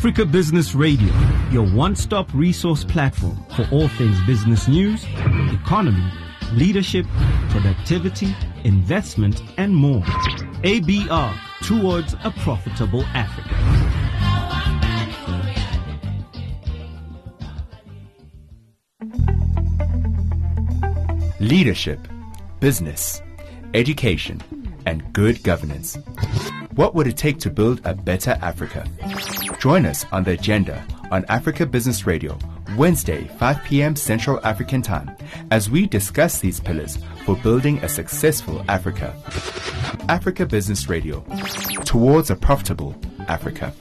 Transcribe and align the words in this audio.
Africa 0.00 0.24
Business 0.24 0.74
Radio, 0.74 1.12
your 1.50 1.68
one 1.68 1.94
stop 1.94 2.32
resource 2.32 2.84
platform 2.84 3.36
for 3.54 3.68
all 3.70 3.86
things 3.86 4.18
business 4.22 4.66
news, 4.66 5.04
economy, 5.52 6.10
leadership, 6.54 7.04
productivity, 7.50 8.34
investment, 8.64 9.42
and 9.58 9.76
more. 9.76 10.00
ABR 10.62 11.38
towards 11.64 12.14
a 12.24 12.30
profitable 12.30 13.02
Africa. 13.12 13.54
Leadership, 21.40 22.00
business, 22.58 23.20
education, 23.74 24.40
and 24.86 25.12
good 25.12 25.42
governance. 25.42 25.98
What 26.80 26.94
would 26.94 27.06
it 27.06 27.18
take 27.18 27.38
to 27.40 27.50
build 27.50 27.82
a 27.84 27.92
better 27.92 28.38
Africa? 28.40 28.88
Join 29.58 29.84
us 29.84 30.06
on 30.12 30.24
the 30.24 30.30
agenda 30.30 30.82
on 31.10 31.26
Africa 31.28 31.66
Business 31.66 32.06
Radio, 32.06 32.38
Wednesday, 32.74 33.28
5 33.36 33.64
p.m. 33.64 33.94
Central 33.94 34.40
African 34.46 34.80
Time, 34.80 35.14
as 35.50 35.68
we 35.68 35.86
discuss 35.86 36.40
these 36.40 36.58
pillars 36.58 36.96
for 37.26 37.36
building 37.36 37.76
a 37.80 37.88
successful 37.90 38.64
Africa. 38.66 39.14
Africa 40.08 40.46
Business 40.46 40.88
Radio, 40.88 41.22
towards 41.84 42.30
a 42.30 42.34
profitable 42.34 42.96
Africa. 43.28 43.74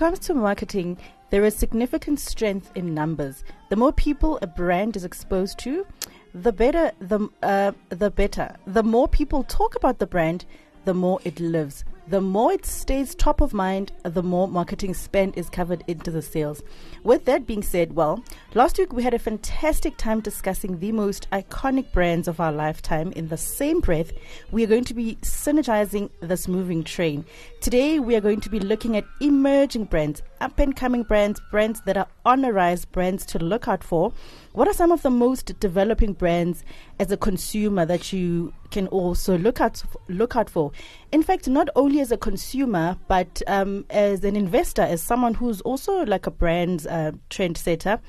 Comes 0.00 0.18
to 0.18 0.32
marketing, 0.32 0.96
there 1.28 1.44
is 1.44 1.54
significant 1.54 2.18
strength 2.18 2.72
in 2.74 2.94
numbers. 2.94 3.44
The 3.68 3.76
more 3.76 3.92
people 3.92 4.38
a 4.40 4.46
brand 4.46 4.96
is 4.96 5.04
exposed 5.04 5.58
to, 5.58 5.86
the 6.32 6.54
better 6.54 6.90
the 7.00 7.28
uh, 7.42 7.72
the 7.90 8.10
better. 8.10 8.56
The 8.66 8.82
more 8.82 9.08
people 9.08 9.42
talk 9.42 9.74
about 9.74 9.98
the 9.98 10.06
brand, 10.06 10.46
the 10.86 10.94
more 10.94 11.20
it 11.24 11.38
lives. 11.38 11.84
The 12.08 12.22
more 12.22 12.50
it 12.50 12.64
stays 12.64 13.14
top 13.14 13.42
of 13.42 13.52
mind, 13.52 13.92
the 14.02 14.22
more 14.22 14.48
marketing 14.48 14.94
spend 14.94 15.36
is 15.36 15.50
covered 15.50 15.84
into 15.86 16.10
the 16.10 16.22
sales. 16.22 16.62
With 17.02 17.24
that 17.24 17.46
being 17.46 17.62
said, 17.62 17.94
well, 17.94 18.22
last 18.54 18.76
week 18.76 18.92
we 18.92 19.02
had 19.02 19.14
a 19.14 19.18
fantastic 19.18 19.96
time 19.96 20.20
discussing 20.20 20.78
the 20.78 20.92
most 20.92 21.30
iconic 21.30 21.92
brands 21.92 22.28
of 22.28 22.40
our 22.40 22.52
lifetime. 22.52 23.12
In 23.12 23.28
the 23.28 23.38
same 23.38 23.80
breath, 23.80 24.12
we 24.50 24.64
are 24.64 24.66
going 24.66 24.84
to 24.84 24.94
be 24.94 25.16
synergizing 25.22 26.10
this 26.20 26.46
moving 26.46 26.84
train. 26.84 27.24
Today, 27.62 27.98
we 27.98 28.16
are 28.16 28.20
going 28.20 28.40
to 28.40 28.50
be 28.50 28.60
looking 28.60 28.96
at 28.96 29.04
emerging 29.20 29.84
brands, 29.84 30.22
up 30.40 30.58
and 30.58 30.76
coming 30.76 31.02
brands, 31.02 31.40
brands 31.50 31.80
that 31.86 31.96
are 31.96 32.08
on 32.26 32.44
a 32.44 32.52
rise, 32.52 32.84
brands 32.84 33.24
to 33.26 33.38
look 33.38 33.66
out 33.66 33.82
for. 33.82 34.12
What 34.52 34.66
are 34.66 34.74
some 34.74 34.90
of 34.90 35.02
the 35.02 35.10
most 35.10 35.58
developing 35.60 36.12
brands 36.12 36.64
as 36.98 37.12
a 37.12 37.16
consumer 37.16 37.86
that 37.86 38.12
you 38.12 38.52
can 38.70 38.88
also 38.88 39.38
look 39.38 39.60
out 39.60 39.82
look 40.08 40.34
out 40.34 40.50
for? 40.50 40.72
In 41.12 41.22
fact, 41.22 41.48
not 41.48 41.68
only 41.76 42.00
as 42.00 42.10
a 42.10 42.16
consumer, 42.16 42.96
but 43.06 43.42
um, 43.46 43.84
as 43.90 44.24
an 44.24 44.34
investor, 44.34 44.82
as 44.82 45.02
someone 45.02 45.34
who's 45.34 45.60
also 45.60 46.04
like 46.04 46.26
a 46.26 46.30
brand 46.32 46.86
uh, 46.90 47.12
trendsetter, 47.30 48.00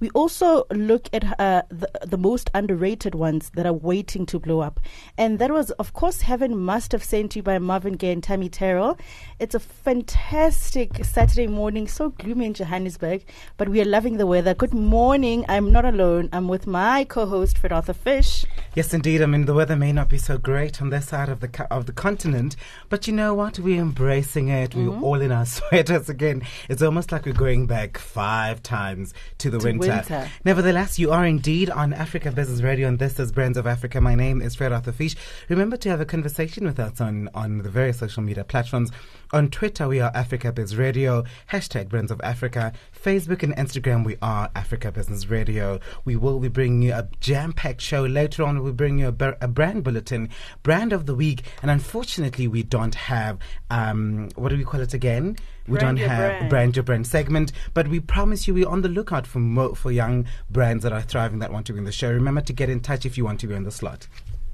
we 0.00 0.10
also 0.10 0.64
look 0.72 1.08
at 1.12 1.38
uh, 1.40 1.62
the, 1.70 1.90
the 2.06 2.16
most 2.18 2.50
underrated 2.54 3.14
ones 3.14 3.50
that 3.54 3.66
are 3.66 3.72
waiting 3.72 4.26
to 4.26 4.38
blow 4.38 4.60
up. 4.60 4.80
And 5.16 5.38
that 5.38 5.50
was, 5.50 5.70
of 5.72 5.92
course, 5.92 6.20
Heaven 6.22 6.56
Must 6.56 6.92
Have 6.92 7.02
Sent 7.02 7.34
You 7.34 7.42
by 7.42 7.58
Marvin 7.58 7.94
Gaye 7.94 8.12
and 8.12 8.22
Tammy 8.22 8.48
Terrell. 8.48 8.96
It's 9.38 9.54
a 9.54 9.60
fantastic 9.60 11.04
Saturday 11.04 11.46
morning, 11.46 11.88
so 11.88 12.10
gloomy 12.10 12.46
in 12.46 12.54
Johannesburg, 12.54 13.24
but 13.56 13.68
we 13.68 13.80
are 13.80 13.84
loving 13.84 14.16
the 14.18 14.26
weather. 14.26 14.54
Good 14.54 14.74
morning. 14.74 15.44
I'm 15.48 15.72
not 15.72 15.84
alone. 15.84 16.28
I'm 16.32 16.48
with 16.48 16.66
my 16.66 17.04
co-host, 17.04 17.58
Fred 17.58 17.72
Arthur 17.72 17.92
Fish. 17.92 18.44
Yes, 18.74 18.94
indeed. 18.94 19.22
I 19.22 19.26
mean, 19.26 19.46
the 19.46 19.54
weather 19.54 19.76
may 19.76 19.92
not 19.92 20.08
be 20.08 20.18
so 20.18 20.38
great 20.38 20.80
on 20.80 20.90
this 20.90 21.08
side 21.08 21.28
of 21.28 21.40
the 21.40 21.48
co- 21.48 21.66
of 21.70 21.86
the 21.86 21.92
continent, 21.92 22.54
but 22.88 23.06
you 23.06 23.12
know 23.12 23.34
what? 23.34 23.58
We're 23.58 23.80
embracing 23.80 24.48
it. 24.48 24.74
We're 24.74 24.98
all 25.00 25.20
in 25.20 25.32
our 25.32 25.46
sweaters 25.56 26.08
again. 26.08 26.42
It's 26.68 26.82
almost 26.82 27.10
like 27.10 27.26
we're 27.26 27.32
going 27.32 27.66
back 27.66 27.98
five 27.98 28.62
times 28.62 29.14
to 29.38 29.50
the 29.50 29.58
To 29.58 29.64
winter. 29.64 29.87
Winter. 29.96 30.30
Nevertheless, 30.44 30.98
you 30.98 31.10
are 31.10 31.24
indeed 31.24 31.70
on 31.70 31.92
Africa 31.92 32.30
Business 32.32 32.62
Radio, 32.62 32.88
and 32.88 32.98
this 32.98 33.18
is 33.18 33.32
Brands 33.32 33.58
of 33.58 33.66
Africa. 33.66 34.00
My 34.00 34.14
name 34.14 34.42
is 34.42 34.54
Fred 34.54 34.72
Arthur 34.72 34.92
Fish. 34.92 35.16
Remember 35.48 35.76
to 35.76 35.88
have 35.88 36.00
a 36.00 36.04
conversation 36.04 36.64
with 36.64 36.78
us 36.78 37.00
on 37.00 37.28
on 37.34 37.58
the 37.58 37.70
various 37.70 37.98
social 37.98 38.22
media 38.22 38.44
platforms. 38.44 38.90
On 39.32 39.50
Twitter, 39.50 39.86
we 39.86 40.00
are 40.00 40.10
Africa 40.14 40.52
Biz 40.52 40.76
Radio, 40.76 41.24
hashtag 41.52 41.88
Brands 41.88 42.10
of 42.10 42.20
Africa. 42.22 42.72
Facebook 43.02 43.42
and 43.42 43.54
Instagram, 43.56 44.04
we 44.04 44.16
are 44.20 44.50
Africa 44.54 44.90
Business 44.90 45.28
Radio. 45.28 45.78
We 46.04 46.16
will 46.16 46.40
be 46.40 46.48
bringing 46.48 46.82
you 46.82 46.92
a 46.92 47.08
jam 47.20 47.52
packed 47.52 47.80
show. 47.80 48.02
Later 48.04 48.42
on, 48.42 48.62
we'll 48.62 48.72
bring 48.72 48.98
you 48.98 49.08
a, 49.08 49.36
a 49.40 49.48
brand 49.48 49.84
bulletin, 49.84 50.30
brand 50.62 50.92
of 50.92 51.06
the 51.06 51.14
week. 51.14 51.42
And 51.62 51.70
unfortunately, 51.70 52.48
we 52.48 52.62
don't 52.62 52.94
have, 52.94 53.38
um, 53.70 54.30
what 54.34 54.48
do 54.48 54.56
we 54.56 54.64
call 54.64 54.80
it 54.80 54.94
again? 54.94 55.36
We 55.68 55.78
Brand 55.78 55.98
don't 55.98 56.08
have 56.08 56.18
brand. 56.18 56.50
brand 56.50 56.76
your 56.76 56.82
brand 56.82 57.06
segment, 57.06 57.52
but 57.74 57.88
we 57.88 58.00
promise 58.00 58.48
you 58.48 58.54
we're 58.54 58.68
on 58.68 58.80
the 58.82 58.88
lookout 58.88 59.26
for 59.26 59.38
mo- 59.38 59.74
for 59.74 59.92
young 59.92 60.24
brands 60.50 60.82
that 60.82 60.92
are 60.94 61.02
thriving 61.02 61.40
that 61.40 61.52
want 61.52 61.66
to 61.66 61.74
be 61.74 61.78
in 61.78 61.84
the 61.84 61.92
show. 61.92 62.10
Remember 62.10 62.40
to 62.40 62.52
get 62.54 62.70
in 62.70 62.80
touch 62.80 63.04
if 63.04 63.18
you 63.18 63.24
want 63.24 63.38
to 63.40 63.46
be 63.46 63.54
on 63.54 63.64
the 63.64 63.70
slot. 63.70 64.06
My 64.06 64.16
way, 64.16 64.46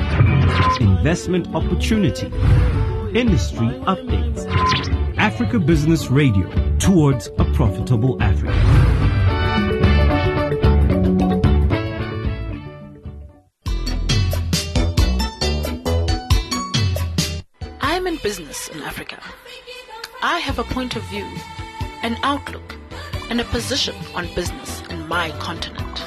Investment 0.79 1.53
opportunity. 1.53 2.25
Industry 3.13 3.68
updates. 3.85 4.47
Africa 5.18 5.59
Business 5.59 6.07
Radio 6.07 6.50
towards 6.79 7.27
a 7.38 7.45
profitable 7.53 8.19
Africa. 8.19 8.51
I'm 17.81 18.07
in 18.07 18.18
business 18.24 18.69
in 18.69 18.81
Africa. 18.81 19.21
I 20.24 20.39
have 20.39 20.57
a 20.57 20.63
point 20.63 20.95
of 20.95 21.03
view, 21.03 21.27
an 22.01 22.18
outlook, 22.24 22.75
and 23.29 23.41
a 23.41 23.44
position 23.45 23.95
on 24.15 24.27
business 24.35 24.81
in 24.89 25.07
my 25.07 25.31
continent. 25.39 26.03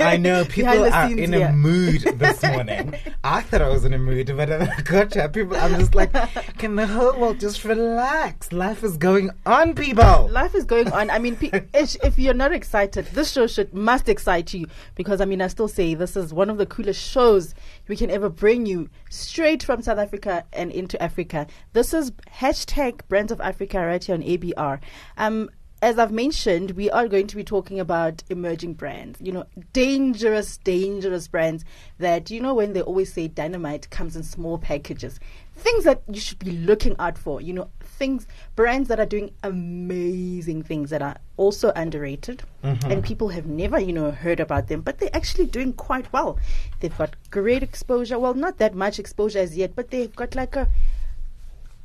I 0.00 0.16
know 0.16 0.44
people 0.46 0.90
are 0.90 1.10
in 1.10 1.32
here. 1.34 1.48
a 1.48 1.52
mood 1.52 2.00
this 2.00 2.42
morning. 2.42 2.94
I 3.22 3.42
thought 3.42 3.60
I 3.60 3.68
was 3.68 3.84
in 3.84 3.92
a 3.92 3.98
mood, 3.98 4.34
but 4.34 4.50
I 4.50 4.80
got 4.82 5.10
to 5.12 5.28
people. 5.28 5.56
I'm 5.56 5.78
just 5.78 5.94
like, 5.94 6.12
can 6.56 6.76
the 6.76 6.86
whole 6.86 7.18
world 7.18 7.40
just 7.40 7.62
relax? 7.64 8.52
Life 8.52 8.82
is 8.82 8.96
going 8.96 9.30
on, 9.44 9.74
people. 9.74 10.28
Life 10.30 10.54
is 10.54 10.64
going 10.64 10.90
on. 10.92 11.10
I 11.10 11.18
mean, 11.18 11.36
pe- 11.36 11.62
if 11.74 12.18
you're 12.18 12.32
not 12.32 12.52
excited, 12.52 13.06
this 13.06 13.32
show 13.32 13.46
should 13.46 13.74
must 13.74 14.08
excite 14.08 14.54
you 14.54 14.66
because 14.94 15.20
I 15.20 15.26
mean, 15.26 15.42
I 15.42 15.48
still 15.48 15.68
say 15.68 15.92
this 15.94 16.16
is 16.16 16.32
one 16.32 16.48
of 16.48 16.56
the 16.56 16.66
coolest 16.66 17.02
shows 17.02 17.54
we 17.88 17.96
can 17.96 18.10
ever 18.10 18.28
bring 18.28 18.66
you 18.66 18.88
straight 19.10 19.62
from 19.62 19.82
South 19.82 19.98
Africa 19.98 20.44
and 20.52 20.70
into 20.70 21.00
Africa. 21.02 21.46
This 21.72 21.92
is 21.92 22.12
hashtag 22.32 23.00
Brands 23.08 23.32
of 23.32 23.40
Africa 23.40 23.84
right 23.84 24.02
here 24.02 24.14
on 24.14 24.22
ABR. 24.22 24.80
Um, 25.16 25.50
as 25.80 25.98
I've 25.98 26.12
mentioned, 26.12 26.72
we 26.72 26.90
are 26.90 27.06
going 27.06 27.26
to 27.28 27.36
be 27.36 27.44
talking 27.44 27.78
about 27.78 28.22
emerging 28.30 28.74
brands. 28.74 29.20
You 29.20 29.32
know, 29.32 29.46
dangerous, 29.72 30.58
dangerous 30.58 31.28
brands 31.28 31.64
that 31.98 32.30
you 32.30 32.40
know 32.40 32.54
when 32.54 32.72
they 32.72 32.82
always 32.82 33.12
say 33.12 33.28
dynamite 33.28 33.90
comes 33.90 34.16
in 34.16 34.22
small 34.22 34.58
packages. 34.58 35.20
Things 35.54 35.84
that 35.84 36.02
you 36.08 36.20
should 36.20 36.38
be 36.38 36.52
looking 36.52 36.96
out 36.98 37.18
for. 37.18 37.40
You 37.40 37.52
know, 37.52 37.70
things 37.98 38.26
brands 38.56 38.88
that 38.88 39.00
are 39.00 39.06
doing 39.06 39.32
amazing 39.42 40.62
things 40.62 40.90
that 40.90 41.02
are 41.02 41.16
also 41.36 41.72
underrated 41.74 42.42
mm-hmm. 42.62 42.90
and 42.90 43.04
people 43.04 43.28
have 43.28 43.46
never 43.46 43.78
you 43.78 43.92
know 43.92 44.10
heard 44.12 44.40
about 44.40 44.68
them 44.68 44.80
but 44.80 44.98
they're 44.98 45.14
actually 45.14 45.46
doing 45.46 45.72
quite 45.72 46.10
well 46.12 46.38
they've 46.80 46.96
got 46.96 47.14
great 47.30 47.62
exposure 47.62 48.18
well 48.18 48.34
not 48.34 48.58
that 48.58 48.74
much 48.74 48.98
exposure 48.98 49.40
as 49.40 49.56
yet 49.56 49.74
but 49.74 49.90
they've 49.90 50.14
got 50.14 50.34
like 50.36 50.54
a 50.54 50.68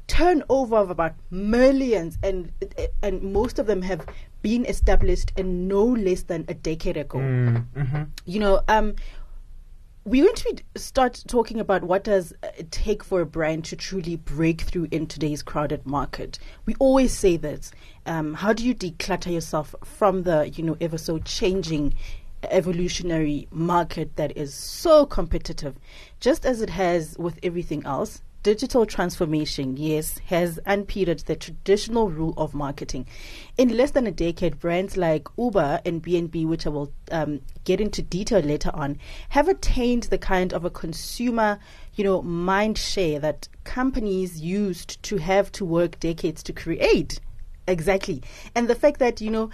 turnover 0.07 0.77
of 0.77 0.89
about 0.89 1.13
millions 1.31 2.17
and 2.23 2.51
and 3.01 3.23
most 3.23 3.57
of 3.59 3.67
them 3.67 3.81
have 3.81 4.05
been 4.41 4.65
established 4.65 5.31
in 5.38 5.67
no 5.67 5.83
less 5.83 6.23
than 6.23 6.44
a 6.47 6.53
decade 6.53 6.97
ago 6.97 7.19
you 8.25 8.39
know 8.39 8.61
um 8.67 8.94
we're 10.05 10.25
going 10.25 10.35
to 10.35 10.63
start 10.75 11.23
talking 11.27 11.61
about 11.61 11.83
what 11.83 12.03
does 12.03 12.33
it 12.57 12.69
take 12.71 13.05
for 13.05 13.21
a 13.21 13.25
brand 13.25 13.63
to 13.65 13.77
truly 13.77 14.17
break 14.17 14.59
through 14.61 14.89
in 14.91 15.07
today's 15.07 15.41
crowded 15.41 15.85
market. 15.85 16.38
We 16.65 16.75
always 16.77 17.17
say 17.17 17.38
this. 17.38 17.71
Um, 18.06 18.33
how 18.33 18.51
do 18.51 18.65
you 18.65 18.75
declutter 18.75 19.31
yourself 19.31 19.73
from 19.85 20.23
the 20.23 20.49
you 20.49 20.63
know 20.63 20.75
ever 20.81 20.97
so 20.97 21.19
changing 21.19 21.94
evolutionary 22.49 23.47
market 23.49 24.17
that 24.17 24.35
is 24.35 24.53
so 24.53 25.06
competitive, 25.06 25.75
just 26.19 26.45
as 26.45 26.61
it 26.61 26.71
has 26.71 27.17
with 27.17 27.39
everything 27.41 27.85
else? 27.85 28.21
Digital 28.44 28.86
transformation, 28.86 29.78
yes, 29.78 30.18
has 30.25 30.60
unpeded 30.66 31.19
the 31.19 31.36
traditional 31.38 32.10
rule 32.10 32.34
of 32.36 32.54
marketing. 32.54 33.07
In 33.57 33.78
less 33.78 33.92
than 33.92 34.06
a 34.06 34.12
decade, 34.12 34.60
brands 34.60 34.98
like 34.98 35.30
Uber 35.38 35.80
and 35.86 36.04
BNB, 36.04 36.45
which 36.45 36.68
I 36.68 36.69
will 36.69 36.92
um, 37.10 37.40
get 37.63 37.80
into 37.80 38.01
detail 38.01 38.42
later 38.42 38.69
on, 38.74 38.98
have 39.30 39.48
attained 39.48 40.04
the 40.04 40.18
kind 40.18 40.51
of 40.51 40.66
a 40.66 40.69
consumer, 40.69 41.57
you 41.95 42.04
know, 42.04 42.22
mind 42.22 42.78
share 42.78 43.18
that 43.22 43.48
companies 43.63 44.42
used 44.42 45.01
to 45.04 45.16
have 45.16 45.50
to 45.54 45.63
work 45.63 45.98
decades 46.01 46.44
to 46.44 46.51
create. 46.51 47.22
Exactly, 47.66 48.22
and 48.56 48.68
the 48.68 48.75
fact 48.75 49.00
that 49.00 49.22
you 49.22 49.31
know 49.31 49.51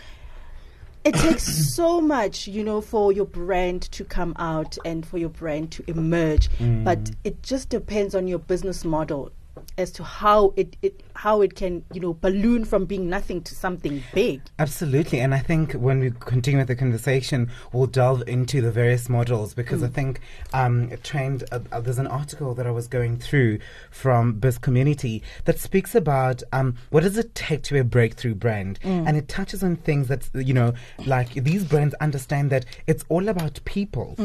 it 1.03 1.15
takes 1.15 1.43
so 1.43 2.01
much, 2.01 2.47
you 2.47 2.63
know, 2.63 2.81
for 2.81 3.11
your 3.11 3.25
brand 3.25 3.83
to 3.91 4.03
come 4.03 4.33
out 4.37 4.77
and 4.85 5.05
for 5.05 5.17
your 5.17 5.29
brand 5.29 5.71
to 5.71 5.83
emerge. 5.87 6.49
Mm. 6.57 6.83
But 6.83 7.11
it 7.23 7.41
just 7.43 7.69
depends 7.69 8.15
on 8.15 8.27
your 8.27 8.39
business 8.39 8.83
model 8.83 9.31
as 9.77 9.91
to 9.91 10.03
how 10.03 10.53
it, 10.55 10.75
it 10.81 11.01
how 11.13 11.41
it 11.41 11.55
can, 11.55 11.83
you 11.93 11.99
know, 11.99 12.13
balloon 12.13 12.63
from 12.63 12.85
being 12.85 13.09
nothing 13.09 13.41
to 13.41 13.55
something 13.55 14.03
big. 14.13 14.41
Absolutely, 14.57 15.19
and 15.19 15.33
I 15.33 15.39
think 15.39 15.73
when 15.73 15.99
we 15.99 16.11
continue 16.11 16.59
with 16.59 16.67
the 16.67 16.75
conversation, 16.75 17.49
we'll 17.73 17.87
delve 17.87 18.23
into 18.27 18.61
the 18.61 18.71
various 18.71 19.09
models 19.09 19.53
because 19.53 19.83
I 19.83 19.87
think 19.87 20.21
um, 20.53 20.91
trained. 21.03 21.43
Uh, 21.51 21.59
uh, 21.71 21.81
there's 21.81 21.97
an 21.97 22.07
article 22.07 22.53
that 22.55 22.67
I 22.67 22.71
was 22.71 22.87
going 22.87 23.17
through 23.17 23.59
from 23.91 24.33
Biz 24.33 24.57
Community 24.57 25.23
that 25.45 25.59
speaks 25.59 25.95
about 25.95 26.43
um, 26.53 26.75
what 26.89 27.03
does 27.03 27.17
it 27.17 27.35
take 27.35 27.63
to 27.63 27.73
be 27.73 27.79
a 27.79 27.83
breakthrough 27.83 28.35
brand, 28.35 28.79
and 28.83 29.17
it 29.17 29.27
touches 29.27 29.63
on 29.63 29.75
things 29.77 30.07
that 30.07 30.29
you 30.33 30.53
know, 30.53 30.73
like 31.05 31.33
these 31.33 31.63
brands 31.63 31.95
understand 31.95 32.49
that 32.51 32.65
it's 32.87 33.03
all 33.09 33.27
about 33.27 33.59
people, 33.65 34.15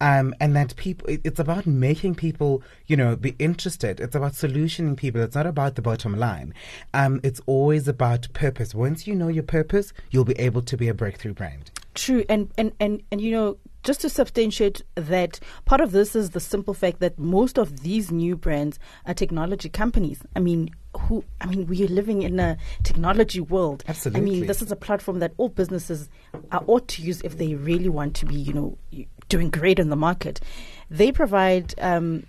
um, 0.00 0.34
and 0.40 0.56
that 0.56 0.74
people. 0.76 1.08
It, 1.08 1.20
it's 1.24 1.38
about 1.38 1.66
making 1.66 2.14
people, 2.16 2.62
you 2.86 2.96
know, 2.96 3.16
be 3.16 3.36
interested. 3.38 4.00
It's 4.00 4.14
about 4.14 4.34
people. 4.96 5.22
It's 5.22 5.34
not 5.34 5.46
about 5.46 5.74
the 5.74 5.82
bottom 5.82 6.18
line. 6.18 6.54
Um, 6.94 7.20
it's 7.22 7.40
always 7.46 7.88
about 7.88 8.32
purpose. 8.32 8.74
Once 8.74 9.06
you 9.06 9.14
know 9.14 9.28
your 9.28 9.42
purpose, 9.42 9.92
you'll 10.10 10.24
be 10.24 10.38
able 10.38 10.62
to 10.62 10.76
be 10.76 10.88
a 10.88 10.94
breakthrough 10.94 11.34
brand. 11.34 11.70
True, 11.94 12.24
and 12.28 12.50
and 12.56 12.72
and 12.78 13.02
and 13.10 13.20
you 13.20 13.32
know, 13.32 13.56
just 13.82 14.00
to 14.02 14.08
substantiate 14.08 14.82
that, 14.94 15.40
part 15.64 15.80
of 15.80 15.92
this 15.92 16.14
is 16.14 16.30
the 16.30 16.40
simple 16.40 16.74
fact 16.74 17.00
that 17.00 17.18
most 17.18 17.58
of 17.58 17.80
these 17.80 18.10
new 18.10 18.36
brands 18.36 18.78
are 19.06 19.14
technology 19.14 19.68
companies. 19.68 20.22
I 20.36 20.40
mean, 20.40 20.70
who? 20.96 21.24
I 21.40 21.46
mean, 21.46 21.66
we 21.66 21.84
are 21.84 21.88
living 21.88 22.22
in 22.22 22.38
a 22.38 22.56
technology 22.84 23.40
world. 23.40 23.84
Absolutely. 23.88 24.20
I 24.20 24.24
mean, 24.24 24.46
this 24.46 24.62
is 24.62 24.70
a 24.70 24.76
platform 24.76 25.18
that 25.18 25.32
all 25.36 25.48
businesses 25.48 26.08
are 26.52 26.62
ought 26.66 26.86
to 26.88 27.02
use 27.02 27.20
if 27.22 27.38
they 27.38 27.54
really 27.54 27.88
want 27.88 28.14
to 28.16 28.26
be, 28.26 28.36
you 28.36 28.52
know, 28.52 28.78
doing 29.28 29.50
great 29.50 29.78
in 29.78 29.88
the 29.88 29.96
market. 29.96 30.40
They 30.90 31.12
provide 31.12 31.74
um, 31.78 32.24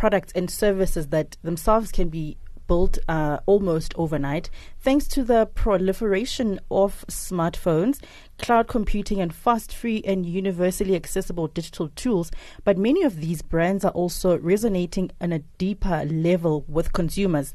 products 0.00 0.32
and 0.34 0.50
services 0.50 1.08
that 1.08 1.36
themselves 1.42 1.92
can 1.92 2.08
be 2.08 2.34
built 2.66 2.98
uh, 3.06 3.38
almost 3.44 3.92
overnight 3.96 4.48
thanks 4.80 5.06
to 5.06 5.22
the 5.22 5.44
proliferation 5.54 6.58
of 6.70 7.04
smartphones, 7.08 8.00
cloud 8.38 8.66
computing, 8.66 9.20
and 9.20 9.34
fast, 9.34 9.74
free, 9.74 10.02
and 10.06 10.24
universally 10.24 10.96
accessible 10.96 11.48
digital 11.48 11.90
tools. 11.96 12.30
But 12.64 12.78
many 12.78 13.02
of 13.02 13.20
these 13.20 13.42
brands 13.42 13.84
are 13.84 13.90
also 13.90 14.38
resonating 14.38 15.10
on 15.20 15.34
a 15.34 15.40
deeper 15.58 16.06
level 16.06 16.64
with 16.66 16.94
consumers 16.94 17.52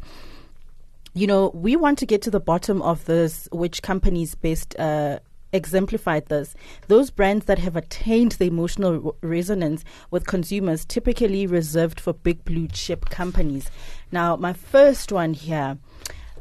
you 1.17 1.27
know, 1.27 1.49
we 1.53 1.77
want 1.77 1.97
to 1.99 2.05
get 2.05 2.21
to 2.23 2.29
the 2.29 2.41
bottom 2.41 2.81
of 2.81 3.05
this, 3.05 3.47
which 3.53 3.81
companies 3.81 4.35
best 4.35 4.77
uh, 4.77 5.19
exemplified 5.55 6.27
this. 6.27 6.53
Those 6.87 7.09
brands 7.09 7.45
that 7.45 7.59
have 7.59 7.75
attained 7.75 8.33
the 8.33 8.45
emotional 8.45 9.15
resonance 9.21 9.83
with 10.11 10.27
consumers, 10.27 10.85
typically 10.85 11.47
reserved 11.47 11.99
for 11.99 12.13
big 12.13 12.43
blue 12.45 12.67
chip 12.67 13.09
companies. 13.09 13.71
Now, 14.11 14.35
my 14.35 14.53
first 14.53 15.11
one 15.11 15.33
here. 15.33 15.77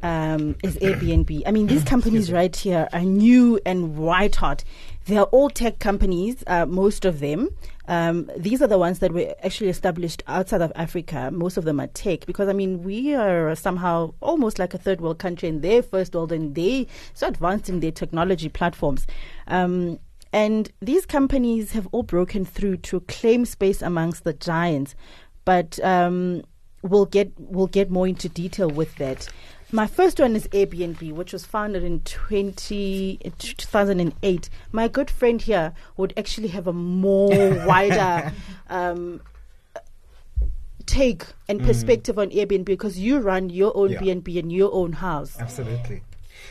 Um, 0.02 0.56
is 0.62 0.76
Airbnb. 0.76 1.44
I 1.46 1.50
mean, 1.50 1.66
these 1.66 1.82
companies 1.82 2.30
right 2.30 2.54
here 2.54 2.90
are 2.92 3.00
new 3.00 3.58
and 3.64 3.96
white 3.96 4.36
hot. 4.36 4.62
They 5.06 5.16
are 5.16 5.24
all 5.24 5.48
tech 5.48 5.78
companies, 5.78 6.44
uh, 6.46 6.66
most 6.66 7.06
of 7.06 7.20
them. 7.20 7.48
Um, 7.86 8.30
these 8.36 8.62
are 8.62 8.66
the 8.66 8.78
ones 8.78 9.00
that 9.00 9.12
were 9.12 9.34
actually 9.42 9.68
established 9.68 10.22
outside 10.26 10.62
of 10.62 10.72
Africa. 10.74 11.30
Most 11.30 11.56
of 11.56 11.64
them 11.64 11.80
are 11.80 11.86
tech 11.88 12.24
because 12.26 12.48
I 12.48 12.52
mean 12.52 12.82
we 12.82 13.14
are 13.14 13.54
somehow 13.54 14.14
almost 14.20 14.58
like 14.58 14.72
a 14.74 14.78
third 14.78 15.00
world 15.00 15.18
country 15.18 15.48
and 15.48 15.60
they're 15.62 15.82
first 15.82 16.14
world 16.14 16.32
and 16.32 16.54
they 16.54 16.86
so 17.12 17.28
advanced 17.28 17.68
in 17.68 17.80
their 17.80 17.92
technology 17.92 18.48
platforms. 18.48 19.06
Um, 19.48 19.98
and 20.32 20.72
these 20.80 21.06
companies 21.06 21.72
have 21.72 21.86
all 21.92 22.02
broken 22.02 22.44
through 22.44 22.78
to 22.78 23.00
claim 23.00 23.44
space 23.44 23.82
amongst 23.82 24.24
the 24.24 24.32
giants. 24.32 24.94
But 25.44 25.78
um, 25.84 26.42
we'll 26.82 27.06
get 27.06 27.32
we'll 27.38 27.66
get 27.66 27.90
more 27.90 28.06
into 28.06 28.28
detail 28.28 28.68
with 28.68 28.94
that. 28.96 29.28
My 29.74 29.88
first 29.88 30.20
one 30.20 30.36
is 30.36 30.46
Airbnb, 30.48 31.10
which 31.14 31.32
was 31.32 31.44
founded 31.44 31.82
in 31.82 31.98
20, 32.02 33.18
2008. 33.38 34.48
My 34.70 34.86
good 34.86 35.10
friend 35.10 35.42
here 35.42 35.72
would 35.96 36.14
actually 36.16 36.46
have 36.48 36.68
a 36.68 36.72
more 36.72 37.30
wider 37.66 38.32
um, 38.70 39.20
take 40.86 41.24
and 41.48 41.60
perspective 41.60 42.20
on 42.20 42.30
Airbnb 42.30 42.66
because 42.66 43.00
you 43.00 43.18
run 43.18 43.50
your 43.50 43.76
own 43.76 43.90
Yeah. 43.90 43.98
BNB 43.98 44.36
in 44.36 44.50
your 44.50 44.72
own 44.72 44.92
house. 44.92 45.36
Absolutely. 45.40 46.02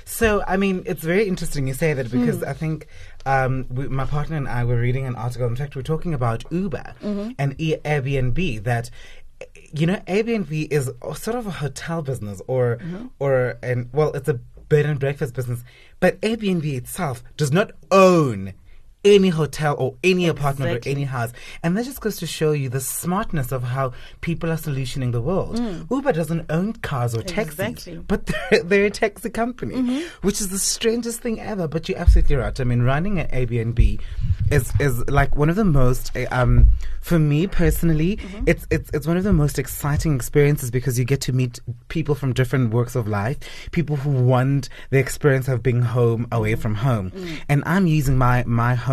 So, 0.03 0.43
I 0.45 0.57
mean, 0.57 0.83
it's 0.85 1.01
very 1.01 1.25
interesting 1.25 1.65
you 1.65 1.73
say 1.73 1.93
that 1.93 2.11
because 2.11 2.43
I 2.43 2.51
think 2.51 2.87
um, 3.25 3.65
we, 3.69 3.87
my 3.87 4.03
partner 4.03 4.35
and 4.35 4.49
I 4.49 4.65
were 4.65 4.75
reading 4.75 5.05
an 5.05 5.15
article. 5.15 5.47
In 5.47 5.55
fact, 5.55 5.77
we're 5.77 5.81
talking 5.81 6.13
about 6.13 6.43
Uber 6.51 6.95
and 7.39 7.55
e- 7.57 7.77
Airbnb. 7.85 8.63
That 8.65 8.89
you 9.73 9.87
know, 9.87 10.01
Airbnb 10.07 10.71
is 10.71 10.91
sort 11.15 11.35
of 11.35 11.47
a 11.47 11.51
hotel 11.51 12.01
business, 12.01 12.41
or 12.47 12.77
mm-hmm. 12.77 13.07
or 13.19 13.57
and 13.63 13.89
well, 13.91 14.11
it's 14.13 14.29
a 14.29 14.35
bed 14.69 14.85
and 14.85 14.99
breakfast 14.99 15.33
business. 15.33 15.63
But 15.99 16.21
Airbnb 16.21 16.65
itself 16.65 17.23
does 17.37 17.51
not 17.51 17.71
own 17.91 18.53
any 19.05 19.29
hotel 19.29 19.75
or 19.77 19.95
any 20.03 20.27
apartment 20.27 20.85
or 20.85 20.89
any 20.89 21.03
house. 21.03 21.33
And 21.61 21.75
that 21.77 21.85
just 21.85 21.99
goes 22.01 22.17
to 22.17 22.27
show 22.27 22.51
you 22.53 22.69
the 22.69 22.79
smartness 22.79 23.51
of 23.51 23.63
how 23.63 23.91
people 24.21 24.49
are 24.51 24.55
solutioning 24.57 25.11
the 25.11 25.21
world. 25.21 25.59
Uber 25.91 26.13
doesn't 26.13 26.45
own 26.49 26.73
cars 26.73 27.13
or 27.15 27.21
taxis, 27.21 27.57
Mm. 27.59 27.69
Exactly. 27.69 27.93
Mm-hmm. 27.93 28.01
but 28.07 28.25
they're, 28.49 28.63
they're 28.63 28.85
a 28.85 28.89
taxi 28.89 29.29
company, 29.29 30.05
which 30.21 30.39
is 30.41 30.49
the 30.49 30.59
strangest 30.59 31.21
thing 31.21 31.39
ever. 31.41 31.67
But 31.67 31.89
you're 31.89 31.97
absolutely 31.99 32.35
right. 32.37 32.57
I 32.59 32.63
mean, 32.63 32.81
running 32.83 33.19
an 33.19 33.27
Airbnb 33.27 33.99
is 34.51 34.71
is 34.79 35.07
like 35.09 35.35
one 35.35 35.49
of 35.49 35.55
the 35.55 35.63
most 35.65 36.15
uh, 36.15 36.25
um 36.31 36.67
for 37.01 37.17
me 37.19 37.47
personally 37.47 38.17
Mm-hmm. 38.17 38.43
it's 38.45 38.67
it's 38.69 38.89
it's 38.93 39.07
one 39.07 39.17
of 39.17 39.23
the 39.23 39.33
most 39.33 39.57
exciting 39.57 40.15
experiences 40.15 40.69
because 40.71 40.99
you 40.99 41.05
get 41.05 41.21
to 41.21 41.33
meet 41.33 41.59
people 41.87 42.13
from 42.15 42.33
different 42.33 42.71
works 42.73 42.95
of 42.95 43.07
life 43.07 43.37
people 43.71 43.95
who 43.95 44.11
want 44.11 44.69
the 44.89 44.99
experience 44.99 45.47
of 45.47 45.63
being 45.63 45.81
home 45.81 46.27
away 46.31 46.55
from 46.55 46.75
home 46.75 47.11
Mm. 47.11 47.37
and 47.49 47.63
i'm 47.65 47.87
using 47.87 48.17
my 48.17 48.43
my 48.45 48.75
home 48.75 48.92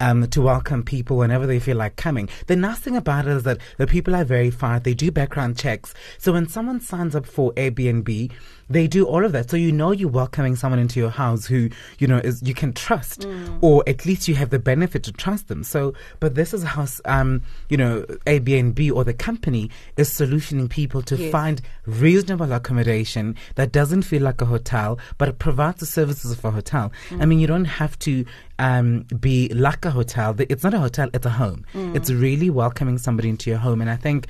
um 0.00 0.28
to 0.28 0.42
welcome 0.42 0.82
people 0.82 1.16
whenever 1.16 1.46
they 1.46 1.60
feel 1.60 1.76
like 1.76 1.96
coming. 1.96 2.28
The 2.46 2.56
nice 2.56 2.78
thing 2.78 2.96
about 2.96 3.26
it 3.26 3.32
is 3.32 3.42
that 3.44 3.58
the 3.78 3.86
people 3.86 4.14
are 4.14 4.24
verified 4.24 4.84
they 4.84 4.94
do 4.94 5.10
background 5.10 5.58
checks. 5.58 5.94
So 6.18 6.32
when 6.32 6.48
someone 6.48 6.80
signs 6.80 7.14
up 7.14 7.26
for 7.26 7.52
airbnb 7.54 8.32
they 8.70 8.86
do 8.86 9.04
all 9.04 9.24
of 9.24 9.32
that. 9.32 9.50
So 9.50 9.56
you 9.56 9.72
know 9.72 9.90
you're 9.90 10.08
welcoming 10.08 10.54
someone 10.56 10.78
into 10.78 11.00
your 11.00 11.10
house 11.10 11.44
who 11.44 11.68
you 11.98 12.06
know 12.06 12.18
is 12.18 12.40
you 12.42 12.54
can 12.54 12.72
trust 12.72 13.26
or 13.60 13.82
at 13.86 14.06
least 14.06 14.28
you 14.28 14.34
have 14.36 14.50
the 14.50 14.58
benefit 14.60 15.02
to 15.04 15.12
trust 15.12 15.48
them. 15.48 15.64
So 15.64 15.92
but 16.20 16.36
this 16.36 16.54
is 16.54 16.62
how 16.62 16.86
um 17.04 17.42
you 17.68 17.76
know 17.76 18.02
airbnb 18.26 18.80
or 18.96 19.02
the 19.04 19.12
company 19.12 19.70
is 19.96 20.08
solutioning 20.08 20.68
people 20.70 21.02
to 21.02 21.16
Yes. 21.16 21.32
find 21.32 21.60
reasonable 21.86 22.52
accommodation 22.52 23.36
that 23.56 23.72
doesn't 23.72 24.02
feel 24.02 24.22
like 24.22 24.40
a 24.40 24.46
hotel 24.46 24.98
but 25.18 25.28
it 25.28 25.38
provides 25.38 25.80
the 25.80 25.86
services 25.86 26.30
of 26.32 26.44
a 26.44 26.50
hotel. 26.52 26.92
I 27.18 27.26
mean 27.26 27.40
you 27.40 27.46
don't 27.48 27.64
have 27.82 27.98
to 28.00 28.24
um, 28.58 29.02
be 29.20 29.48
like 29.48 29.84
a 29.84 29.90
hotel. 29.90 30.34
It's 30.38 30.62
not 30.62 30.74
a 30.74 30.78
hotel 30.78 31.10
it's 31.12 31.26
a 31.26 31.30
home. 31.30 31.64
It's 31.74 32.10
really 32.10 32.50
welcoming 32.50 32.98
somebody 32.98 33.28
into 33.28 33.50
your 33.50 33.58
home. 33.58 33.80
And 33.80 33.90
i 33.90 33.96
think 33.96 34.28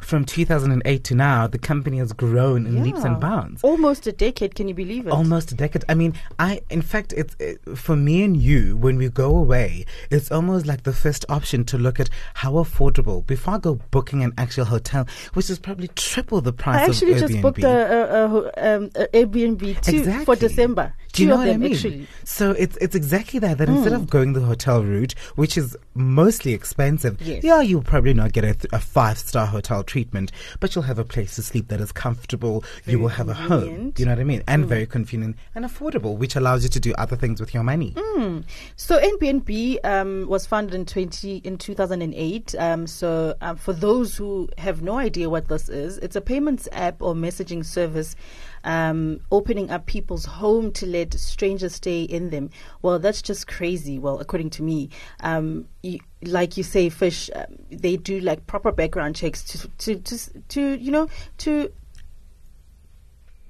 from 0.00 0.24
2008 0.24 1.04
to 1.04 1.14
now, 1.14 1.46
the 1.46 1.58
company 1.58 1.98
has 1.98 2.12
grown 2.12 2.66
in 2.66 2.82
leaps 2.82 3.04
and 3.04 3.20
bounds 3.20 3.62
Almost 3.62 4.06
a 4.06 4.12
decade. 4.12 4.54
Can 4.54 4.68
you 4.68 4.74
believe 4.74 5.06
it? 5.06 5.12
almost 5.12 5.52
a 5.52 5.54
decade. 5.54 5.84
I 5.88 5.94
mean, 5.94 6.14
I 6.38 6.60
in 6.70 6.82
fact, 6.82 7.12
it's 7.16 7.34
it, 7.38 7.60
for 7.76 7.96
me 7.96 8.22
and 8.22 8.36
you 8.36 8.76
when 8.76 8.96
we 8.96 9.08
go 9.08 9.36
away, 9.36 9.84
it's 10.10 10.30
almost 10.30 10.66
like 10.66 10.84
the 10.84 10.92
first 10.92 11.24
option 11.28 11.64
to 11.66 11.78
look 11.78 11.98
at 12.00 12.10
how 12.34 12.52
affordable 12.52 13.26
before 13.26 13.54
I 13.54 13.58
go 13.58 13.74
booking 13.90 14.22
an 14.22 14.32
actual 14.38 14.64
hotel, 14.66 15.06
which 15.34 15.50
is 15.50 15.58
probably 15.58 15.88
triple 15.88 16.40
the 16.40 16.52
price. 16.52 16.80
I 16.80 16.84
actually 16.84 17.14
just 17.18 17.40
booked 17.42 17.64
a, 17.64 17.68
a, 17.68 18.26
a, 18.26 18.76
um, 18.76 18.90
a 18.94 19.06
Airbnb 19.12 19.80
too 19.82 20.24
for 20.24 20.36
December. 20.36 20.94
Do 21.12 21.22
you 21.22 21.28
know 21.28 21.36
what 21.36 21.48
I 21.48 21.56
mean? 21.56 21.72
actually. 21.72 21.98
Hmm. 22.00 22.04
So 22.24 22.50
it's 22.52 22.76
it's 22.78 22.94
exactly 22.94 23.40
that. 23.40 23.58
That 23.58 23.68
instead 23.68 23.92
of 23.94 24.08
going 24.10 24.34
the 24.34 24.40
hotel 24.42 24.84
route, 24.84 25.14
which 25.36 25.56
is 25.56 25.76
mostly 25.94 26.52
expensive, 26.52 27.20
Yes. 27.22 27.42
yeah, 27.42 27.60
you'll 27.62 27.82
probably 27.82 28.14
not 28.14 28.32
get 28.32 28.44
a, 28.44 28.52
th- 28.54 28.66
a 28.72 28.78
five 28.78 29.18
star 29.18 29.46
hotel 29.46 29.82
treatment, 29.82 30.30
but 30.60 30.74
you'll 30.74 30.84
have 30.84 30.98
a 30.98 31.04
place 31.04 31.34
to 31.36 31.42
sleep 31.42 31.68
that 31.68 31.80
is 31.80 31.92
comfortable. 31.92 32.62
you 32.86 32.98
will 32.98 33.08
have 33.08 33.28
a 33.28 33.34
home. 33.34 33.48
convenient. 33.48 33.96
Hmm. 33.96 34.00
You 34.00 34.04
know 34.06 34.12
what 34.12 34.20
I 34.20 34.24
mean? 34.24 34.42
And 34.46 34.66
very 34.66 34.86
convenient 34.86 35.36
and 35.54 35.64
affordable, 35.64 36.16
which 36.16 36.36
allows 36.36 36.62
you 36.62 36.68
to 36.68 36.80
do 36.80 36.92
other 36.98 37.16
things 37.16 37.40
with 37.40 37.54
your 37.54 37.62
money. 37.62 37.94
So 38.76 39.00
Airbnb 39.00 39.84
um, 39.84 40.26
was 40.28 40.46
founded 40.46 40.74
in 40.74 40.84
twenty 40.84 41.36
in 41.38 41.56
two 41.58 41.74
thousand 41.74 42.02
and 42.02 42.14
eight. 42.14 42.54
Um, 42.58 42.86
so 42.86 43.34
um, 43.40 43.56
for 43.56 43.72
those 43.72 44.16
who 44.16 44.48
have 44.58 44.82
no 44.82 44.98
idea 44.98 45.30
what 45.30 45.48
this 45.48 45.68
is, 45.68 45.98
it's 45.98 46.16
a 46.16 46.20
payments 46.20 46.68
app 46.72 47.00
or 47.02 47.14
messaging 47.14 47.64
service. 47.64 48.14
Um, 48.64 49.20
opening 49.30 49.70
up 49.70 49.86
people's 49.86 50.24
home 50.24 50.72
to 50.72 50.86
let 50.86 51.14
strangers 51.14 51.74
stay 51.74 52.02
in 52.02 52.30
them. 52.30 52.50
Well, 52.82 52.98
that's 52.98 53.22
just 53.22 53.46
crazy. 53.46 53.98
Well, 53.98 54.18
according 54.18 54.50
to 54.50 54.62
me, 54.62 54.90
um, 55.20 55.66
you, 55.82 56.00
like 56.22 56.56
you 56.56 56.62
say, 56.62 56.88
fish, 56.88 57.30
um, 57.34 57.46
they 57.70 57.96
do 57.96 58.20
like 58.20 58.46
proper 58.46 58.72
background 58.72 59.16
checks 59.16 59.42
to 59.44 59.68
to 59.68 59.96
to, 59.96 60.42
to 60.48 60.74
you 60.78 60.90
know 60.90 61.08
to 61.38 61.72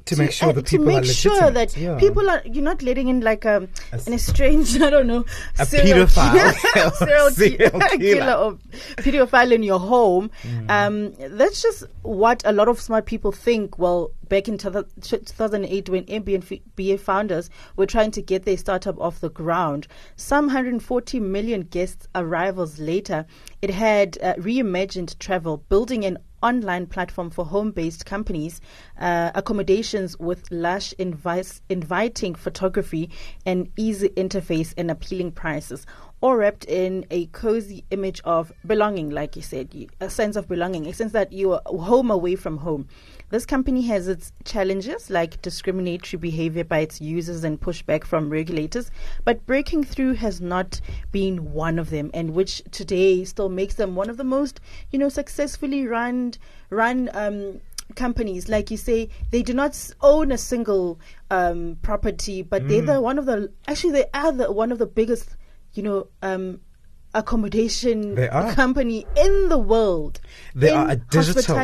To 0.09 0.17
make 0.17 0.33
sure 0.33 0.49
uh, 0.49 0.53
that 0.53 0.67
to 0.67 0.71
people 0.79 0.87
make 0.87 1.03
are 1.03 1.07
sure 1.07 1.51
that 1.51 1.77
Yeah. 1.77 1.99
people 1.99 2.29
are 2.31 2.43
you're 2.45 2.65
not 2.65 2.83
letting 2.83 3.09
in 3.09 3.21
like 3.21 3.45
um, 3.47 3.69
A 3.93 3.97
s- 3.97 4.07
an 4.07 4.13
estranged 4.15 4.81
I 4.89 4.91
don't 4.91 5.07
know 5.07 5.25
A 5.59 5.67
serial 5.67 6.07
pedophile. 6.07 6.55
killer- 6.73 6.91
serial, 6.99 7.31
Serial 7.71 7.71
ki- 7.81 7.99
killer. 7.99 8.15
killer 8.15 8.33
or 8.35 8.59
pedophile 8.97 9.53
in 9.53 9.63
your 9.63 9.79
home. 9.81 10.31
Mm. 10.43 10.71
Um, 10.71 11.37
that's 11.39 11.63
just 11.63 11.85
what 12.03 12.43
a 12.45 12.53
lot 12.53 12.69
of 12.69 12.81
smart 12.81 13.07
people 13.07 13.33
think. 13.33 13.79
Well, 13.79 14.11
back 14.29 14.49
in 14.49 14.59
2008 14.59 15.89
when 15.89 16.05
Airbnb 16.05 17.01
founders 17.01 17.51
were 17.77 17.87
trying 17.87 18.11
to 18.13 18.23
get 18.23 18.45
their 18.45 18.57
startup 18.57 19.01
off 19.01 19.21
the 19.21 19.31
ground, 19.31 19.87
some 20.17 20.47
140 20.47 21.21
million 21.21 21.63
guest 21.63 22.09
arrivals 22.15 22.79
later, 22.79 23.27
it 23.63 23.71
had 23.71 24.19
uh, 24.23 24.35
reimagined 24.35 25.19
travel, 25.19 25.59
building 25.69 26.05
an 26.05 26.19
online 26.43 26.87
platform 26.87 27.31
for 27.31 27.45
home-based 27.45 28.07
companies, 28.07 28.61
uh, 28.99 29.31
accommodations 29.35 30.19
with 30.19 30.51
lush, 30.51 30.95
inviting 30.99 32.35
photography, 32.35 33.11
and 33.45 33.71
easy 33.77 34.09
interface 34.11 34.75
and 34.77 34.91
appealing 34.91 35.33
prices, 35.33 35.87
all 36.21 36.37
wrapped 36.37 36.65
in 36.65 37.07
a 37.11 37.27
cozy 37.27 37.85
image 37.91 38.21
of 38.25 38.53
belonging, 38.67 39.11
like 39.11 39.37
you 39.37 39.43
said, 39.43 39.73
a 40.01 40.11
sense 40.11 40.37
of 40.37 40.49
belonging, 40.49 40.87
a 40.87 40.93
sense 40.93 41.13
that 41.13 41.33
you 41.33 41.53
are 41.53 41.63
home 41.67 42.11
away 42.11 42.35
from 42.35 42.59
home. 42.59 42.89
This 43.31 43.45
company 43.45 43.83
has 43.83 44.09
its 44.09 44.33
challenges 44.45 45.11
like 45.11 45.43
discriminatory 45.43 46.19
behavior 46.19 46.65
by 46.65 46.79
its 46.79 47.01
users 47.01 47.45
and 47.45 47.61
pushback 47.61 48.05
from 48.05 48.31
regulators, 48.31 48.91
but 49.25 49.45
breaking 49.45 49.85
through 49.85 50.15
has 50.15 50.41
not 50.41 50.81
been 51.13 51.53
one 51.53 51.79
of 51.79 51.91
them, 51.91 52.11
and 52.15 52.35
which 52.35 52.63
today 52.71 53.25
still 53.25 53.51
makes 53.51 53.75
them 53.75 53.95
one 53.95 54.09
of 54.09 54.17
the 54.17 54.25
most, 54.25 54.61
you 54.91 54.99
know, 54.99 55.11
successfully 55.11 55.87
run 55.87 56.33
run 56.71 57.11
um, 57.13 57.61
companies. 57.95 58.49
Like 58.49 58.71
you 58.71 58.77
say, 58.79 59.11
they 59.31 59.43
do 59.43 59.53
not 59.53 59.77
own 60.01 60.33
a 60.33 60.39
single 60.39 60.99
um, 61.31 61.77
property, 61.83 62.43
but 62.43 62.67
they're 62.67 62.83
Mm. 62.83 62.87
the 62.87 63.01
one 63.01 63.19
of 63.19 63.27
the 63.27 63.53
actually 63.67 63.93
they 63.93 64.07
are 64.15 64.33
the 64.33 64.51
one 64.51 64.73
of 64.73 64.79
the 64.79 64.87
biggest, 64.87 65.37
you 65.75 65.83
know. 65.83 66.07
Um, 66.23 66.61
accommodation 67.19 68.17
company 68.55 69.07
in 69.17 69.49
the 69.49 69.59
world 69.59 70.21
They 70.55 70.71
are 70.71 70.89
a 70.91 70.97
digital, 70.97 71.59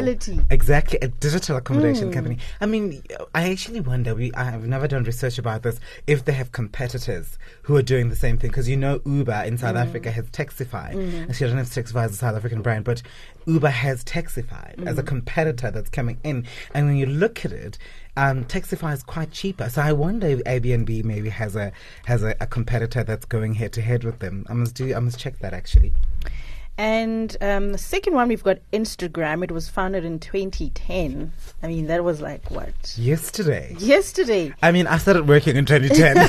exactly 0.50 0.98
a 1.00 1.08
digital 1.08 1.56
accommodation 1.56 2.08
Hmm. 2.08 2.14
company. 2.14 2.38
I 2.60 2.66
mean, 2.66 3.02
I 3.34 3.50
actually 3.50 3.80
wonder. 3.80 4.14
We 4.14 4.32
I 4.34 4.44
have 4.44 4.66
never 4.66 4.86
done 4.88 5.04
research 5.04 5.38
about 5.38 5.62
this. 5.62 5.80
If 6.06 6.24
they 6.24 6.32
have 6.32 6.52
competitors 6.52 7.38
who 7.62 7.76
are 7.76 7.82
doing 7.82 8.08
the 8.10 8.16
same 8.16 8.38
thing, 8.38 8.50
because 8.50 8.68
you 8.68 8.76
know 8.76 9.00
Uber 9.04 9.42
in 9.46 9.58
South 9.58 9.72
Hmm. 9.76 9.82
Africa 9.88 10.10
has 10.10 10.26
Taxify. 10.30 10.92
Mm-hmm. 10.94 11.30
Actually, 11.30 11.46
I 11.46 11.48
don't 11.50 11.56
know 11.56 11.62
if 11.62 11.74
Taxify 11.74 12.06
is 12.06 12.12
a 12.12 12.16
South 12.16 12.36
African 12.36 12.62
brand, 12.62 12.84
but 12.84 13.02
Uber 13.46 13.70
has 13.70 14.04
Taxify 14.04 14.68
as 14.86 14.98
a 14.98 15.02
Hmm. 15.02 15.06
competitor 15.06 15.70
that's 15.70 15.90
coming 15.90 16.18
in. 16.24 16.46
And 16.74 16.86
when 16.86 16.96
you 16.96 17.06
look 17.06 17.44
at 17.44 17.52
it. 17.52 17.78
Um, 18.16 18.44
Taxify 18.44 18.94
is 18.94 19.02
quite 19.02 19.32
cheaper, 19.32 19.68
so 19.68 19.82
I 19.82 19.92
wonder 19.92 20.28
if 20.28 20.38
Airbnb 20.44 21.04
maybe 21.04 21.30
has 21.30 21.56
a 21.56 21.72
has 22.06 22.22
a, 22.22 22.36
a 22.40 22.46
competitor 22.46 23.02
that's 23.02 23.24
going 23.24 23.54
head 23.54 23.72
to 23.72 23.82
head 23.82 24.04
with 24.04 24.20
them. 24.20 24.46
I 24.48 24.52
must 24.52 24.74
do. 24.76 24.94
I 24.94 25.00
must 25.00 25.18
check 25.18 25.40
that 25.40 25.52
actually. 25.52 25.92
And 26.76 27.36
um, 27.40 27.70
the 27.70 27.78
second 27.78 28.14
one, 28.14 28.26
we've 28.28 28.42
got 28.42 28.58
Instagram. 28.72 29.44
It 29.44 29.52
was 29.52 29.68
founded 29.68 30.04
in 30.04 30.18
2010. 30.18 31.32
I 31.62 31.66
mean, 31.68 31.86
that 31.86 32.02
was 32.02 32.20
like 32.20 32.50
what? 32.50 32.96
Yesterday, 32.98 33.76
Yesterday. 33.78 34.52
I 34.60 34.72
mean, 34.72 34.88
I 34.88 34.98
started 34.98 35.28
working 35.28 35.56
in 35.56 35.66
2010. 35.66 36.16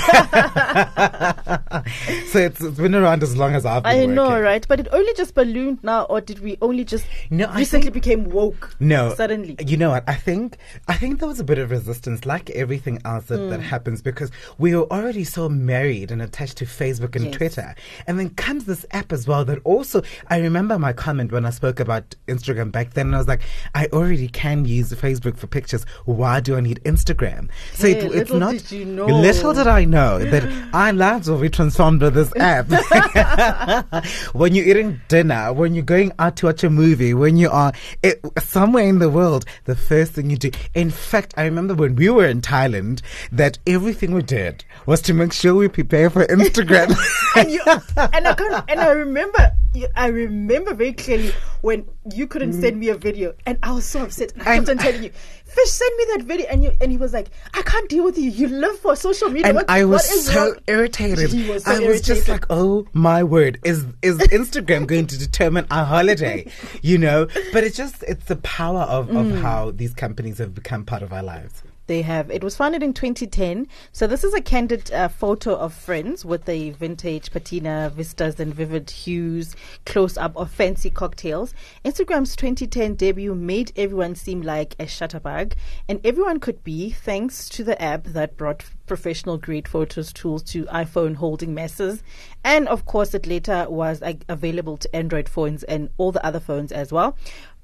so 2.28 2.40
it's, 2.40 2.62
it's 2.62 2.78
been 2.78 2.94
around 2.94 3.24
as 3.24 3.36
long 3.36 3.56
as 3.56 3.66
I've 3.66 3.84
been 3.84 3.92
I 3.92 3.96
working. 4.02 4.14
know, 4.16 4.40
right? 4.40 4.66
But 4.68 4.80
it 4.82 4.88
only 4.92 5.14
just 5.16 5.34
ballooned 5.34 5.84
now, 5.84 6.04
or 6.04 6.22
did 6.22 6.40
we 6.40 6.58
only 6.62 6.86
just 6.86 7.06
No, 7.32 7.46
I 7.46 7.58
recently 7.60 7.86
think- 7.90 7.94
became 7.96 8.30
woke? 8.30 8.76
No, 8.80 9.14
Suddenly. 9.16 9.56
You 9.66 9.78
know 9.78 9.90
what? 9.92 10.04
I 10.08 10.16
think 10.16 10.58
I 10.88 10.96
think 10.96 11.20
there 11.20 11.28
was 11.28 11.40
a 11.40 11.44
bit 11.44 11.58
of 11.58 11.72
resistance, 11.72 12.26
like 12.26 12.50
everything 12.52 13.00
else 13.06 13.26
that, 13.26 13.40
Hmm. 13.40 13.50
that 13.50 13.62
happens, 13.62 14.02
because 14.02 14.32
we 14.58 14.76
were 14.76 14.84
already 14.92 15.24
so 15.24 15.50
married 15.50 16.12
and 16.12 16.22
attached 16.22 16.58
to 16.58 16.66
Facebook 16.66 17.16
and 17.16 17.26
Yes. 17.26 17.36
Twitter, 17.36 17.76
and 18.08 18.20
then 18.20 18.30
comes 18.32 18.66
this 18.66 18.86
app 18.92 19.12
as 19.12 19.28
well. 19.28 19.46
That 19.46 19.60
also, 19.64 20.02
I 20.30 20.35
remember 20.38 20.78
my 20.80 20.94
comment 20.94 21.32
when 21.32 21.46
I 21.46 21.50
spoke 21.50 21.80
about 21.80 22.16
Instagram 22.28 22.72
back 22.72 22.94
then. 22.94 23.08
And 23.08 23.16
I 23.16 23.18
was 23.20 23.28
like, 23.28 23.42
I 23.74 23.88
already 23.88 24.28
can 24.28 24.66
use 24.66 24.92
Facebook 24.94 25.38
for 25.38 25.48
pictures. 25.48 25.86
Why 26.06 26.40
do 26.40 26.56
I 26.56 26.62
need 26.62 26.82
Instagram? 26.84 27.50
So 27.74 27.88
Hey, 27.88 27.94
it, 27.94 28.16
it's 28.16 28.32
not. 28.32 28.54
did 28.54 28.72
you 28.72 28.86
know. 28.86 29.06
Little 29.06 29.54
did 29.54 29.68
I 29.68 29.86
know 29.86 30.20
that 30.20 30.44
our 30.74 30.94
lives 30.94 31.30
will 31.30 31.40
be 31.40 31.50
transformed 31.50 32.02
with 32.02 32.14
this 32.14 32.34
app. 32.38 32.68
when 34.34 34.56
you're 34.56 34.66
eating 34.66 35.02
dinner, 35.08 35.54
when 35.54 35.74
you're 35.74 35.84
going 35.84 36.12
out 36.20 36.38
to 36.38 36.48
watch 36.48 36.64
a 36.64 36.70
movie, 36.70 37.14
when 37.14 37.38
you 37.38 37.50
are 37.50 37.74
it, 38.04 38.22
somewhere 38.40 38.86
in 38.86 39.00
the 39.00 39.10
world, 39.10 39.46
the 39.66 39.76
first 39.76 40.14
thing 40.14 40.30
you 40.30 40.38
do. 40.38 40.52
In 40.74 40.90
fact, 40.90 41.34
I 41.38 41.44
remember 41.44 41.74
when 41.74 41.96
we 41.96 42.10
were 42.10 42.26
in 42.26 42.42
Thailand, 42.42 43.02
that 43.32 43.60
everything 43.68 44.14
we 44.14 44.22
did 44.22 44.64
was 44.86 45.02
to 45.04 45.14
make 45.14 45.34
sure 45.34 45.56
we 45.56 45.68
prepare 45.68 46.10
for 46.10 46.26
Instagram. 46.26 46.96
and 47.36 47.52
you 47.52 47.62
and 47.66 48.28
I 48.28 48.64
and 48.68 48.80
I 48.80 48.92
remember 48.92 49.52
I 49.96 50.08
remember 50.08 50.25
very 50.30 50.94
clearly 50.94 51.32
when 51.62 51.86
you 52.14 52.28
couldn't 52.28 52.54
send 52.54 52.80
me 52.80 52.90
a 52.90 52.96
video, 52.96 53.34
and 53.46 53.58
I 53.64 53.72
was 53.72 53.86
so 53.86 54.04
upset. 54.04 54.32
And 54.34 54.42
I 54.44 54.56
kept 54.58 54.70
on 54.70 54.78
telling 54.78 55.04
you, 55.04 55.10
"Fish, 55.46 55.70
send 55.70 55.98
me 55.98 56.06
that 56.16 56.24
video," 56.24 56.46
and 56.48 56.64
you 56.64 56.72
and 56.82 56.92
he 56.92 56.98
was 56.98 57.14
like, 57.14 57.28
"I 57.54 57.62
can't 57.62 57.90
deal 57.90 58.04
with 58.04 58.18
you. 58.18 58.30
You 58.30 58.48
live 58.48 58.78
for 58.80 58.96
social 58.96 59.30
media." 59.30 59.48
and 59.48 59.56
What- 59.56 59.70
I 59.70 59.86
was 59.86 60.08
what 60.08 60.16
is 60.18 60.26
so 60.26 60.46
wrong?" 60.46 60.56
irritated. 60.68 61.48
Was 61.50 61.64
so 61.64 61.72
I 61.72 61.80
was 61.88 62.02
just 62.02 62.28
like, 62.28 62.46
"Oh 62.50 62.86
my 62.94 63.24
word! 63.24 63.60
Is 63.64 63.86
is 64.02 64.18
Instagram 64.40 64.88
going 64.88 65.08
to 65.08 65.18
determine 65.18 65.66
our 65.72 65.86
holiday?" 65.86 66.48
You 66.82 66.98
know. 66.98 67.28
But 67.54 67.64
it's 67.64 67.78
just 67.78 68.04
it's 68.08 68.26
the 68.26 68.38
power 68.38 68.82
of, 68.82 69.08
Mm. 69.10 69.36
of 69.36 69.42
how 69.42 69.72
these 69.72 69.94
companies 69.94 70.38
have 70.40 70.54
become 70.54 70.86
part 70.86 71.02
of 71.04 71.14
our 71.14 71.24
lives. 71.24 71.62
They 71.88 72.02
have. 72.02 72.32
It 72.32 72.44
was 72.44 72.56
founded 72.56 72.82
in 72.82 72.94
2010. 72.94 73.68
So 73.92 74.08
this 74.08 74.24
is 74.24 74.34
a 74.34 74.42
candid 74.42 74.92
uh, 74.92 75.08
photo 75.08 75.56
of 75.56 75.74
friends 75.74 76.26
with 76.26 76.50
a 76.50 76.72
vintage 76.72 77.32
patina, 77.32 77.92
vistas, 77.96 78.40
and 78.40 78.54
vivid 78.54 78.90
hues, 78.90 79.56
close 79.86 80.18
up 80.18 80.36
of 80.36 80.50
fancy 80.50 80.90
cocktails. 80.90 81.54
Instagram's 81.84 82.36
2010 82.36 82.96
debut 82.96 83.36
made 83.36 83.72
everyone 83.76 84.16
seem 84.16 84.42
like 84.42 84.76
a 84.80 84.86
shutterbug, 84.86 85.54
and 85.88 86.04
everyone 86.04 86.40
could 86.40 86.64
be 86.64 86.90
thanks 86.90 87.48
to 87.50 87.64
the 87.64 87.80
app 87.80 88.06
that 88.06 88.36
brought 88.36 88.64
professional 88.88 89.38
grade 89.38 89.68
photos 89.68 90.14
tools 90.14 90.44
to 90.44 90.66
iPhone 90.66 91.16
holding 91.16 91.54
masses. 91.54 92.04
And 92.44 92.68
of 92.68 92.86
course, 92.86 93.14
it 93.14 93.26
later 93.28 93.66
was 93.70 94.02
uh, 94.02 94.14
available 94.30 94.78
to 94.78 94.96
Android 94.96 95.30
phones 95.30 95.64
and 95.64 95.90
all 95.98 96.12
the 96.12 96.26
other 96.26 96.40
phones 96.40 96.72
as 96.72 96.92
well. 96.92 97.18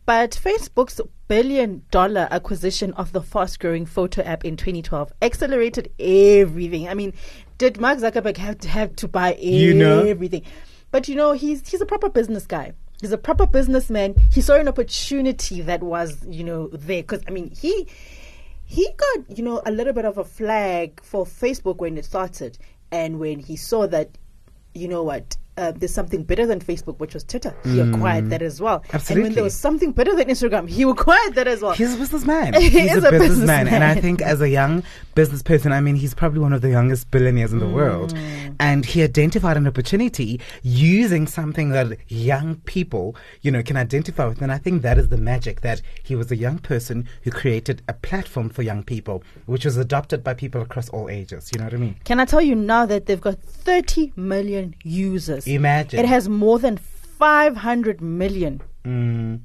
But 0.06 0.32
Facebook's 0.32 1.00
billion 1.28 1.84
dollar 1.92 2.28
acquisition 2.32 2.92
of 2.94 3.14
the 3.14 3.22
fast 3.22 3.60
growing 3.60 3.86
photo 3.86 4.22
app 4.24 4.44
in 4.44 4.58
2012 4.58 5.14
accelerated 5.22 5.92
everything. 6.00 6.90
I 6.90 6.94
mean, 6.94 7.14
did 7.58 7.80
Mark 7.80 8.00
Zuckerberg 8.00 8.38
have 8.38 8.58
to 8.60 8.70
have 8.70 8.96
to 8.98 9.08
buy 9.08 9.36
You 9.36 9.74
know? 9.74 10.04
everything? 10.04 10.44
But 10.90 11.08
you 11.08 11.16
know, 11.16 11.32
he's 11.32 11.68
he's 11.70 11.82
a 11.82 11.86
proper 11.86 12.10
business 12.10 12.46
guy. 12.46 12.74
He's 13.00 13.12
a 13.12 13.18
proper 13.18 13.48
businessman. 13.48 14.16
He 14.32 14.42
saw 14.42 14.56
an 14.56 14.68
opportunity 14.68 15.62
that 15.62 15.82
was, 15.82 16.18
you 16.28 16.44
know, 16.44 16.68
there 16.68 17.02
because 17.02 17.22
I 17.28 17.32
mean, 17.32 17.52
he 17.52 17.88
he 18.66 18.90
got, 18.98 19.38
you 19.38 19.44
know, 19.44 19.62
a 19.66 19.72
little 19.72 19.94
bit 19.94 20.06
of 20.06 20.18
a 20.18 20.24
flag 20.24 21.02
for 21.04 21.26
Facebook 21.26 21.78
when 21.78 21.98
it 21.98 22.06
started 22.06 22.58
and 22.92 23.20
when 23.20 23.40
he 23.40 23.56
saw 23.56 23.88
that 23.88 24.18
you 24.74 24.88
know 24.88 25.04
what? 25.04 25.38
Uh, 25.62 25.72
there's 25.76 25.94
something 25.94 26.24
better 26.24 26.48
than 26.48 26.60
Facebook, 26.60 26.98
which 26.98 27.14
was 27.14 27.24
Twitter. 27.24 27.56
He 27.64 27.80
acquired 27.80 28.32
that 28.32 28.42
as 28.42 28.60
well. 28.60 28.84
Absolutely. 28.94 29.14
And 29.14 29.24
when 29.24 29.36
there 29.36 29.44
was 29.44 29.56
something 29.56 29.92
better 29.92 30.16
than 30.16 30.28
Instagram, 30.28 30.68
he 30.68 30.82
acquired 30.96 31.36
that 31.36 31.48
as 31.48 31.62
well. 31.62 31.74
He's 31.74 31.94
a 31.94 31.98
businessman. 31.98 32.54
He 32.62 32.70
He's 32.70 32.96
is 32.96 33.04
a 33.04 33.10
a 33.10 33.12
businessman. 33.12 33.68
And 33.68 33.84
I 33.84 33.94
think 33.94 34.24
as 34.24 34.42
a 34.42 34.50
young 34.50 34.84
business 35.14 35.44
person, 35.44 35.72
I 35.72 35.80
mean, 35.80 35.96
he's 35.96 36.16
probably 36.16 36.40
one 36.40 36.52
of 36.52 36.62
the 36.62 36.72
youngest 36.72 37.12
billionaires 37.12 37.54
in 37.54 37.60
the 37.60 37.68
world. 37.68 38.16
Mm. 38.16 38.56
And 38.60 38.86
he 38.88 39.04
identified 39.04 39.56
an 39.56 39.68
opportunity 39.68 40.42
using 40.64 41.28
something 41.28 41.70
that 41.70 41.96
young 42.08 42.56
people, 42.62 43.16
you 43.42 43.52
know, 43.52 43.62
can 43.62 43.78
identify 43.78 44.26
with. 44.26 44.42
And 44.42 44.52
I 44.52 44.58
think 44.58 44.82
that 44.82 44.98
is 44.98 45.10
the 45.10 45.18
magic 45.18 45.62
that 45.62 45.84
he 46.02 46.16
was 46.16 46.32
a 46.32 46.36
young 46.36 46.58
person 46.58 47.08
who 47.22 47.30
created 47.30 47.84
a 47.88 47.94
platform 47.94 48.50
for 48.50 48.64
young 48.64 48.82
people, 48.84 49.24
which 49.46 49.66
was 49.66 49.78
adopted 49.78 50.24
by 50.24 50.34
people 50.34 50.62
across 50.62 50.90
all 50.90 51.08
ages. 51.08 51.52
You 51.54 51.60
know 51.60 51.66
what 51.66 51.76
I 51.76 51.78
mean? 51.78 51.98
Can 52.04 52.20
I 52.20 52.26
tell 52.26 52.42
you 52.42 52.56
now 52.56 52.88
that 52.88 53.06
they've 53.06 53.22
got 53.22 53.40
30 53.40 54.14
million 54.16 54.74
users? 54.84 55.48
Imagine. 55.56 56.00
It 56.00 56.06
has 56.06 56.30
more 56.30 56.60
than 56.60 56.78
500 56.78 58.02
million. 58.02 58.62
Mm. 58.84 59.42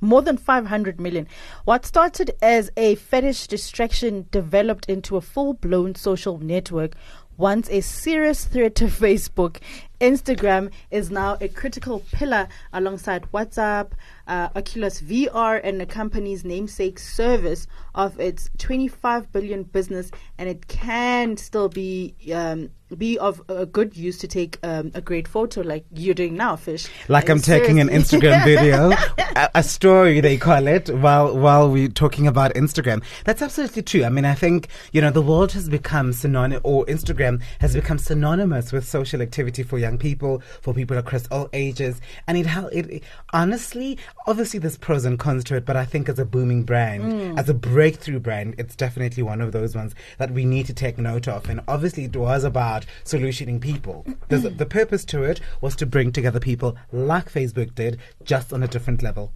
More 0.00 0.20
than 0.20 0.36
500 0.36 1.00
million. 1.00 1.28
What 1.64 1.86
started 1.86 2.32
as 2.42 2.70
a 2.76 2.96
fetish 2.96 3.46
distraction 3.46 4.26
developed 4.30 4.86
into 4.86 5.16
a 5.16 5.20
full 5.20 5.54
blown 5.54 5.94
social 5.94 6.38
network. 6.38 6.94
Once 7.38 7.70
a 7.70 7.80
serious 7.80 8.44
threat 8.44 8.74
to 8.74 8.84
Facebook, 9.04 9.56
Instagram 10.00 10.70
is 10.90 11.10
now 11.10 11.38
a 11.40 11.48
critical 11.48 12.00
pillar 12.12 12.46
alongside 12.72 13.22
WhatsApp, 13.32 13.92
uh, 14.26 14.48
Oculus 14.54 15.00
VR, 15.00 15.60
and 15.64 15.80
the 15.80 15.86
company's 15.86 16.44
namesake 16.44 16.98
service 16.98 17.66
of 17.94 18.20
its 18.20 18.50
25 18.58 19.32
billion 19.32 19.62
business. 19.62 20.10
And 20.36 20.48
it 20.48 20.66
can 20.66 21.36
still 21.36 21.68
be 21.68 22.14
um, 22.34 22.70
be 22.96 23.18
of 23.18 23.40
a 23.48 23.66
good 23.66 23.96
use 23.96 24.18
to 24.18 24.28
take 24.28 24.58
um, 24.62 24.90
a 24.94 25.00
great 25.00 25.26
photo 25.28 25.60
like 25.62 25.84
you're 25.94 26.14
doing 26.14 26.36
now, 26.36 26.56
Fish. 26.56 26.88
Like 27.08 27.28
Uh, 27.28 27.32
I'm 27.34 27.40
taking 27.40 27.80
an. 27.80 27.88
Instagram 27.88 28.44
video, 28.52 28.90
a, 29.36 29.50
a 29.56 29.62
story 29.62 30.20
they 30.20 30.36
call 30.36 30.66
it, 30.66 30.88
while 30.90 31.36
while 31.36 31.70
we're 31.70 31.88
talking 31.88 32.26
about 32.26 32.54
Instagram. 32.54 33.02
That's 33.24 33.42
absolutely 33.42 33.82
true. 33.82 34.04
I 34.04 34.08
mean, 34.08 34.24
I 34.24 34.34
think 34.34 34.68
you 34.92 35.00
know 35.00 35.10
the 35.10 35.22
world 35.22 35.52
has 35.52 35.68
become 35.68 36.12
synonymous, 36.12 36.60
or 36.64 36.84
Instagram 36.86 37.42
has 37.60 37.74
become 37.74 37.98
synonymous 37.98 38.72
with 38.72 38.86
social 38.86 39.20
activity 39.22 39.62
for 39.62 39.78
young 39.78 39.98
people, 39.98 40.42
for 40.60 40.72
people 40.74 40.96
across 40.98 41.26
all 41.28 41.48
ages, 41.52 42.00
and 42.26 42.36
it 42.38 42.46
it, 42.72 42.90
it- 42.90 43.02
honestly, 43.32 43.98
obviously, 44.26 44.58
there's 44.60 44.76
pros 44.76 45.04
and 45.04 45.18
cons 45.18 45.44
to 45.44 45.56
it, 45.56 45.64
but 45.64 45.76
I 45.76 45.84
think 45.84 46.08
as 46.08 46.18
a 46.18 46.24
booming 46.24 46.62
brand, 46.64 47.38
as 47.38 47.48
a 47.48 47.54
breakthrough 47.54 48.20
brand, 48.20 48.54
it's 48.58 48.76
definitely 48.76 49.22
one 49.22 49.40
of 49.40 49.52
those 49.52 49.74
ones 49.74 49.94
that 50.18 50.30
we 50.30 50.44
need 50.44 50.66
to 50.66 50.74
take 50.74 50.98
note 50.98 51.28
of. 51.28 51.48
And 51.48 51.60
obviously, 51.68 52.04
it 52.04 52.16
was 52.16 52.44
about 52.44 52.81
solutioning 53.04 53.60
people. 53.60 54.04
There's, 54.28 54.42
the 54.42 54.66
purpose 54.66 55.04
to 55.06 55.22
it 55.22 55.40
was 55.60 55.76
to 55.76 55.86
bring 55.86 56.12
together 56.12 56.40
people 56.40 56.76
like 56.92 57.30
Facebook 57.32 57.74
did, 57.74 57.98
just 58.24 58.52
on 58.52 58.62
a 58.62 58.68
different 58.68 59.02
level. 59.02 59.32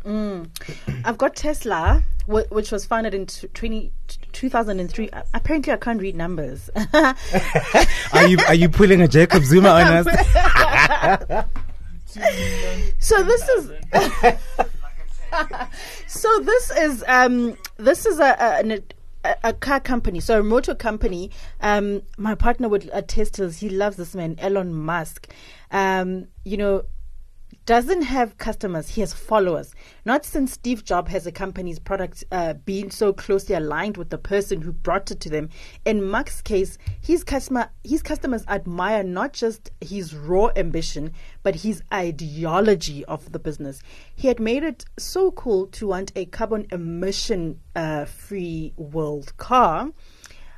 I've 1.04 1.18
got 1.18 1.36
Tesla, 1.36 2.02
wh- 2.26 2.50
which 2.50 2.70
was 2.72 2.84
founded 2.86 3.14
in 3.14 3.26
t- 3.26 3.48
20, 3.48 3.92
2003. 4.32 5.10
Uh, 5.10 5.22
Apparently, 5.34 5.72
I 5.72 5.76
can't 5.76 6.00
read 6.00 6.16
numbers. 6.16 6.70
Are 8.12 8.26
you 8.26 8.38
are 8.48 8.54
you 8.54 8.68
pulling 8.68 9.00
a 9.02 9.08
Jacob 9.08 9.42
Zuma 9.44 9.68
on 9.70 10.06
us? 10.06 10.06
so 12.98 13.22
this 13.22 13.48
is. 13.48 13.70
so 16.06 16.40
this 16.40 16.70
is 16.70 17.04
um 17.08 17.56
this 17.76 18.06
is 18.06 18.18
a, 18.18 18.24
a 18.38 18.58
an- 18.60 18.82
a, 19.42 19.52
car 19.52 19.80
company, 19.80 20.20
so 20.20 20.40
a 20.40 20.42
motor 20.42 20.74
company. 20.74 21.30
Um, 21.60 22.02
my 22.18 22.34
partner 22.34 22.68
would 22.68 22.90
attest 22.92 23.34
to 23.34 23.46
this. 23.46 23.58
He 23.58 23.68
loves 23.68 23.96
this 23.96 24.14
man, 24.14 24.36
Elon 24.38 24.72
Musk. 24.74 25.28
Um, 25.70 26.28
you 26.44 26.56
know, 26.56 26.82
doesn't 27.66 28.02
have 28.02 28.38
customers, 28.38 28.90
he 28.90 29.00
has 29.00 29.12
followers. 29.12 29.74
Not 30.04 30.24
since 30.24 30.52
Steve 30.52 30.84
Jobs 30.84 31.10
has 31.10 31.26
a 31.26 31.32
company's 31.32 31.80
product 31.80 32.22
uh, 32.30 32.52
been 32.52 32.92
so 32.92 33.12
closely 33.12 33.56
aligned 33.56 33.96
with 33.96 34.10
the 34.10 34.18
person 34.18 34.62
who 34.62 34.72
brought 34.72 35.10
it 35.10 35.18
to 35.20 35.28
them. 35.28 35.50
In 35.84 36.08
Mark's 36.08 36.40
case, 36.40 36.78
his 37.00 37.24
customer 37.24 37.68
his 37.82 38.02
customers 38.02 38.44
admire 38.46 39.02
not 39.02 39.32
just 39.32 39.72
his 39.80 40.14
raw 40.14 40.50
ambition, 40.54 41.12
but 41.42 41.56
his 41.56 41.82
ideology 41.92 43.04
of 43.06 43.32
the 43.32 43.40
business. 43.40 43.82
He 44.14 44.28
had 44.28 44.38
made 44.38 44.62
it 44.62 44.84
so 44.96 45.32
cool 45.32 45.66
to 45.66 45.88
want 45.88 46.12
a 46.14 46.26
carbon 46.26 46.68
emission 46.70 47.58
uh, 47.74 48.04
free 48.04 48.74
world 48.76 49.36
car. 49.38 49.90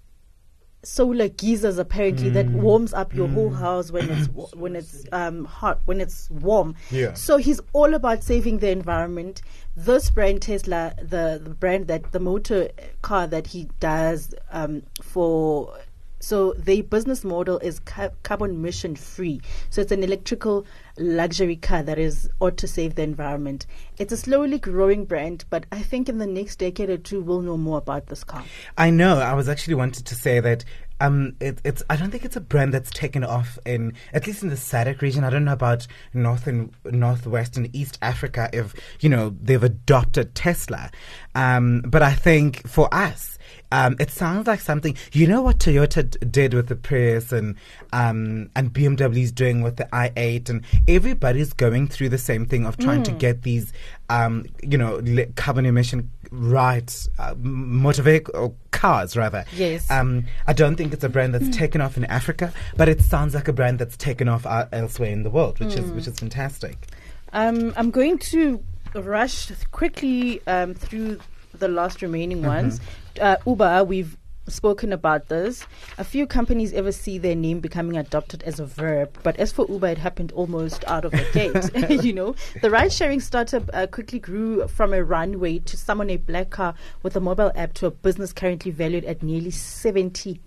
solar 0.84 1.28
geysers 1.28 1.76
apparently 1.76 2.30
that 2.30 2.46
warms 2.50 2.94
up 2.94 3.12
your 3.12 3.26
whole 3.28 3.50
house 3.50 3.90
when 3.90 4.08
it's 4.08 4.28
wa- 4.28 4.48
when 4.54 4.76
it's 4.76 5.04
um, 5.12 5.44
hot 5.44 5.80
when 5.86 6.00
it's 6.00 6.30
warm. 6.30 6.74
Yeah. 6.90 7.14
So 7.14 7.36
he's 7.36 7.60
all 7.72 7.94
about 7.94 8.22
saving 8.22 8.58
the 8.58 8.70
environment. 8.70 9.42
This 9.76 10.10
brand 10.10 10.42
Tesla, 10.42 10.94
the 10.98 11.40
the 11.42 11.50
brand 11.50 11.88
that 11.88 12.12
the 12.12 12.20
motor 12.20 12.68
car 13.02 13.26
that 13.26 13.48
he 13.48 13.68
does 13.80 14.34
um, 14.50 14.82
for. 15.02 15.76
So 16.20 16.52
the 16.52 16.82
business 16.82 17.24
model 17.24 17.58
is 17.58 17.80
ca- 17.80 18.10
carbon 18.22 18.50
emission 18.50 18.96
free. 18.96 19.40
So 19.70 19.80
it's 19.80 19.92
an 19.92 20.02
electrical 20.02 20.66
luxury 20.98 21.56
car 21.56 21.82
that 21.82 21.98
is 21.98 22.28
ought 22.40 22.56
to 22.58 22.68
save 22.68 22.96
the 22.96 23.02
environment. 23.02 23.66
It's 23.98 24.12
a 24.12 24.16
slowly 24.16 24.58
growing 24.58 25.04
brand, 25.04 25.44
but 25.50 25.66
I 25.70 25.80
think 25.80 26.08
in 26.08 26.18
the 26.18 26.26
next 26.26 26.56
decade 26.56 26.90
or 26.90 26.98
two 26.98 27.20
we'll 27.20 27.42
know 27.42 27.56
more 27.56 27.78
about 27.78 28.06
this 28.06 28.24
car. 28.24 28.44
I 28.76 28.90
know. 28.90 29.18
I 29.18 29.34
was 29.34 29.48
actually 29.48 29.74
wanted 29.74 30.06
to 30.06 30.14
say 30.14 30.40
that 30.40 30.64
um, 31.00 31.36
it, 31.40 31.60
it's. 31.64 31.82
I 31.88 31.96
don't 31.96 32.10
think 32.10 32.24
it's 32.24 32.36
a 32.36 32.40
brand 32.40 32.74
that's 32.74 32.90
taken 32.90 33.22
off 33.22 33.58
in 33.64 33.94
at 34.12 34.26
least 34.26 34.42
in 34.42 34.48
the 34.48 34.56
SADC 34.56 35.00
region. 35.00 35.22
I 35.24 35.30
don't 35.30 35.44
know 35.44 35.52
about 35.52 35.86
North 36.12 36.46
and 36.46 36.72
Northwest 36.84 37.56
and 37.56 37.74
East 37.74 37.98
Africa 38.02 38.50
if 38.52 38.74
you 39.00 39.08
know 39.08 39.34
they've 39.40 39.62
adopted 39.62 40.34
Tesla, 40.34 40.90
um, 41.34 41.82
but 41.86 42.02
I 42.02 42.14
think 42.14 42.66
for 42.66 42.92
us. 42.92 43.37
Um, 43.70 43.96
it 44.00 44.10
sounds 44.10 44.46
like 44.46 44.60
something. 44.60 44.96
You 45.12 45.26
know 45.26 45.42
what 45.42 45.58
Toyota 45.58 46.08
d- 46.08 46.18
did 46.26 46.54
with 46.54 46.68
the 46.68 46.76
Prius 46.76 47.32
and 47.32 47.56
um, 47.92 48.50
and 48.56 48.72
BMW's 48.72 49.32
doing 49.32 49.62
with 49.62 49.76
the 49.76 49.84
i8, 49.92 50.48
and 50.48 50.64
everybody's 50.86 51.52
going 51.52 51.88
through 51.88 52.08
the 52.08 52.18
same 52.18 52.46
thing 52.46 52.64
of 52.66 52.78
trying 52.78 53.02
to 53.02 53.12
get 53.12 53.42
these, 53.42 53.72
um, 54.08 54.46
you 54.62 54.78
know, 54.78 54.96
li- 54.96 55.26
carbon 55.36 55.66
emission 55.66 56.10
right 56.30 57.06
uh, 57.18 57.34
motor 57.38 58.02
vehicle 58.02 58.34
or 58.36 58.54
cars 58.70 59.16
rather. 59.16 59.44
Yes. 59.54 59.90
Um, 59.90 60.24
I 60.46 60.52
don't 60.52 60.76
think 60.76 60.92
it's 60.92 61.04
a 61.04 61.08
brand 61.08 61.34
that's 61.34 61.54
taken 61.56 61.80
off 61.80 61.96
in 61.96 62.04
Africa, 62.06 62.52
but 62.76 62.88
it 62.88 63.00
sounds 63.00 63.34
like 63.34 63.48
a 63.48 63.52
brand 63.52 63.78
that's 63.78 63.96
taken 63.96 64.28
off 64.28 64.46
uh, 64.46 64.66
elsewhere 64.72 65.10
in 65.10 65.22
the 65.22 65.30
world, 65.30 65.58
which 65.60 65.74
is 65.74 65.90
which 65.92 66.06
is 66.06 66.18
fantastic. 66.18 66.86
Um, 67.32 67.74
I'm 67.76 67.90
going 67.90 68.18
to 68.18 68.62
rush 68.94 69.50
quickly 69.72 70.40
um, 70.46 70.72
through 70.74 71.18
the 71.54 71.68
last 71.68 72.02
remaining 72.02 72.42
ones. 72.42 72.80
Uh, 73.20 73.36
Uber, 73.46 73.84
we've 73.84 74.16
spoken 74.50 74.92
about 74.92 75.28
this. 75.28 75.66
A 75.98 76.04
few 76.04 76.26
companies 76.26 76.72
ever 76.72 76.92
see 76.92 77.18
their 77.18 77.34
name 77.34 77.60
becoming 77.60 77.96
adopted 77.96 78.42
as 78.44 78.60
a 78.60 78.66
verb, 78.66 79.16
but 79.22 79.36
as 79.36 79.52
for 79.52 79.66
Uber, 79.68 79.88
it 79.88 79.98
happened 79.98 80.32
almost 80.32 80.84
out 80.86 81.04
of 81.04 81.12
the 81.12 81.26
gate. 81.32 81.88
you 82.04 82.12
know, 82.12 82.34
the 82.62 82.70
ride-sharing 82.70 83.20
startup 83.20 83.68
uh, 83.72 83.86
quickly 83.86 84.18
grew 84.18 84.66
from 84.68 84.92
a 84.92 85.02
runway 85.02 85.58
to 85.60 85.76
summon 85.76 86.10
a 86.10 86.16
black 86.16 86.50
car 86.50 86.74
with 87.02 87.16
a 87.16 87.20
mobile 87.20 87.52
app 87.54 87.74
to 87.74 87.86
a 87.86 87.90
business 87.90 88.32
currently 88.32 88.70
valued 88.70 89.04
at 89.04 89.22
nearly 89.22 89.50
70, 89.50 90.40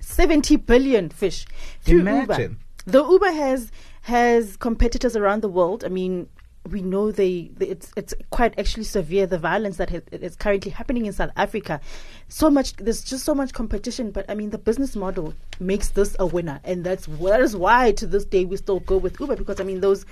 70 0.00 0.56
billion 0.56 1.08
fish 1.08 1.46
through 1.80 1.98
Uber. 1.98 2.10
Imagine. 2.10 2.58
Though 2.84 3.10
Uber 3.12 3.32
has 3.32 3.70
has 4.02 4.56
competitors 4.56 5.14
around 5.14 5.42
the 5.42 5.48
world, 5.48 5.84
I 5.84 5.88
mean, 5.88 6.28
we 6.70 6.80
know 6.80 7.10
they, 7.10 7.50
it's 7.58 7.92
it's 7.96 8.14
quite 8.30 8.56
actually 8.58 8.84
severe 8.84 9.26
the 9.26 9.38
violence 9.38 9.78
that 9.78 9.90
ha- 9.90 10.00
is 10.12 10.36
currently 10.36 10.70
happening 10.70 11.06
in 11.06 11.12
South 11.12 11.30
Africa. 11.36 11.80
So 12.28 12.50
much 12.50 12.76
there's 12.76 13.02
just 13.02 13.24
so 13.24 13.34
much 13.34 13.52
competition, 13.52 14.10
but 14.12 14.24
I 14.28 14.34
mean 14.34 14.50
the 14.50 14.58
business 14.58 14.94
model 14.94 15.34
makes 15.58 15.88
this 15.88 16.14
a 16.18 16.26
winner, 16.26 16.60
and 16.64 16.84
that's 16.84 17.06
that 17.06 17.40
is 17.40 17.56
why 17.56 17.92
to 17.92 18.06
this 18.06 18.24
day 18.24 18.44
we 18.44 18.56
still 18.56 18.80
go 18.80 18.96
with 18.96 19.18
Uber 19.18 19.36
because 19.36 19.60
I 19.60 19.64
mean 19.64 19.80
those. 19.80 20.06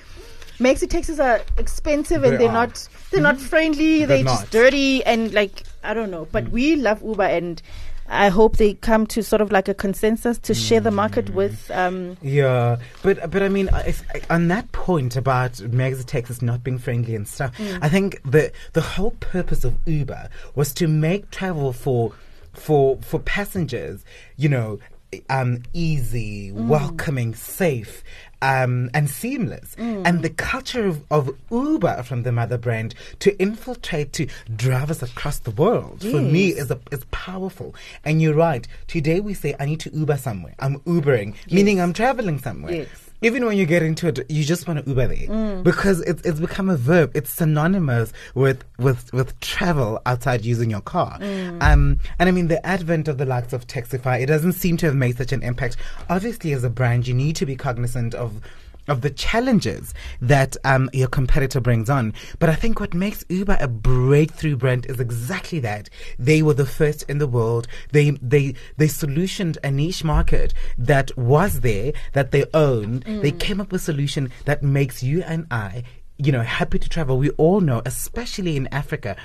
Maxi 0.58 0.86
taxis 0.86 1.18
are 1.18 1.40
expensive 1.56 2.22
and 2.22 2.34
They 2.34 2.36
they 2.36 2.46
are 2.46 2.52
not 2.52 2.86
they're 3.10 3.22
not 3.22 3.36
mm-hmm. 3.36 3.44
friendly. 3.46 3.98
They're, 4.00 4.18
They're 4.18 4.24
just 4.24 4.42
not. 4.42 4.50
dirty 4.50 5.02
and 5.04 5.32
like 5.32 5.62
I 5.82 5.94
don't 5.94 6.10
know. 6.10 6.28
But 6.30 6.44
mm. 6.44 6.50
we 6.50 6.76
love 6.76 7.02
Uber 7.02 7.22
and 7.22 7.62
I 8.11 8.29
hope 8.29 8.57
they 8.57 8.75
come 8.75 9.07
to 9.09 9.23
sort 9.23 9.40
of 9.40 9.53
like 9.53 9.68
a 9.68 9.75
consensus 9.75 10.38
to 10.40 10.55
share 10.55 10.81
the 10.81 10.90
market 10.90 11.27
mm. 11.27 11.35
with 11.35 11.70
um, 11.70 12.16
Yeah, 12.23 12.79
but 13.03 13.31
but 13.31 13.42
I 13.42 13.49
mean, 13.49 13.68
I- 13.73 13.87
if, 13.87 14.03
I- 14.14 14.35
on 14.35 14.49
that 14.49 14.70
point 14.73 15.16
about 15.16 15.61
Meg's 15.61 16.05
Texas 16.05 16.42
not 16.42 16.64
being 16.64 16.79
friendly 16.79 17.14
and 17.14 17.27
stuff, 17.27 17.57
mm. 17.57 17.79
I 17.81 17.88
think 17.88 18.20
the 18.29 18.53
the 18.73 18.81
whole 18.81 19.12
purpose 19.20 19.64
of 19.64 19.75
Uber 19.87 20.29
was 20.55 20.75
to 20.75 20.88
make 20.88 21.31
travel 21.31 21.73
for 21.73 22.12
for 22.53 22.99
for 23.01 23.20
passengers, 23.20 24.05
you 24.37 24.49
know, 24.49 24.81
um, 25.29 25.62
easy, 25.73 26.51
mm. 26.53 26.66
welcoming, 26.66 27.35
safe. 27.35 28.03
Um, 28.42 28.88
and 28.94 29.11
seamless, 29.11 29.74
and 29.76 30.22
the 30.22 30.31
culture 30.31 30.87
of, 30.87 31.05
of 31.11 31.31
Uber 31.50 32.03
from 32.05 32.22
the 32.22 32.33
mother 32.33 32.57
brand 32.57 32.94
to 33.18 33.38
infiltrate 33.38 34.14
to 34.14 34.29
drivers 34.57 35.03
across 35.03 35.40
the 35.40 35.50
world 35.50 36.00
for 36.00 36.22
me 36.22 36.48
is 36.48 36.70
a, 36.70 36.81
is 36.90 37.05
powerful. 37.11 37.74
And 38.03 38.22
you're 38.22 38.35
right. 38.35 38.66
Today 38.87 39.20
we 39.20 39.35
say 39.35 39.55
I 39.61 39.66
need 39.66 39.81
to 39.81 39.90
Uber 39.94 40.16
somewhere. 40.16 40.55
I'm 40.59 40.79
Ubering, 40.81 41.35
meaning 41.50 41.83
I'm 41.83 41.92
traveling 41.92 42.38
somewhere. 42.38 42.72
Yes. 42.72 43.10
Even 43.22 43.44
when 43.44 43.56
you 43.56 43.66
get 43.66 43.83
into 43.83 44.09
it, 44.09 44.30
you 44.30 44.44
just 44.44 44.66
want 44.66 44.83
to 44.83 44.88
Uber 44.88 45.09
there 45.09 45.62
because 45.62 46.00
it's 46.02 46.22
it's 46.22 46.40
become 46.40 46.70
a 46.70 46.76
verb. 46.76 47.12
It's 47.14 47.30
synonymous 47.30 48.12
with 48.35 48.64
with 48.78 49.12
with 49.12 49.38
travel 49.40 50.00
outside 50.06 50.44
using 50.44 50.70
your 50.70 50.80
car. 50.80 51.18
Um, 51.20 51.98
and 52.18 52.28
I 52.28 52.30
mean 52.30 52.48
the 52.48 52.64
advent 52.66 53.09
of 53.09 53.18
the 53.18 53.26
likes 53.26 53.52
of 53.52 53.66
Taxify, 53.66 54.20
it 54.20 54.26
doesn't 54.26 54.52
seem 54.52 54.76
to 54.78 54.87
have 54.87 54.94
made 54.94 55.18
such 55.18 55.33
an 55.33 55.42
impact. 55.42 55.76
Obviously, 56.09 56.52
as 56.52 56.64
a 56.64 56.70
brand, 56.70 57.06
you 57.06 57.14
need 57.14 57.37
to 57.37 57.46
be 57.46 57.56
cognizant 57.56 58.14
of 58.14 58.40
of 58.88 59.01
the 59.03 59.11
challenges 59.11 59.95
that 60.21 60.57
um, 60.64 60.90
your 60.93 61.09
competitor 61.09 61.61
brings 61.61 61.88
on. 61.90 62.12
But 62.38 62.49
I 62.51 62.55
think 62.55 62.81
what 62.81 62.95
makes 62.95 63.25
Uber 63.29 63.59
a 63.61 63.69
breakthrough 63.69 64.57
brand 64.57 64.87
is 64.87 65.01
exactly 65.01 65.61
that. 65.61 65.88
They 66.19 66.43
were 66.43 66.55
the 66.55 66.66
first 66.66 67.05
in 67.09 67.19
the 67.19 67.27
world. 67.27 67.69
They 67.93 68.11
they 68.11 68.55
they 68.77 68.87
solutioned 68.88 69.57
a 69.62 69.71
niche 69.71 70.05
market 70.05 70.55
that 70.79 71.16
was 71.16 71.61
there 71.61 71.93
that 72.12 72.31
they 72.33 72.45
owned. 72.55 73.05
They 73.23 73.33
came 73.33 73.61
up 73.61 73.73
with 73.73 73.83
a 73.83 73.85
solution 73.85 74.31
that 74.45 74.62
makes 74.62 75.03
you 75.03 75.23
and 75.23 75.47
I, 75.51 75.85
you 76.19 76.33
know, 76.33 76.43
happy 76.43 76.79
to 76.79 76.88
travel. 76.88 77.19
We 77.19 77.31
all 77.31 77.61
know, 77.61 77.83
especially 77.87 78.57
in 78.57 78.66
Africa. 78.73 79.16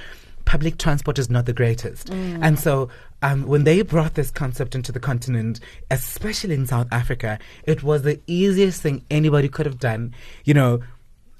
Public 0.45 0.77
transport 0.77 1.17
is 1.17 1.27
not 1.29 1.47
the 1.47 1.53
greatest. 1.53 2.09
And 2.43 2.59
so 2.59 2.89
um, 3.25 3.47
when 3.47 3.63
they 3.63 3.81
brought 3.81 4.13
this 4.13 4.29
concept 4.29 4.75
into 4.75 4.91
the 4.91 4.99
continent, 4.99 5.59
especially 5.89 6.53
in 6.53 6.67
South 6.67 6.87
Africa, 6.91 7.39
it 7.63 7.81
was 7.81 8.03
the 8.03 8.21
easiest 8.27 8.83
thing 8.83 9.03
anybody 9.09 9.49
could 9.49 9.65
have 9.65 9.79
done. 9.79 10.13
You 10.43 10.53
know, 10.53 10.83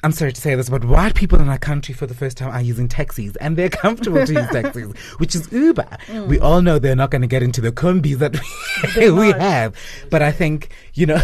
I'm 0.04 0.12
sorry 0.12 0.34
to 0.34 0.42
say 0.42 0.54
this, 0.54 0.70
but 0.70 0.86
white 0.86 1.16
people 1.16 1.42
in 1.42 1.50
our 1.50 1.58
country 1.58 1.96
for 1.96 2.06
the 2.06 2.14
first 2.14 2.38
time 2.38 2.52
are 2.52 2.62
using 2.62 2.88
taxis 2.88 3.36
and 3.38 3.58
they're 3.58 3.70
comfortable 3.70 4.24
to 4.24 4.34
use 4.34 4.48
taxis, 4.50 4.96
which 5.18 5.34
is 5.34 5.52
Uber. 5.52 5.88
We 6.28 6.40
all 6.40 6.62
know 6.62 6.78
they're 6.78 6.96
not 6.96 7.10
going 7.10 7.24
to 7.24 7.28
get 7.28 7.42
into 7.42 7.60
the 7.60 7.72
combis 7.72 8.18
that 8.20 8.38
we, 8.96 9.10
we 9.20 9.32
have. 9.32 9.76
But 10.12 10.22
I 10.22 10.32
think, 10.32 10.70
you 10.94 11.08
know, 11.08 11.20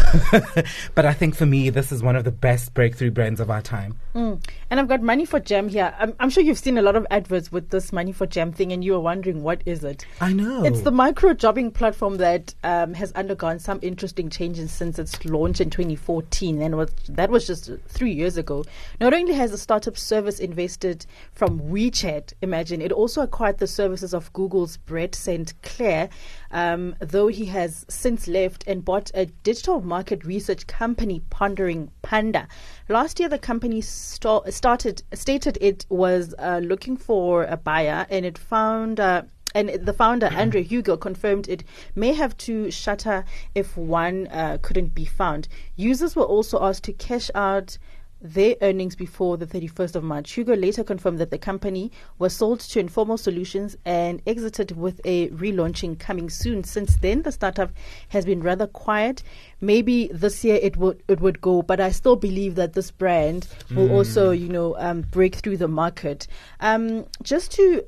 but 0.95 1.05
I 1.05 1.13
think 1.13 1.35
for 1.35 1.45
me, 1.45 1.69
this 1.69 1.91
is 1.91 2.01
one 2.01 2.15
of 2.15 2.23
the 2.23 2.31
best 2.31 2.73
breakthrough 2.73 3.11
brands 3.11 3.39
of 3.39 3.51
our 3.51 3.61
time. 3.61 3.97
Mm. 4.15 4.43
And 4.69 4.79
I've 4.79 4.87
got 4.87 5.01
Money 5.01 5.25
for 5.25 5.39
Jam 5.39 5.69
here. 5.69 5.93
I'm, 5.99 6.15
I'm 6.19 6.29
sure 6.29 6.43
you've 6.43 6.57
seen 6.57 6.77
a 6.77 6.81
lot 6.81 6.95
of 6.95 7.05
adverts 7.11 7.51
with 7.51 7.69
this 7.69 7.93
Money 7.93 8.11
for 8.11 8.25
Jam 8.25 8.51
thing, 8.51 8.71
and 8.71 8.83
you 8.83 8.95
are 8.95 8.99
wondering 8.99 9.43
what 9.43 9.61
is 9.65 9.83
it? 9.83 10.05
I 10.19 10.33
know. 10.33 10.63
It's 10.63 10.81
the 10.81 10.91
micro 10.91 11.33
jobbing 11.33 11.71
platform 11.71 12.17
that 12.17 12.53
um, 12.63 12.93
has 12.93 13.11
undergone 13.13 13.59
some 13.59 13.79
interesting 13.81 14.29
changes 14.29 14.71
since 14.71 14.97
its 14.97 15.23
launch 15.25 15.61
in 15.61 15.69
2014, 15.69 16.61
and 16.61 16.77
was, 16.77 16.91
that 17.09 17.29
was 17.29 17.47
just 17.47 17.69
three 17.87 18.11
years 18.11 18.37
ago. 18.37 18.65
Not 18.99 19.13
only 19.13 19.33
has 19.33 19.51
the 19.51 19.57
startup 19.57 19.97
service 19.97 20.39
invested 20.39 21.05
from 21.33 21.59
WeChat, 21.59 22.33
imagine, 22.41 22.81
it 22.81 22.91
also 22.91 23.21
acquired 23.21 23.57
the 23.57 23.67
services 23.67 24.13
of 24.13 24.31
Google's 24.33 24.77
Brett 24.77 25.15
St. 25.15 25.53
Clair, 25.61 26.09
um, 26.51 26.95
though 26.99 27.27
he 27.27 27.45
has 27.45 27.85
since 27.89 28.27
left 28.27 28.63
and 28.67 28.83
bought 28.83 29.11
a 29.13 29.25
digital 29.25 29.81
market 29.81 30.25
research 30.25 30.67
company, 30.67 31.21
Pondering 31.29 31.91
Panda. 32.01 32.47
Last 32.89 33.19
year, 33.19 33.29
the 33.29 33.39
company 33.39 33.81
sta- 33.81 34.49
started 34.49 35.03
stated 35.13 35.57
it 35.61 35.85
was 35.89 36.33
uh, 36.37 36.59
looking 36.63 36.97
for 36.97 37.45
a 37.45 37.57
buyer, 37.57 38.05
and 38.09 38.25
it 38.25 38.37
found. 38.37 38.99
Uh, 38.99 39.23
and 39.53 39.69
the 39.69 39.93
founder, 39.93 40.29
Andre 40.33 40.63
Hugo, 40.63 40.97
confirmed 40.97 41.49
it 41.49 41.63
may 41.95 42.13
have 42.13 42.37
to 42.37 42.71
shutter 42.71 43.25
if 43.53 43.75
one 43.75 44.27
uh, 44.27 44.57
couldn't 44.61 44.95
be 44.95 45.05
found. 45.05 45.47
Users 45.75 46.15
were 46.15 46.23
also 46.23 46.63
asked 46.63 46.83
to 46.85 46.93
cash 46.93 47.29
out 47.35 47.77
their 48.21 48.55
earnings 48.61 48.95
before 48.95 49.37
the 49.37 49.45
31st 49.45 49.95
of 49.95 50.03
March. 50.03 50.31
Hugo 50.31 50.55
later 50.55 50.83
confirmed 50.83 51.19
that 51.19 51.31
the 51.31 51.37
company 51.37 51.91
was 52.19 52.35
sold 52.35 52.59
to 52.59 52.79
Informal 52.79 53.17
Solutions 53.17 53.75
and 53.85 54.21
exited 54.27 54.77
with 54.77 55.01
a 55.05 55.29
relaunching 55.29 55.97
coming 55.97 56.29
soon. 56.29 56.63
Since 56.63 56.97
then, 56.97 57.23
the 57.23 57.31
startup 57.31 57.71
has 58.09 58.25
been 58.25 58.41
rather 58.41 58.67
quiet. 58.67 59.23
Maybe 59.59 60.09
this 60.13 60.43
year 60.43 60.59
it 60.61 60.77
would 60.77 61.01
it 61.07 61.19
would 61.19 61.41
go, 61.41 61.61
but 61.61 61.79
I 61.79 61.91
still 61.91 62.15
believe 62.15 62.55
that 62.55 62.73
this 62.73 62.91
brand 62.91 63.47
will 63.71 63.91
also, 63.91 64.31
you 64.31 64.49
know, 64.49 64.75
um, 64.77 65.01
break 65.01 65.35
through 65.35 65.57
the 65.57 65.67
market. 65.67 66.27
Um, 66.59 67.05
just 67.23 67.51
to 67.53 67.85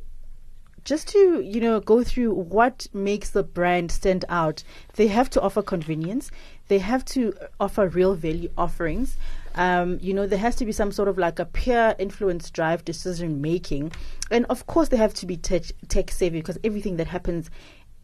just 0.83 1.07
to 1.09 1.41
you 1.41 1.61
know 1.61 1.79
go 1.79 2.03
through 2.03 2.33
what 2.33 2.87
makes 2.93 3.29
the 3.29 3.43
brand 3.43 3.91
stand 3.91 4.25
out 4.29 4.63
they 4.95 5.07
have 5.07 5.29
to 5.29 5.41
offer 5.41 5.61
convenience 5.61 6.29
they 6.67 6.79
have 6.79 7.03
to 7.05 7.33
offer 7.59 7.87
real 7.87 8.15
value 8.15 8.49
offerings 8.57 9.17
um, 9.55 9.99
you 10.01 10.13
know 10.13 10.25
there 10.25 10.39
has 10.39 10.55
to 10.55 10.65
be 10.65 10.71
some 10.71 10.91
sort 10.91 11.07
of 11.07 11.17
like 11.17 11.39
a 11.39 11.45
peer 11.45 11.95
influence 11.99 12.49
drive 12.49 12.83
decision 12.85 13.41
making 13.41 13.91
and 14.31 14.45
of 14.49 14.65
course 14.67 14.89
they 14.89 14.97
have 14.97 15.13
to 15.13 15.25
be 15.25 15.37
tech, 15.37 15.63
tech 15.87 16.09
savvy 16.09 16.39
because 16.39 16.57
everything 16.63 16.97
that 16.97 17.07
happens 17.07 17.49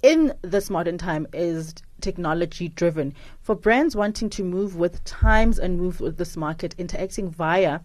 in 0.01 0.33
this 0.41 0.69
modern 0.69 0.97
time 0.97 1.27
is 1.33 1.73
technology 2.01 2.69
driven. 2.69 3.13
For 3.41 3.55
brands 3.55 3.95
wanting 3.95 4.29
to 4.31 4.43
move 4.43 4.75
with 4.75 5.03
times 5.03 5.59
and 5.59 5.77
move 5.77 5.99
with 5.99 6.17
this 6.17 6.37
market, 6.37 6.75
interacting 6.77 7.29
via 7.29 7.81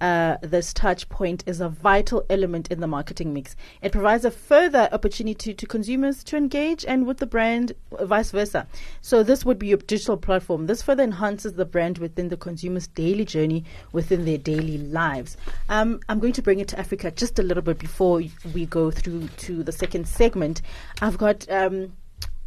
uh, 0.00 0.36
this 0.42 0.72
touch 0.72 1.08
point 1.08 1.42
is 1.46 1.60
a 1.60 1.68
vital 1.68 2.24
element 2.28 2.68
in 2.70 2.80
the 2.80 2.86
marketing 2.86 3.32
mix. 3.32 3.56
It 3.82 3.92
provides 3.92 4.24
a 4.24 4.30
further 4.30 4.88
opportunity 4.92 5.54
to 5.54 5.66
consumers 5.66 6.22
to 6.24 6.36
engage 6.36 6.84
and 6.84 7.06
with 7.06 7.18
the 7.18 7.26
brand, 7.26 7.72
vice 8.00 8.30
versa. 8.30 8.66
So 9.00 9.22
this 9.22 9.44
would 9.44 9.58
be 9.58 9.68
your 9.68 9.78
digital 9.78 10.16
platform. 10.16 10.66
This 10.66 10.82
further 10.82 11.02
enhances 11.02 11.54
the 11.54 11.64
brand 11.64 11.98
within 11.98 12.28
the 12.28 12.36
consumer's 12.36 12.86
daily 12.88 13.24
journey, 13.24 13.64
within 13.92 14.24
their 14.24 14.38
daily 14.38 14.78
lives. 14.78 15.36
Um, 15.68 16.00
I'm 16.08 16.20
going 16.20 16.34
to 16.34 16.42
bring 16.42 16.60
it 16.60 16.68
to 16.68 16.78
Africa 16.78 17.10
just 17.10 17.38
a 17.38 17.42
little 17.42 17.62
bit 17.62 17.78
before 17.78 18.22
we 18.54 18.66
go 18.66 18.90
through 18.90 19.28
to 19.28 19.62
the 19.62 19.72
second 19.72 20.06
segment. 20.06 20.62
I've 21.00 21.18
got 21.18 21.50
um, 21.50 21.92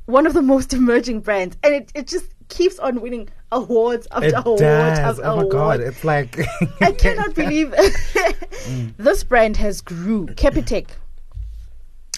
one 0.05 0.25
of 0.25 0.33
the 0.33 0.41
most 0.41 0.73
emerging 0.79 1.21
brands, 1.21 1.57
and 1.63 1.73
it, 1.73 1.91
it 1.95 2.07
just 2.07 2.25
keeps 2.49 2.77
on 2.79 3.01
winning 3.01 3.29
awards 3.51 4.07
after 4.11 4.27
It 4.27 4.33
award 4.35 4.59
does. 4.59 4.99
after 5.19 5.25
Oh 5.25 5.37
my 5.37 5.47
god, 5.47 5.79
it's 5.79 6.03
like 6.03 6.37
I 6.81 6.91
cannot 6.97 7.33
believe 7.35 7.73
this 8.97 9.23
brand 9.23 9.57
has 9.57 9.81
grew. 9.81 10.27
Capitec. 10.27 10.87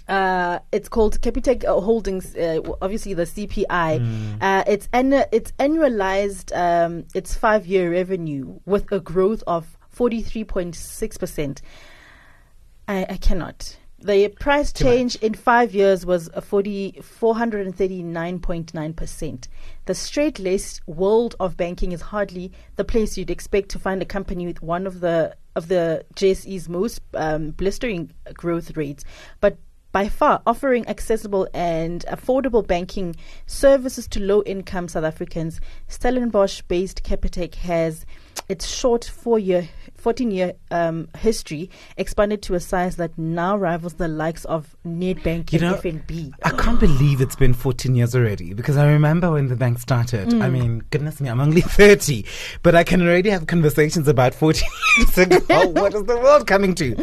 Uh, 0.07 0.59
it's 0.73 0.89
called 0.89 1.21
Capitec 1.21 1.63
uh, 1.63 1.79
Holdings. 1.79 2.35
Uh, 2.35 2.59
obviously, 2.81 3.13
the 3.13 3.23
CPI. 3.23 4.41
Uh, 4.41 4.63
it's 4.67 4.87
annu- 4.89 5.27
it's 5.31 5.51
annualized 5.53 6.51
um, 6.57 7.05
its 7.13 7.33
five 7.35 7.65
year 7.65 7.91
revenue 7.91 8.59
with 8.65 8.91
a 8.91 8.99
growth 8.99 9.41
of 9.47 9.77
forty 9.89 10.21
three 10.21 10.43
point 10.43 10.75
six 10.75 11.17
percent. 11.17 11.61
I, 12.87 13.05
I 13.07 13.17
cannot. 13.17 13.77
The 14.03 14.29
price 14.29 14.73
change 14.73 15.15
in 15.17 15.35
five 15.35 15.75
years 15.75 16.07
was 16.07 16.27
a 16.33 16.41
40, 16.41 16.93
439.9%. 17.01 19.47
The 19.85 19.93
straight 19.93 20.39
laced 20.39 20.81
world 20.87 21.35
of 21.39 21.55
banking 21.55 21.91
is 21.91 22.01
hardly 22.01 22.51
the 22.77 22.83
place 22.83 23.15
you'd 23.15 23.29
expect 23.29 23.69
to 23.69 23.79
find 23.79 24.01
a 24.01 24.05
company 24.05 24.47
with 24.47 24.63
one 24.63 24.87
of 24.87 25.01
the 25.01 25.35
of 25.55 25.67
the 25.67 26.03
JSE's 26.15 26.67
most 26.67 26.99
um, 27.13 27.51
blistering 27.51 28.11
growth 28.33 28.75
rates, 28.75 29.05
but 29.39 29.59
by 29.91 30.07
far 30.07 30.41
offering 30.47 30.87
accessible 30.87 31.47
and 31.53 32.03
affordable 32.07 32.65
banking 32.65 33.15
services 33.45 34.07
to 34.07 34.19
low 34.19 34.41
income 34.43 34.87
South 34.87 35.03
Africans. 35.03 35.61
Stellenbosch 35.87 36.63
based 36.63 37.03
Capitec 37.03 37.53
has 37.55 38.05
its 38.47 38.67
short 38.67 39.03
four 39.05 39.37
year 39.37 39.67
14 40.01 40.31
year 40.31 40.53
um, 40.71 41.07
history 41.17 41.69
expanded 41.95 42.41
to 42.43 42.55
a 42.55 42.59
size 42.59 42.95
that 42.95 43.15
now 43.17 43.55
rivals 43.55 43.93
the 43.95 44.07
likes 44.07 44.45
of 44.45 44.75
Nedbank 44.85 45.53
You 45.53 45.59
and 45.59 45.61
know, 45.61 45.75
FNB. 45.75 46.31
I 46.43 46.49
can't 46.51 46.79
believe 46.79 47.21
it's 47.21 47.35
been 47.35 47.53
14 47.53 47.95
years 47.95 48.15
already 48.15 48.53
because 48.53 48.77
I 48.77 48.87
remember 48.87 49.31
when 49.31 49.47
the 49.47 49.55
bank 49.55 49.77
started. 49.79 50.33
I 50.41 50.49
mean, 50.49 50.83
goodness 50.89 51.21
me, 51.21 51.29
I'm 51.29 51.39
only 51.39 51.61
30, 51.81 52.25
but 52.63 52.73
I 52.75 52.83
can 52.83 53.01
already 53.01 53.29
have 53.29 53.45
conversations 53.47 54.07
about 54.07 54.33
14 54.33 54.67
years 54.97 55.17
ago. 55.19 55.67
what 55.69 55.93
is 55.93 56.03
the 56.05 56.17
world 56.17 56.47
coming 56.47 56.73
to? 56.75 56.95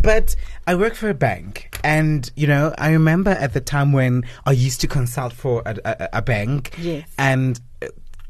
But 0.00 0.34
I 0.66 0.76
work 0.76 0.94
for 0.94 1.10
a 1.10 1.14
bank, 1.14 1.76
and 1.84 2.30
you 2.36 2.46
know, 2.46 2.72
I 2.78 2.92
remember 2.92 3.32
at 3.32 3.52
the 3.52 3.60
time 3.60 3.92
when 3.92 4.24
I 4.46 4.52
used 4.52 4.80
to 4.82 4.86
consult 4.88 5.32
for 5.34 5.62
a, 5.66 5.76
a, 5.84 6.08
a 6.14 6.22
bank, 6.22 6.74
Yes. 6.78 7.06
and 7.18 7.60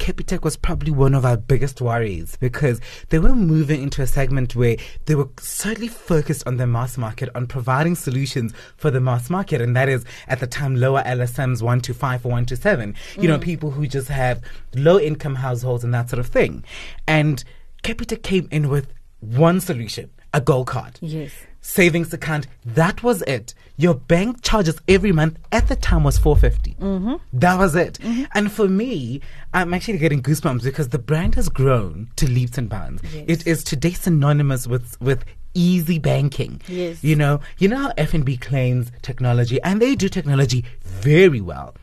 Capitec 0.01 0.43
was 0.43 0.57
probably 0.57 0.91
one 0.91 1.15
of 1.15 1.27
our 1.27 1.37
biggest 1.37 1.81
worries 1.83 2.37
because 2.41 2.81
they 3.11 3.19
were 3.19 3.35
moving 3.35 3.83
into 3.83 4.01
a 4.01 4.07
segment 4.07 4.57
where 4.57 4.77
they 5.05 5.15
were 5.15 5.29
solely 5.39 5.89
focused 5.89 6.45
on 6.47 6.57
the 6.57 6.67
mass 6.67 6.97
market, 6.97 7.29
on 7.35 7.47
providing 7.47 7.95
solutions 7.95 8.55
for 8.77 8.91
the 8.91 8.99
mass 8.99 9.29
market. 9.29 9.61
And 9.61 9.77
that 9.77 9.91
is 9.91 10.05
at 10.27 10.41
the 10.41 10.47
time 10.47 10.75
lower 10.75 11.03
LSMs, 11.03 11.61
one 11.61 11.83
to 11.83 11.93
five 11.93 12.25
or 12.25 12.31
one 12.31 12.47
to 12.47 12.57
seven. 12.57 12.95
You 13.19 13.29
know, 13.29 13.39
mm. 13.39 13.43
people 13.43 13.71
who 13.71 13.87
just 13.87 14.09
have 14.09 14.41
low 14.75 14.99
income 14.99 15.35
households 15.35 15.85
and 15.85 15.93
that 15.93 16.09
sort 16.09 16.19
of 16.19 16.27
thing. 16.27 16.65
And 17.07 17.45
Capitec 17.83 18.23
came 18.23 18.49
in 18.51 18.71
with 18.71 18.93
one 19.21 19.61
solution, 19.61 20.11
a 20.33 20.41
gold 20.41 20.67
card 20.67 20.99
Yes. 21.03 21.31
savings 21.61 22.13
account. 22.15 22.47
That 22.65 23.03
was 23.03 23.21
it. 23.23 23.53
Your 23.81 23.95
bank 23.95 24.43
charges 24.43 24.79
every 24.89 25.11
month 25.11 25.39
at 25.53 25.69
the 25.69 25.77
time 25.77 26.05
was 26.05 26.19
450. 26.19 26.75
Mm-hmm. 26.75 27.15
That 27.33 27.59
was 27.59 27.75
it. 27.75 27.99
And 28.35 28.53
for 28.53 28.69
me, 28.69 29.23
I'm 29.55 29.73
actually 29.73 29.97
getting 29.97 30.23
goosebumps 30.23 30.63
because 30.63 30.91
the 30.91 30.99
brand 30.99 31.35
has 31.37 31.49
grown 31.49 32.11
to 32.17 32.29
leaps 32.29 32.59
and 32.59 32.69
bounds. 32.69 33.03
It 33.15 33.47
is 33.47 33.65
today 33.65 33.93
synonymous 33.93 34.67
with 34.67 35.01
with 35.01 35.25
easy 35.55 35.99
banking. 35.99 36.61
Yes. 36.69 37.03
You 37.03 37.17
know, 37.17 37.41
you 37.59 37.69
know 37.69 37.79
how 37.79 37.93
FNB 37.93 38.41
claims 38.41 38.93
technology 39.03 39.61
and 39.63 39.81
they 39.81 39.95
do 39.95 40.09
technology 40.09 40.65
very 40.83 41.41
well. 41.41 41.75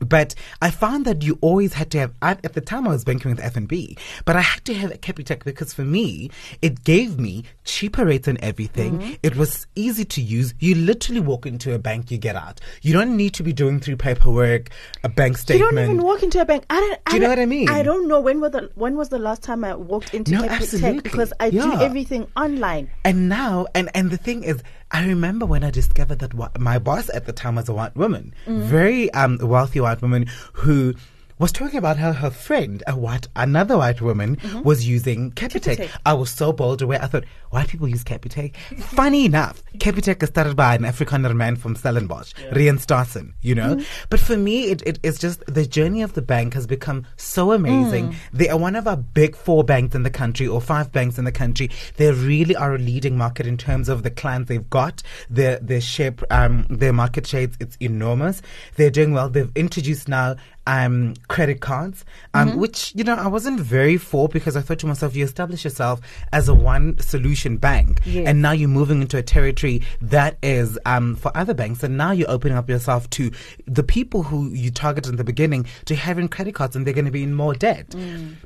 But 0.00 0.34
I 0.60 0.70
found 0.70 1.04
that 1.04 1.22
you 1.22 1.38
always 1.40 1.74
had 1.74 1.90
to 1.92 1.98
have. 1.98 2.14
I, 2.22 2.32
at 2.32 2.54
the 2.54 2.60
time, 2.60 2.86
I 2.86 2.90
was 2.90 3.04
banking 3.04 3.30
with 3.30 3.40
F 3.40 3.56
and 3.56 3.68
B, 3.68 3.96
but 4.24 4.34
I 4.34 4.40
had 4.40 4.64
to 4.64 4.74
have 4.74 4.90
Capitec 5.00 5.44
because 5.44 5.72
for 5.72 5.84
me, 5.84 6.30
it 6.62 6.84
gave 6.84 7.18
me 7.18 7.44
cheaper 7.64 8.04
rates 8.04 8.26
and 8.26 8.38
everything. 8.42 8.98
Mm-hmm. 8.98 9.12
It 9.22 9.36
was 9.36 9.66
easy 9.74 10.04
to 10.06 10.20
use. 10.20 10.54
You 10.58 10.74
literally 10.74 11.20
walk 11.20 11.46
into 11.46 11.74
a 11.74 11.78
bank, 11.78 12.10
you 12.10 12.18
get 12.18 12.36
out. 12.36 12.60
You 12.82 12.92
don't 12.92 13.16
need 13.16 13.34
to 13.34 13.42
be 13.42 13.52
doing 13.52 13.78
through 13.80 13.96
paperwork, 13.96 14.70
a 15.04 15.08
bank 15.08 15.36
statement. 15.36 15.70
You 15.70 15.76
don't 15.76 15.90
even 15.90 16.04
walk 16.04 16.22
into 16.22 16.40
a 16.40 16.44
bank. 16.44 16.64
I 16.70 16.80
don't. 16.80 17.04
Do 17.04 17.14
you 17.16 17.22
know 17.22 17.28
what 17.28 17.38
I 17.38 17.46
mean? 17.46 17.68
I 17.68 17.82
don't 17.82 18.08
know 18.08 18.20
when 18.20 18.40
was 18.40 18.52
the 18.52 18.70
when 18.74 18.96
was 18.96 19.10
the 19.10 19.18
last 19.18 19.42
time 19.42 19.64
I 19.64 19.74
walked 19.74 20.14
into 20.14 20.32
No, 20.32 20.42
Capitec 20.42 21.02
because 21.02 21.32
I 21.38 21.50
do 21.50 21.72
everything 21.74 22.26
online. 22.36 22.90
And 23.04 23.28
now, 23.28 23.66
and, 23.74 23.90
and 23.94 24.10
the 24.10 24.16
thing 24.16 24.44
is, 24.44 24.62
I 24.92 25.06
remember 25.06 25.46
when 25.46 25.62
I 25.62 25.70
discovered 25.70 26.18
that 26.18 26.34
my 26.58 26.78
boss 26.78 27.08
at 27.14 27.26
the 27.26 27.32
time 27.32 27.54
was 27.56 27.68
a 27.68 27.72
white 27.72 27.94
woman, 27.96 28.34
Mm-hmm. 28.46 28.62
very 28.68 29.10
um, 29.14 29.38
wealthy 29.40 29.80
white 29.80 30.02
woman 30.02 30.26
who 30.52 30.94
was 31.40 31.50
talking 31.50 31.78
about 31.78 31.96
how 31.96 32.12
her 32.12 32.30
friend, 32.30 32.82
a 32.86 32.94
white, 32.94 33.26
another 33.34 33.78
white 33.78 34.00
woman, 34.00 34.38
was 34.62 34.86
using 34.86 35.32
Capitec. 35.32 35.76
Mm-hmm. 35.76 35.82
Capitec. 35.82 36.00
I 36.04 36.12
was 36.12 36.30
so 36.30 36.52
bold 36.52 36.82
away. 36.82 36.98
I 36.98 37.06
thought, 37.06 37.24
white 37.48 37.68
people 37.68 37.88
use 37.88 38.04
Capitec. 38.04 38.54
Funny 38.78 39.24
enough, 39.24 39.62
Capitec 39.78 40.22
is 40.22 40.28
started 40.28 40.54
by 40.54 40.74
an 40.74 40.82
Afrikaner 40.82 41.34
man 41.34 41.56
from 41.56 41.74
Stellenbosch, 41.74 42.34
Riaan 42.52 42.78
Stassen, 42.78 43.32
you 43.40 43.54
know? 43.54 43.76
Mm-hmm. 43.76 44.06
But 44.10 44.20
for 44.20 44.36
me, 44.36 44.64
it, 44.64 44.82
it, 44.86 44.98
it's 45.02 45.18
just 45.18 45.42
the 45.46 45.64
journey 45.64 46.02
of 46.02 46.12
the 46.12 46.22
bank 46.22 46.52
has 46.54 46.66
become 46.66 47.06
so 47.16 47.52
amazing. 47.52 48.10
Mm. 48.10 48.14
They 48.34 48.48
are 48.50 48.58
one 48.58 48.76
of 48.76 48.86
our 48.86 48.98
big 48.98 49.34
four 49.34 49.64
banks 49.64 49.94
in 49.94 50.02
the 50.02 50.10
country 50.10 50.46
or 50.46 50.60
five 50.60 50.92
banks 50.92 51.18
in 51.18 51.24
the 51.24 51.32
country. 51.32 51.70
They 51.96 52.12
really 52.12 52.54
are 52.54 52.74
a 52.74 52.78
leading 52.78 53.16
market 53.16 53.46
in 53.46 53.56
terms 53.56 53.88
of 53.88 54.02
the 54.02 54.10
clients 54.10 54.50
they've 54.50 54.68
got. 54.68 55.02
Their, 55.30 55.58
their 55.60 55.80
share, 55.80 56.14
um, 56.30 56.66
their 56.68 56.92
market 56.92 57.26
share, 57.26 57.48
it's 57.58 57.78
enormous. 57.80 58.42
They're 58.76 58.90
doing 58.90 59.14
well. 59.14 59.30
They've 59.30 59.50
introduced 59.56 60.06
now 60.06 60.36
um, 60.70 61.14
credit 61.28 61.60
cards, 61.60 62.04
um, 62.32 62.56
which 62.56 62.92
you 62.94 63.02
know 63.02 63.14
I 63.14 63.26
wasn't 63.26 63.58
very 63.58 63.96
for 63.96 64.28
because 64.28 64.56
I 64.56 64.60
thought 64.60 64.78
to 64.80 64.86
myself, 64.86 65.16
you 65.16 65.24
establish 65.24 65.64
yourself 65.64 66.00
as 66.32 66.48
a 66.48 66.54
one 66.54 66.96
solution 67.00 67.56
bank, 67.56 68.00
Yes. 68.04 68.28
and 68.28 68.40
now 68.40 68.52
you're 68.52 68.68
moving 68.68 69.00
into 69.02 69.16
a 69.16 69.22
territory 69.22 69.82
that 70.00 70.38
is 70.42 70.78
um, 70.86 71.16
for 71.16 71.30
other 71.36 71.54
banks, 71.54 71.82
and 71.82 71.96
now 71.96 72.12
you're 72.12 72.30
opening 72.30 72.56
up 72.56 72.68
yourself 72.68 73.10
to 73.10 73.30
the 73.66 73.82
people 73.82 74.22
who 74.22 74.48
you 74.50 74.70
targeted 74.70 75.10
in 75.10 75.16
the 75.16 75.24
beginning 75.24 75.66
to 75.86 75.96
having 75.96 76.28
credit 76.28 76.54
cards, 76.54 76.76
and 76.76 76.86
they're 76.86 76.94
going 76.94 77.04
to 77.04 77.10
be 77.10 77.24
in 77.24 77.34
more 77.34 77.54
debt. 77.54 77.94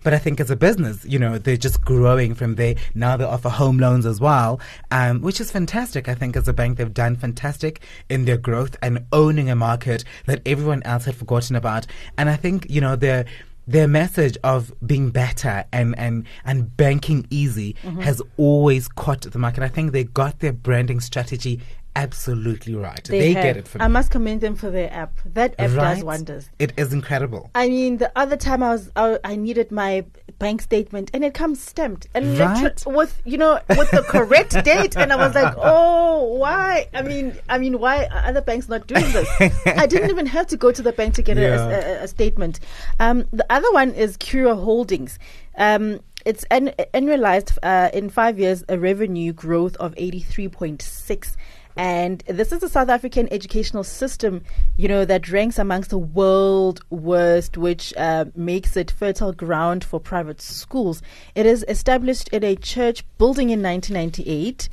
But 0.03 0.15
I 0.15 0.19
think 0.19 0.41
as 0.41 0.51
a 0.51 0.57
business, 0.57 1.05
you 1.05 1.19
know, 1.19 1.37
they're 1.39 1.57
just 1.59 1.83
growing 1.83 2.35
from 2.35 2.55
there. 2.55 2.75
Now 2.95 3.17
they 3.19 3.25
offer 3.25 3.51
home 3.51 3.79
loans 3.79 4.07
as 4.07 4.19
well, 4.21 4.61
um, 4.91 5.21
which 5.21 5.41
is 5.41 5.51
fantastic. 5.51 6.09
I 6.09 6.15
think 6.15 6.37
as 6.37 6.49
a 6.49 6.53
bank, 6.55 6.79
they've 6.79 6.93
done 6.95 7.17
fantastic 7.17 7.81
in 8.09 8.25
their 8.25 8.39
growth 8.39 8.77
and 8.83 9.05
owning 9.13 9.51
a 9.51 9.55
market 9.57 10.05
that 10.27 10.41
everyone 10.47 10.83
else 10.85 11.05
had 11.05 11.17
forgotten 11.17 11.55
about. 11.57 11.87
And 12.18 12.29
I 12.29 12.37
think 12.37 12.66
you 12.68 12.81
know 12.81 12.96
their 12.96 13.24
their 13.66 13.88
message 13.88 14.37
of 14.44 14.72
being 14.87 15.11
better 15.11 15.64
and 15.72 15.98
and 15.98 16.27
and 16.44 16.77
banking 16.77 17.27
easy 17.31 17.77
Mm-hmm. 17.83 18.00
has 18.00 18.20
always 18.37 18.88
caught 18.88 19.22
the 19.22 19.38
market. 19.38 19.62
I 19.62 19.68
think 19.68 19.92
they 19.92 20.05
got 20.05 20.40
their 20.40 20.53
branding 20.53 21.00
strategy 21.00 21.61
absolutely 21.96 22.74
right. 22.74 23.05
They, 23.05 23.33
have. 23.33 23.42
get 23.42 23.57
it 23.57 23.68
from 23.68 23.81
I 23.81 23.88
must 23.88 24.11
commend 24.11 24.40
them 24.40 24.57
for 24.57 24.70
their 24.70 24.92
app. 24.92 25.18
That 25.27 25.55
app 25.59 25.70
right? 25.70 25.94
does 25.94 26.05
wonders. 26.05 26.50
It 26.59 26.72
is 26.77 26.92
incredible. 26.92 27.50
I 27.55 27.68
mean, 27.68 27.98
the 27.98 28.11
other 28.16 28.37
time 28.37 28.62
I 28.62 28.70
was, 28.70 28.90
I, 28.96 29.18
I 29.24 29.37
needed 29.37 29.70
my 29.70 30.05
bank 30.38 30.62
statement, 30.62 31.11
and 31.14 31.25
it 31.25 31.35
comes 31.35 31.61
stamped 31.62 32.07
and 32.14 32.38
Right. 32.38 32.83
with 32.87 33.20
you 33.25 33.38
know 33.38 33.61
with 33.68 33.90
the 33.90 34.03
correct 34.03 34.53
date, 34.64 34.97
and 34.97 35.12
I 35.12 35.16
was 35.16 35.35
like, 35.35 35.55
oh, 35.57 36.35
why? 36.35 36.88
I 36.94 37.03
mean, 37.03 37.37
I 37.49 37.59
mean, 37.59 37.79
why 37.79 38.05
are 38.07 38.25
other 38.27 38.40
banks 38.40 38.68
not 38.68 38.87
doing 38.87 39.11
this? 39.12 39.29
I 39.66 39.87
didn't 39.87 40.11
even 40.11 40.27
have 40.27 40.47
to 40.49 40.57
go 40.57 40.73
to 40.73 40.83
the 40.83 40.92
bank 40.92 41.14
to 41.14 41.23
get 41.23 41.38
a- 41.38 41.40
Yeah. 41.42 41.68
a, 41.68 42.01
a, 42.01 42.03
a 42.05 42.09
statement. 42.09 42.61
Um, 43.01 43.27
the 43.33 43.47
other 43.51 43.70
one 43.73 43.90
is 43.94 44.16
Curro 44.16 44.62
Holdings. 44.62 45.18
Um, 45.57 46.01
it's 46.25 46.44
an, 46.51 46.73
annualized 46.94 47.59
uh, 47.62 47.90
in 47.92 48.09
five 48.11 48.38
years 48.38 48.64
a 48.68 48.79
revenue 48.79 49.33
growth 49.33 49.77
of 49.77 49.92
eighty 49.97 50.20
three 50.20 50.49
point 50.49 50.81
six. 50.83 51.37
And 51.77 52.23
this 52.29 52.53
is 52.53 52.61
the 52.61 52.69
South 52.69 52.89
African 52.89 53.33
educational 53.33 53.83
system, 53.83 54.43
you 54.77 54.87
know, 54.87 55.05
that 55.05 55.31
ranks 55.31 55.59
amongst 55.59 55.91
the 55.91 55.99
world 55.99 56.85
worst, 56.91 57.57
which 57.57 57.93
uh, 57.97 58.27
makes 58.37 58.77
it 58.77 58.93
fertile 58.93 59.33
ground 59.33 59.83
for 59.83 59.99
private 59.99 60.41
schools. 60.41 61.03
It 61.35 61.47
is 61.47 61.65
established 61.67 62.29
in 62.29 62.45
a 62.45 62.55
church 62.55 63.05
building 63.19 63.51
in 63.51 63.61
1998 63.61 64.69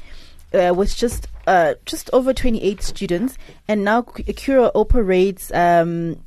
uh, 0.53 0.73
with 0.75 0.95
just 0.95 1.27
uh, 1.47 1.73
just 1.85 2.09
over 2.13 2.33
28 2.33 2.83
students, 2.83 3.37
and 3.67 3.83
now 3.83 4.03
Curro 4.03 4.71
operates 4.75 5.51
um, 5.53 6.23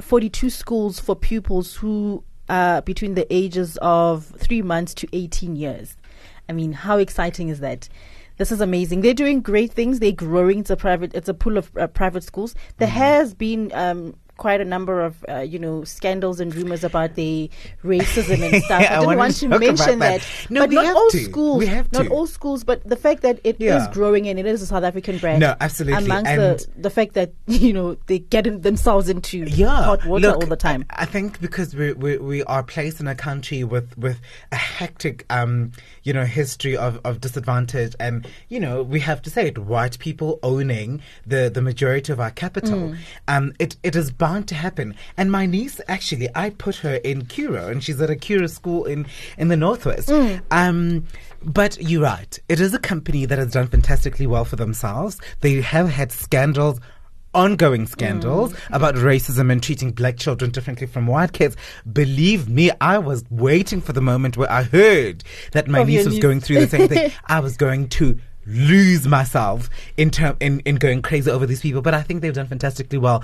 42 0.00 0.50
schools 0.50 0.98
for 0.98 1.14
pupils 1.14 1.76
who 1.76 2.24
are 2.48 2.82
between 2.82 3.14
the 3.14 3.32
ages 3.32 3.78
of 3.82 4.26
three 4.38 4.62
months 4.62 4.94
to 4.94 5.08
18 5.12 5.54
years. 5.54 5.96
I 6.48 6.52
mean, 6.54 6.72
how 6.72 6.98
exciting 6.98 7.50
is 7.50 7.60
that? 7.60 7.88
This 8.38 8.50
is 8.52 8.60
amazing. 8.60 9.00
They're 9.02 9.14
doing 9.14 9.40
great 9.40 9.72
things. 9.72 10.00
They're 10.00 10.12
growing. 10.12 10.60
It's 10.60 10.70
a 10.70 10.76
private. 10.76 11.14
It's 11.14 11.28
a 11.28 11.34
pool 11.34 11.56
of 11.58 11.70
uh, 11.76 11.86
private 11.88 12.24
schools. 12.24 12.54
There 12.78 12.88
has 12.88 13.34
been 13.34 13.70
um, 13.74 14.14
quite 14.36 14.60
a 14.60 14.64
number 14.64 15.00
of 15.02 15.24
uh, 15.28 15.40
you 15.40 15.58
know 15.58 15.82
scandals 15.82 16.38
and 16.38 16.54
rumors 16.54 16.84
about 16.84 17.16
the 17.16 17.50
racism 17.84 18.40
and 18.52 18.62
stuff. 18.68 18.80
I 18.82 18.96
I 18.96 19.00
didn't 19.00 19.18
want 19.18 19.34
to 19.34 19.48
to 19.48 19.58
mention 19.58 19.98
that. 19.98 20.20
that. 20.20 20.50
No, 20.50 20.60
but 20.62 20.68
we 20.70 20.74
not 20.76 20.84
have 20.86 20.96
all 20.96 21.10
to. 21.10 21.18
schools. 21.18 21.58
We 21.58 21.66
have 21.66 21.92
not 21.92 22.04
to. 22.04 22.10
all 22.10 22.26
schools, 22.28 22.62
but 22.62 22.88
the 22.88 22.94
fact 22.96 23.22
that 23.22 23.40
it 23.42 23.56
is 23.56 23.60
Yeah. 23.60 23.90
growing 23.92 24.28
and 24.28 24.38
it 24.38 24.46
is 24.46 24.62
a 24.62 24.66
South 24.66 24.84
African 24.84 25.18
brand. 25.18 25.40
No, 25.40 25.56
absolutely. 25.60 26.04
Amongst 26.04 26.30
And- 26.30 26.40
the 26.40 26.66
the 26.82 26.90
fact 26.90 27.14
that 27.14 27.32
you 27.48 27.72
know 27.72 27.96
they 28.06 28.20
get 28.20 28.46
in 28.46 28.60
themselves 28.60 29.08
into 29.08 29.38
yeah, 29.38 29.82
hot 29.82 30.06
water 30.06 30.28
look, 30.28 30.36
all 30.36 30.46
the 30.46 30.56
time. 30.56 30.84
I 30.90 31.04
think 31.06 31.40
because 31.40 31.74
we, 31.74 31.92
we 31.94 32.18
we 32.18 32.44
are 32.44 32.62
placed 32.62 33.00
in 33.00 33.08
a 33.08 33.16
country 33.16 33.64
with 33.64 33.98
with 33.98 34.20
a 34.52 34.56
hectic 34.56 35.26
um 35.30 35.72
you 36.08 36.14
know 36.14 36.24
history 36.24 36.74
of, 36.74 36.98
of 37.04 37.20
disadvantage. 37.20 37.94
And 38.00 38.26
you 38.48 38.58
know 38.58 38.82
we 38.82 38.98
have 39.00 39.20
to 39.22 39.30
say 39.30 39.48
it 39.48 39.58
white 39.58 39.98
people 39.98 40.38
owning 40.42 41.02
the 41.26 41.50
the 41.52 41.60
majority 41.60 42.10
of 42.14 42.18
our 42.18 42.30
capital. 42.30 42.94
Um 43.28 43.52
it 43.58 43.76
it 43.82 43.94
is 43.94 44.10
bound 44.10 44.48
to 44.48 44.54
happen. 44.54 44.94
And 45.18 45.30
my 45.30 45.44
niece 45.44 45.80
actually 45.86 46.28
I 46.34 46.48
put 46.50 46.76
her 46.76 46.94
in 47.10 47.26
Curro 47.26 47.70
and 47.70 47.84
she's 47.84 48.00
at 48.00 48.08
a 48.08 48.14
Curro 48.14 48.48
school 48.48 48.86
in 48.86 49.06
in 49.36 49.48
the 49.48 49.56
northwest. 49.56 50.08
Um 50.50 51.04
but 51.44 51.80
you're 51.80 52.02
right. 52.02 52.38
It 52.48 52.58
is 52.58 52.72
a 52.72 52.78
company 52.78 53.26
that 53.26 53.38
has 53.38 53.52
done 53.52 53.68
fantastically 53.68 54.26
well 54.26 54.46
for 54.46 54.56
themselves. 54.56 55.20
They 55.40 55.60
have 55.60 55.90
had 55.90 56.10
scandals 56.10 56.80
ongoing 57.34 57.86
scandals 57.86 58.52
mm. 58.52 58.76
about 58.76 58.94
racism 58.94 59.50
and 59.50 59.62
treating 59.62 59.92
black 59.92 60.16
children 60.16 60.50
differently 60.50 60.86
from 60.86 61.06
white 61.06 61.32
kids. 61.32 61.56
Believe 61.92 62.48
me, 62.48 62.70
I 62.80 62.98
was 62.98 63.24
waiting 63.30 63.80
for 63.80 63.92
the 63.92 64.00
moment 64.00 64.36
where 64.36 64.50
I 64.50 64.62
heard 64.62 65.24
that 65.52 65.68
my 65.68 65.82
niece 65.84 66.04
was 66.04 66.14
niece. 66.14 66.22
going 66.22 66.40
through 66.40 66.60
the 66.60 66.68
same 66.68 66.88
thing. 66.88 67.12
I 67.26 67.40
was 67.40 67.56
going 67.56 67.88
to 67.90 68.18
lose 68.46 69.06
myself 69.06 69.68
in 69.96 70.10
term 70.10 70.36
in, 70.40 70.60
in 70.60 70.76
going 70.76 71.02
crazy 71.02 71.30
over 71.30 71.46
these 71.46 71.60
people. 71.60 71.82
But 71.82 71.94
I 71.94 72.02
think 72.02 72.22
they've 72.22 72.32
done 72.32 72.46
fantastically 72.46 72.98
well. 72.98 73.22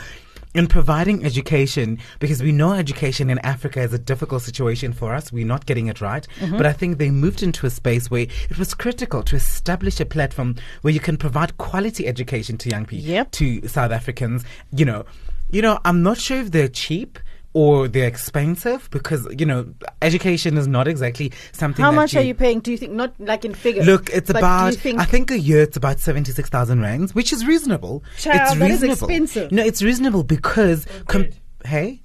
In 0.54 0.68
providing 0.68 1.24
education, 1.24 1.98
because 2.20 2.40
we 2.40 2.52
know 2.52 2.74
education 2.74 3.28
in 3.28 3.40
Africa 3.40 3.80
is 3.80 3.92
a 3.92 3.98
difficult 3.98 4.42
situation 4.42 4.92
for 4.92 5.12
us, 5.12 5.32
we're 5.32 5.44
not 5.44 5.66
getting 5.66 5.88
it 5.88 6.00
right. 6.00 6.26
Mm-hmm. 6.38 6.56
But 6.56 6.64
I 6.66 6.72
think 6.72 6.98
they 6.98 7.10
moved 7.10 7.42
into 7.42 7.66
a 7.66 7.70
space 7.70 8.08
where 8.08 8.28
it 8.50 8.56
was 8.56 8.72
critical 8.72 9.24
to 9.24 9.34
establish 9.34 9.98
a 9.98 10.06
platform 10.06 10.54
where 10.82 10.94
you 10.94 11.00
can 11.00 11.16
provide 11.16 11.58
quality 11.58 12.06
education 12.06 12.56
to 12.58 12.68
young 12.70 12.86
people 12.86 13.04
Yep. 13.04 13.32
to 13.32 13.66
South 13.66 13.90
Africans. 13.90 14.44
You 14.70 14.84
know, 14.84 15.04
you 15.50 15.60
know, 15.60 15.80
I'm 15.84 16.04
not 16.04 16.18
sure 16.18 16.38
if 16.38 16.52
they're 16.52 16.68
cheap 16.68 17.18
or 17.54 17.88
they're 17.88 18.08
expensive 18.08 18.90
because 18.90 19.26
you 19.38 19.46
know, 19.46 19.66
education 20.02 20.58
is 20.58 20.66
not 20.66 20.86
exactly 20.86 21.32
something. 21.52 21.82
How 21.82 21.92
that 21.92 21.96
much 21.96 22.16
are 22.16 22.22
you 22.22 22.34
paying? 22.34 22.60
Do 22.60 22.70
you 22.70 22.76
think 22.76 22.92
not 22.92 23.14
like 23.18 23.44
in 23.44 23.54
figures? 23.54 23.86
Look, 23.86 24.10
it's 24.10 24.28
about. 24.28 24.74
think 24.74 24.98
I 25.00 25.04
think 25.04 25.30
a 25.30 25.38
year 25.38 25.62
it's 25.62 25.76
about 25.76 26.00
seventy 26.00 26.32
six 26.32 26.50
thousand 26.50 26.82
rands, 26.82 27.14
which 27.14 27.32
is 27.32 27.46
reasonable. 27.46 28.02
Child, 28.18 28.40
it's 28.40 28.58
that 28.58 28.70
is 28.70 28.82
reasonable. 28.82 28.92
expensive. 28.92 29.52
No, 29.52 29.64
it's 29.64 29.82
reasonable 29.82 30.24
because. 30.24 30.86
Com- 31.06 31.30
hey. 31.64 32.00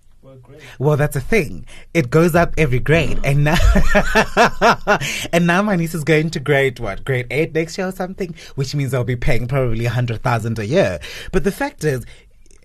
Well, 0.77 0.97
that's 0.97 1.15
a 1.15 1.21
thing. 1.21 1.65
It 1.93 2.09
goes 2.09 2.35
up 2.35 2.53
every 2.57 2.79
grade, 2.79 3.19
and 3.23 3.43
now, 3.45 3.57
and 5.33 5.47
now 5.47 5.61
my 5.61 5.75
niece 5.75 5.95
is 5.95 6.03
going 6.03 6.29
to 6.31 6.39
grade 6.39 6.79
what 6.79 7.03
grade 7.03 7.27
eight 7.31 7.53
next 7.53 7.77
year 7.77 7.87
or 7.87 7.91
something, 7.91 8.35
which 8.55 8.75
means 8.75 8.93
I'll 8.93 9.03
be 9.03 9.15
paying 9.15 9.47
probably 9.47 9.85
a 9.85 9.89
hundred 9.89 10.21
thousand 10.21 10.59
a 10.59 10.65
year. 10.65 10.99
But 11.31 11.45
the 11.45 11.51
fact 11.51 11.83
is, 11.83 12.05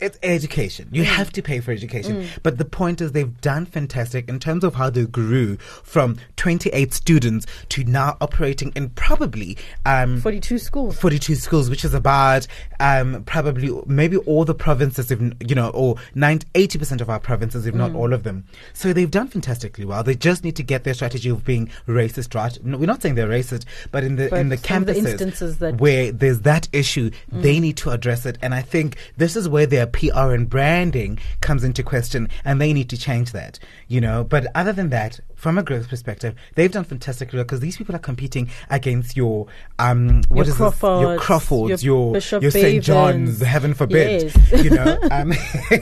it's 0.04 0.18
education. 0.22 0.88
You 0.92 1.04
have 1.04 1.32
to 1.32 1.42
pay 1.42 1.60
for 1.60 1.72
education. 1.72 2.28
But 2.42 2.58
the 2.58 2.64
point 2.64 3.00
is, 3.00 3.12
they've 3.12 3.40
done 3.40 3.66
fantastic 3.66 4.28
in 4.28 4.38
terms 4.38 4.64
of 4.64 4.74
how 4.74 4.90
they 4.90 5.04
grew 5.06 5.56
from 5.56 6.16
28 6.36 6.92
students 6.92 7.46
to 7.70 7.84
now 7.84 8.16
operating 8.20 8.72
in 8.76 8.90
probably 8.90 9.56
um, 9.86 10.20
42 10.20 10.58
schools. 10.58 10.98
42 10.98 11.34
schools, 11.36 11.70
which 11.70 11.84
is 11.84 11.94
about 11.94 12.46
um, 12.80 13.24
probably 13.24 13.70
maybe 13.86 14.16
all 14.18 14.44
the 14.44 14.54
provinces, 14.54 15.10
if, 15.10 15.20
you 15.20 15.54
know, 15.54 15.70
or 15.70 15.96
90, 16.14 16.46
80% 16.54 17.00
of 17.00 17.08
our 17.10 17.18
provinces, 17.20 17.66
if 17.66 17.74
not 17.74 17.92
Mm. 17.92 17.96
all 17.96 18.12
of 18.12 18.22
them. 18.22 18.44
So 18.72 18.92
they've 18.92 19.10
done 19.10 19.28
fantastically 19.28 19.84
well. 19.84 20.02
They 20.02 20.14
just 20.14 20.42
need 20.44 20.56
to 20.56 20.62
get 20.62 20.84
their 20.84 20.94
strategy 20.94 21.28
of 21.28 21.44
being 21.44 21.68
racist 21.86 22.34
right. 22.34 22.56
No, 22.64 22.78
we're 22.78 22.86
not 22.86 23.02
saying 23.02 23.14
they're 23.14 23.28
racist, 23.28 23.64
but 23.90 24.02
in 24.04 24.16
the 24.16 24.28
But 24.28 24.40
in 24.40 24.48
the 24.48 24.54
of 24.56 24.62
the 24.62 24.68
campuses 24.68 24.96
instances 25.08 25.58
that- 25.58 25.74
Mm. 25.74 25.80
where 25.80 26.12
there's 26.12 26.40
that 26.40 26.68
issue, 26.72 27.10
they 27.32 27.60
need 27.60 27.76
to 27.78 27.90
address 27.90 28.26
it. 28.26 28.38
And 28.42 28.54
I 28.54 28.62
think 28.62 28.96
this 29.16 29.36
is 29.36 29.48
where 29.48 29.66
their 29.66 29.86
PR 29.94 30.32
and 30.34 30.48
branding 30.50 31.18
comes 31.40 31.64
into 31.64 31.82
question, 31.82 32.28
and 32.44 32.60
they 32.60 32.72
need 32.72 32.90
to 32.90 32.98
change 32.98 33.32
that. 33.32 33.58
You 33.88 34.00
know, 34.00 34.24
but 34.24 34.46
other 34.54 34.72
than 34.72 34.90
that, 34.90 35.20
from 35.36 35.56
a 35.58 35.62
growth 35.62 35.88
perspective, 35.88 36.34
they've 36.56 36.70
done 36.72 36.84
fantastically 36.84 37.36
well 37.38 37.44
because 37.44 37.60
these 37.60 37.76
people 37.76 37.94
are 37.94 38.00
competing 38.00 38.50
against 38.70 39.16
your 39.16 39.46
um 39.78 40.22
what 40.28 40.46
Your 40.46 40.54
is 40.54 40.58
this? 40.58 40.58
your 40.58 40.70
Crawfords, 40.70 41.22
Crawfords, 41.24 41.84
your 41.84 41.94
your 41.94 42.12
Bishop 42.14 42.42
your 42.42 42.50
St 42.50 42.82
John's, 42.84 43.40
heaven 43.40 43.72
forbid, 43.74 44.32
Yes. 44.50 44.64
you 44.64 44.70
know. 44.70 44.98
Um, 45.10 45.32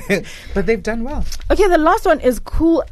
but 0.55 0.67
they've 0.67 0.83
done 0.83 1.05
well. 1.05 1.25
Okay, 1.51 1.67
the 1.69 1.79
last 1.79 2.05
one 2.05 2.21
is 2.21 2.39
cool. 2.41 2.85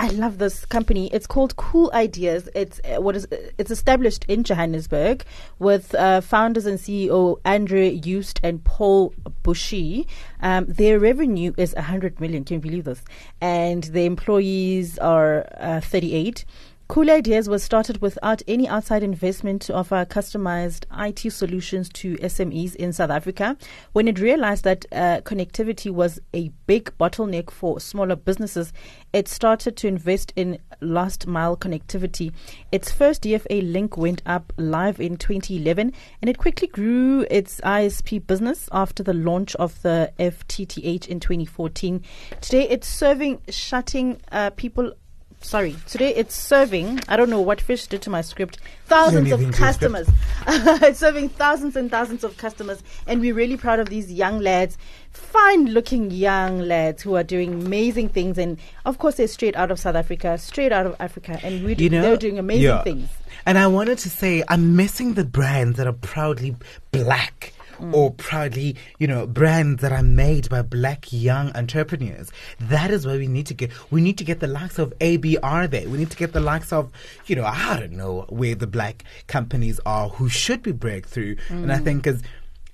I 0.00 0.10
love 0.10 0.38
this 0.38 0.64
company. 0.64 1.12
It's 1.12 1.26
called 1.26 1.56
Cool 1.56 1.90
Ideas. 1.92 2.48
It's 2.54 2.80
uh, 2.84 3.02
what 3.02 3.16
is 3.16 3.26
it's 3.58 3.72
established 3.72 4.24
in 4.28 4.44
Johannesburg 4.44 5.24
with 5.58 5.92
uh, 5.96 6.20
founders 6.20 6.66
and 6.66 6.78
CEO 6.78 7.40
Andre 7.44 7.90
Eust 7.90 8.38
and 8.44 8.62
Paul 8.62 9.12
Butschi. 9.42 10.06
Um, 10.40 10.66
their 10.66 11.00
revenue 11.00 11.52
is 11.56 11.74
100 11.74 12.20
million. 12.20 12.44
Can 12.44 12.54
you 12.54 12.60
believe 12.60 12.84
this? 12.84 13.02
And 13.40 13.82
the 13.82 14.04
employees 14.04 14.98
are 14.98 15.48
uh, 15.58 15.80
38. 15.80 16.44
Cool 16.88 17.10
Ideas 17.10 17.50
was 17.50 17.62
started 17.62 18.00
without 18.00 18.40
any 18.48 18.66
outside 18.66 19.02
investment 19.02 19.60
to 19.60 19.74
offer 19.74 20.06
customized 20.06 20.86
IT 21.06 21.30
solutions 21.30 21.90
to 21.90 22.16
SMEs 22.16 22.74
in 22.76 22.94
South 22.94 23.10
Africa. 23.10 23.58
When 23.92 24.08
it 24.08 24.18
realized 24.18 24.64
that 24.64 24.86
uh, 24.90 25.20
connectivity 25.20 25.90
was 25.90 26.18
a 26.32 26.50
big 26.66 26.90
bottleneck 26.98 27.50
for 27.50 27.78
smaller 27.78 28.16
businesses, 28.16 28.72
it 29.12 29.28
started 29.28 29.76
to 29.76 29.86
invest 29.86 30.32
in 30.34 30.56
last 30.80 31.26
mile 31.26 31.58
connectivity. 31.58 32.32
Its 32.72 32.90
first 32.90 33.22
DFA 33.24 33.70
link 33.70 33.98
went 33.98 34.22
up 34.24 34.54
live 34.56 34.98
in 34.98 35.18
2011 35.18 35.92
and 36.22 36.28
it 36.30 36.38
quickly 36.38 36.68
grew 36.68 37.26
its 37.30 37.60
ISP 37.60 38.26
business 38.26 38.66
after 38.72 39.02
the 39.02 39.12
launch 39.12 39.54
of 39.56 39.82
the 39.82 40.10
FTTH 40.18 41.06
in 41.06 41.20
2014. 41.20 42.02
Today 42.40 42.66
it's 42.66 42.88
serving 42.88 43.42
shutting 43.50 44.22
uh, 44.32 44.48
people 44.50 44.94
sorry, 45.40 45.76
today 45.86 46.14
it's 46.14 46.34
serving, 46.34 47.00
I 47.08 47.16
don't 47.16 47.30
know 47.30 47.40
what 47.40 47.60
fish 47.60 47.86
did 47.86 48.02
to 48.02 48.10
my 48.10 48.20
script, 48.20 48.58
thousands 48.86 49.30
of 49.32 49.40
anything 49.40 49.52
to 49.52 49.58
your 49.60 49.72
script. 49.72 49.94
customers. 49.94 50.08
it's 50.82 50.98
serving 50.98 51.28
thousands 51.30 51.76
and 51.76 51.90
thousands 51.90 52.24
of 52.24 52.36
customers. 52.36 52.82
And 53.06 53.20
we're 53.20 53.34
really 53.34 53.56
proud 53.56 53.80
of 53.80 53.88
these 53.88 54.12
young 54.12 54.40
lads, 54.40 54.76
fine 55.10 55.66
looking 55.66 56.10
young 56.10 56.60
lads 56.60 57.02
who 57.02 57.16
are 57.16 57.24
doing 57.24 57.54
amazing 57.54 58.08
things. 58.10 58.38
And 58.38 58.58
of 58.84 58.98
course, 58.98 59.16
they're 59.16 59.28
straight 59.28 59.56
out 59.56 59.70
of 59.70 59.78
South 59.78 59.96
Africa, 59.96 60.38
straight 60.38 60.72
out 60.72 60.86
of 60.86 60.96
Africa. 61.00 61.38
And 61.42 61.64
we 61.64 61.74
You 61.76 61.90
know, 61.90 62.02
they're 62.02 62.16
doing 62.16 62.38
amazing 62.38 62.62
yeah. 62.64 62.82
things. 62.82 63.08
And 63.46 63.58
I 63.58 63.66
wanted 63.66 63.98
to 63.98 64.10
say, 64.10 64.42
I'm 64.48 64.76
missing 64.76 65.14
the 65.14 65.24
brands 65.24 65.76
that 65.76 65.86
are 65.86 65.92
proudly 65.92 66.56
black. 66.90 67.52
Mm. 67.78 67.94
Or 67.94 68.10
proudly, 68.12 68.76
you 68.98 69.06
know, 69.06 69.26
brands 69.26 69.82
that 69.82 69.92
are 69.92 70.02
made 70.02 70.48
by 70.48 70.62
black 70.62 71.12
young 71.12 71.54
entrepreneurs. 71.56 72.30
That 72.60 72.90
is 72.90 73.06
where 73.06 73.18
we 73.18 73.28
need 73.28 73.46
to 73.46 73.54
get. 73.54 73.70
We 73.90 74.00
need 74.00 74.18
to 74.18 74.24
get 74.24 74.40
the 74.40 74.46
likes 74.48 74.78
of 74.78 74.92
ABR 74.98 75.70
there. 75.70 75.88
We 75.88 75.98
need 75.98 76.10
to 76.10 76.16
get 76.16 76.32
the 76.32 76.40
likes 76.40 76.72
of, 76.72 76.90
you 77.26 77.36
know, 77.36 77.44
I 77.44 77.78
don't 77.78 77.92
know 77.92 78.26
where 78.30 78.54
the 78.56 78.66
black 78.66 79.04
companies 79.28 79.78
are 79.86 80.08
who 80.08 80.28
should 80.28 80.62
be 80.62 80.72
breakthrough. 80.72 81.36
And 81.48 81.66
Mm. 81.66 81.72
I 81.74 81.78
think 81.78 82.06
as 82.06 82.22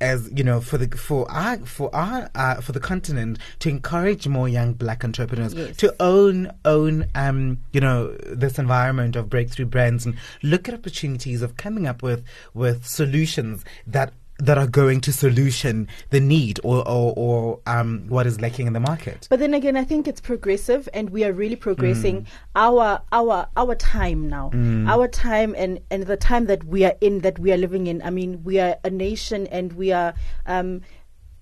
as 0.01 0.29
you 0.35 0.43
know 0.43 0.61
for 0.61 0.77
the 0.77 0.89
for 0.97 1.31
our 1.31 1.57
for 1.59 1.89
our 1.95 2.29
uh, 2.35 2.61
for 2.61 2.73
the 2.73 2.81
continent 2.81 3.39
to 3.61 3.69
encourage 3.69 4.27
more 4.27 4.49
young 4.49 4.73
black 4.73 5.05
entrepreneurs 5.05 5.55
Yes. 5.55 5.77
to 5.77 5.95
own 6.01 6.51
own 6.65 7.07
um 7.15 7.59
you 7.73 7.81
know 7.81 8.11
this 8.27 8.59
environment 8.59 9.15
of 9.15 9.31
breakthrough 9.31 9.67
brands 9.67 10.05
and 10.05 10.17
look 10.43 10.69
at 10.69 10.75
opportunities 10.75 11.43
of 11.43 11.57
coming 11.57 11.87
up 11.87 12.03
with 12.03 12.25
with 12.55 12.85
solutions 12.85 13.65
that 13.87 14.13
that 14.45 14.59
are 14.59 14.67
going 14.67 15.01
to 15.01 15.13
solution 15.13 15.89
the 16.11 16.21
need 16.21 16.61
or 16.63 16.87
or, 16.89 17.13
or 17.17 17.61
um 17.67 18.05
what 18.09 18.27
is 18.27 18.41
lacking 18.41 18.67
in 18.67 18.73
the 18.73 18.81
market 18.81 19.27
But 19.31 19.39
then 19.41 19.55
again, 19.55 19.77
I 19.77 19.85
think 19.85 20.07
it's 20.09 20.21
progressive, 20.21 20.89
and 20.95 21.11
we 21.11 21.25
are 21.25 21.33
really 21.33 21.57
progressing 21.57 22.23
Mm. 22.23 22.27
our 22.55 23.03
our 23.13 23.49
our 23.57 23.75
time 23.75 24.29
now, 24.29 24.51
our 24.87 25.09
time, 25.09 25.55
and 25.57 25.81
and 25.91 26.05
the 26.07 26.17
time 26.17 26.47
that 26.47 26.65
we 26.65 26.85
are 26.85 26.95
in, 27.01 27.21
that 27.21 27.39
we 27.39 27.53
are 27.53 27.57
living 27.67 27.87
in. 27.87 28.03
I 28.03 28.11
mean, 28.11 28.43
we 28.45 28.61
are 28.61 28.77
a 28.85 28.91
nation, 28.91 29.47
and 29.49 29.73
we 29.73 29.93
are 29.93 30.15
um, 30.47 30.81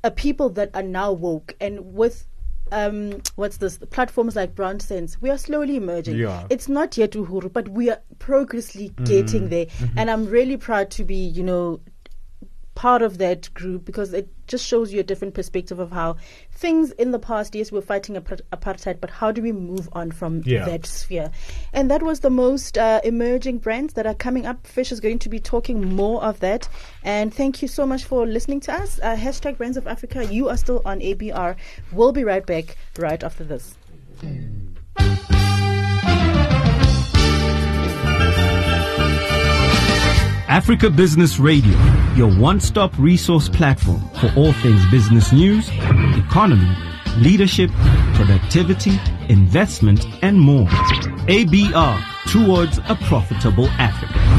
a 0.04 0.10
people 0.10 0.48
that 0.50 0.70
are 0.74 0.82
now 0.82 1.12
woke, 1.12 1.54
and 1.60 1.94
with. 1.94 2.26
Um, 2.72 3.20
what's 3.36 3.58
this? 3.58 3.76
Platforms 3.90 4.34
like 4.34 4.54
Brown 4.54 4.80
Sense, 4.80 5.20
we 5.20 5.28
are 5.28 5.36
slowly 5.36 5.76
emerging. 5.76 6.16
Yeah. 6.16 6.46
It's 6.48 6.68
not 6.70 6.96
yet 6.96 7.10
Uhuru, 7.12 7.52
but 7.52 7.68
we 7.68 7.90
are 7.90 8.00
progressively 8.18 8.88
getting 9.04 9.50
there. 9.50 9.66
And 9.94 10.08
I'm 10.10 10.24
really 10.24 10.56
proud 10.56 10.88
to 10.92 11.04
be, 11.04 11.16
you 11.16 11.42
know, 11.42 11.80
part 12.82 13.00
of 13.00 13.18
that 13.18 13.48
group 13.54 13.84
because 13.84 14.12
it 14.12 14.28
just 14.48 14.66
shows 14.66 14.92
you 14.92 14.98
a 14.98 15.04
different 15.04 15.34
perspective 15.34 15.78
of 15.78 15.92
how 15.92 16.16
things 16.50 16.90
in 16.92 17.12
the 17.12 17.18
past. 17.18 17.54
Yes, 17.54 17.70
we're 17.70 17.80
fighting 17.80 18.16
apartheid, 18.16 19.00
but 19.00 19.08
how 19.08 19.30
do 19.30 19.40
we 19.40 19.52
move 19.52 19.88
on 19.92 20.10
from 20.10 20.42
Yeah. 20.44 20.64
that 20.64 20.84
sphere? 20.84 21.30
And 21.72 21.88
that 21.92 22.02
was 22.02 22.20
the 22.20 22.30
most 22.30 22.76
uh, 22.76 23.00
emerging 23.04 23.58
brands 23.58 23.94
that 23.94 24.04
are 24.04 24.14
coming 24.14 24.46
up. 24.46 24.66
Fish 24.66 24.90
is 24.90 24.98
going 24.98 25.20
to 25.20 25.28
be 25.28 25.38
talking 25.38 25.94
more 25.94 26.24
of 26.24 26.40
that. 26.40 26.68
And 27.04 27.32
thank 27.32 27.62
you 27.62 27.68
so 27.68 27.86
much 27.86 28.02
for 28.04 28.26
listening 28.26 28.58
to 28.66 28.72
us. 28.72 28.98
Uh, 29.00 29.14
hashtag 29.14 29.58
Brands 29.58 29.76
of 29.76 29.86
Africa. 29.86 30.24
You 30.26 30.48
are 30.48 30.56
still 30.56 30.82
on 30.84 30.98
ABR. 30.98 31.54
We'll 31.92 32.10
be 32.12 32.24
right 32.24 32.44
back 32.44 32.76
right 32.98 33.22
after 33.22 33.44
this. 33.44 33.76
Africa 40.52 40.90
Business 40.90 41.38
Radio, 41.38 41.72
your 42.14 42.30
one 42.30 42.60
stop 42.60 42.92
resource 42.98 43.48
platform 43.48 44.02
for 44.20 44.30
all 44.36 44.52
things 44.52 44.84
business 44.90 45.32
news, 45.32 45.66
economy, 46.14 46.76
leadership, 47.16 47.70
productivity, 48.12 49.00
investment, 49.30 50.04
and 50.20 50.38
more. 50.38 50.66
ABR 51.26 52.30
towards 52.30 52.76
a 52.86 52.98
profitable 53.06 53.66
Africa. 53.78 54.31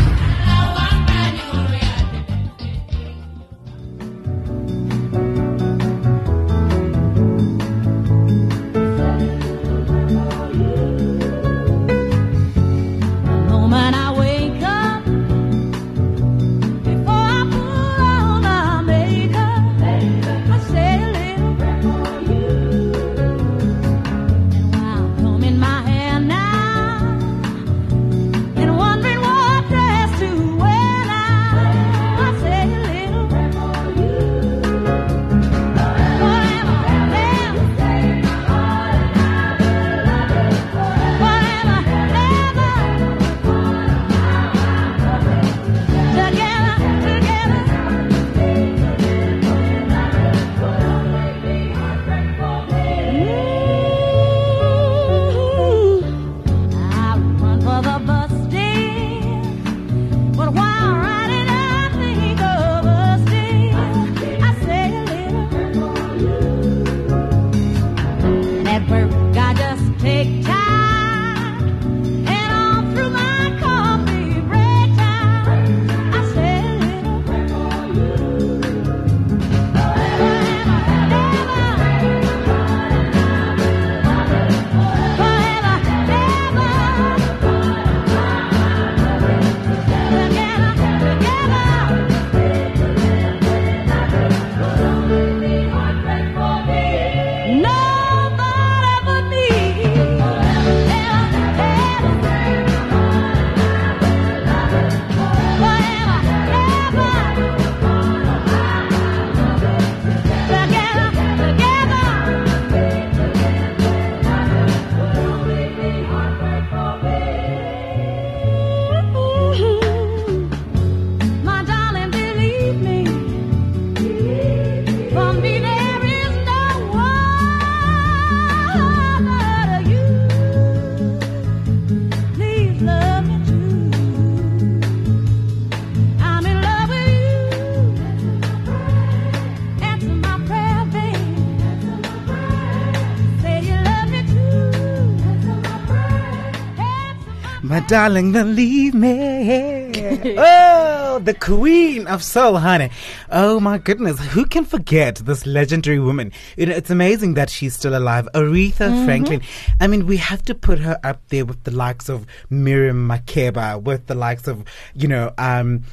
Darling, 147.87 148.31
believe 148.31 148.93
me. 148.93 149.91
oh, 150.37 151.19
the 151.23 151.33
queen 151.33 152.07
of 152.07 152.23
soul, 152.23 152.57
honey. 152.57 152.89
Oh 153.29 153.59
my 153.59 153.77
goodness, 153.77 154.19
who 154.19 154.45
can 154.45 154.65
forget 154.65 155.15
this 155.17 155.45
legendary 155.45 155.99
woman? 155.99 156.31
You 156.57 156.67
know, 156.67 156.75
it's 156.75 156.89
amazing 156.89 157.35
that 157.35 157.49
she's 157.49 157.75
still 157.75 157.97
alive. 157.97 158.27
Aretha 158.33 159.05
Franklin. 159.05 159.41
I 159.79 159.87
mean, 159.87 160.05
we 160.05 160.17
have 160.17 160.43
to 160.43 160.55
put 160.55 160.79
her 160.79 160.99
up 161.03 161.21
there 161.29 161.45
with 161.45 161.63
the 161.63 161.71
likes 161.71 162.09
of 162.09 162.25
Miriam 162.49 163.07
Makeba, 163.07 163.81
with 163.81 164.07
the 164.07 164.15
likes 164.15 164.47
of, 164.47 164.63
you 164.95 165.07
know, 165.07 165.33
um, 165.37 165.83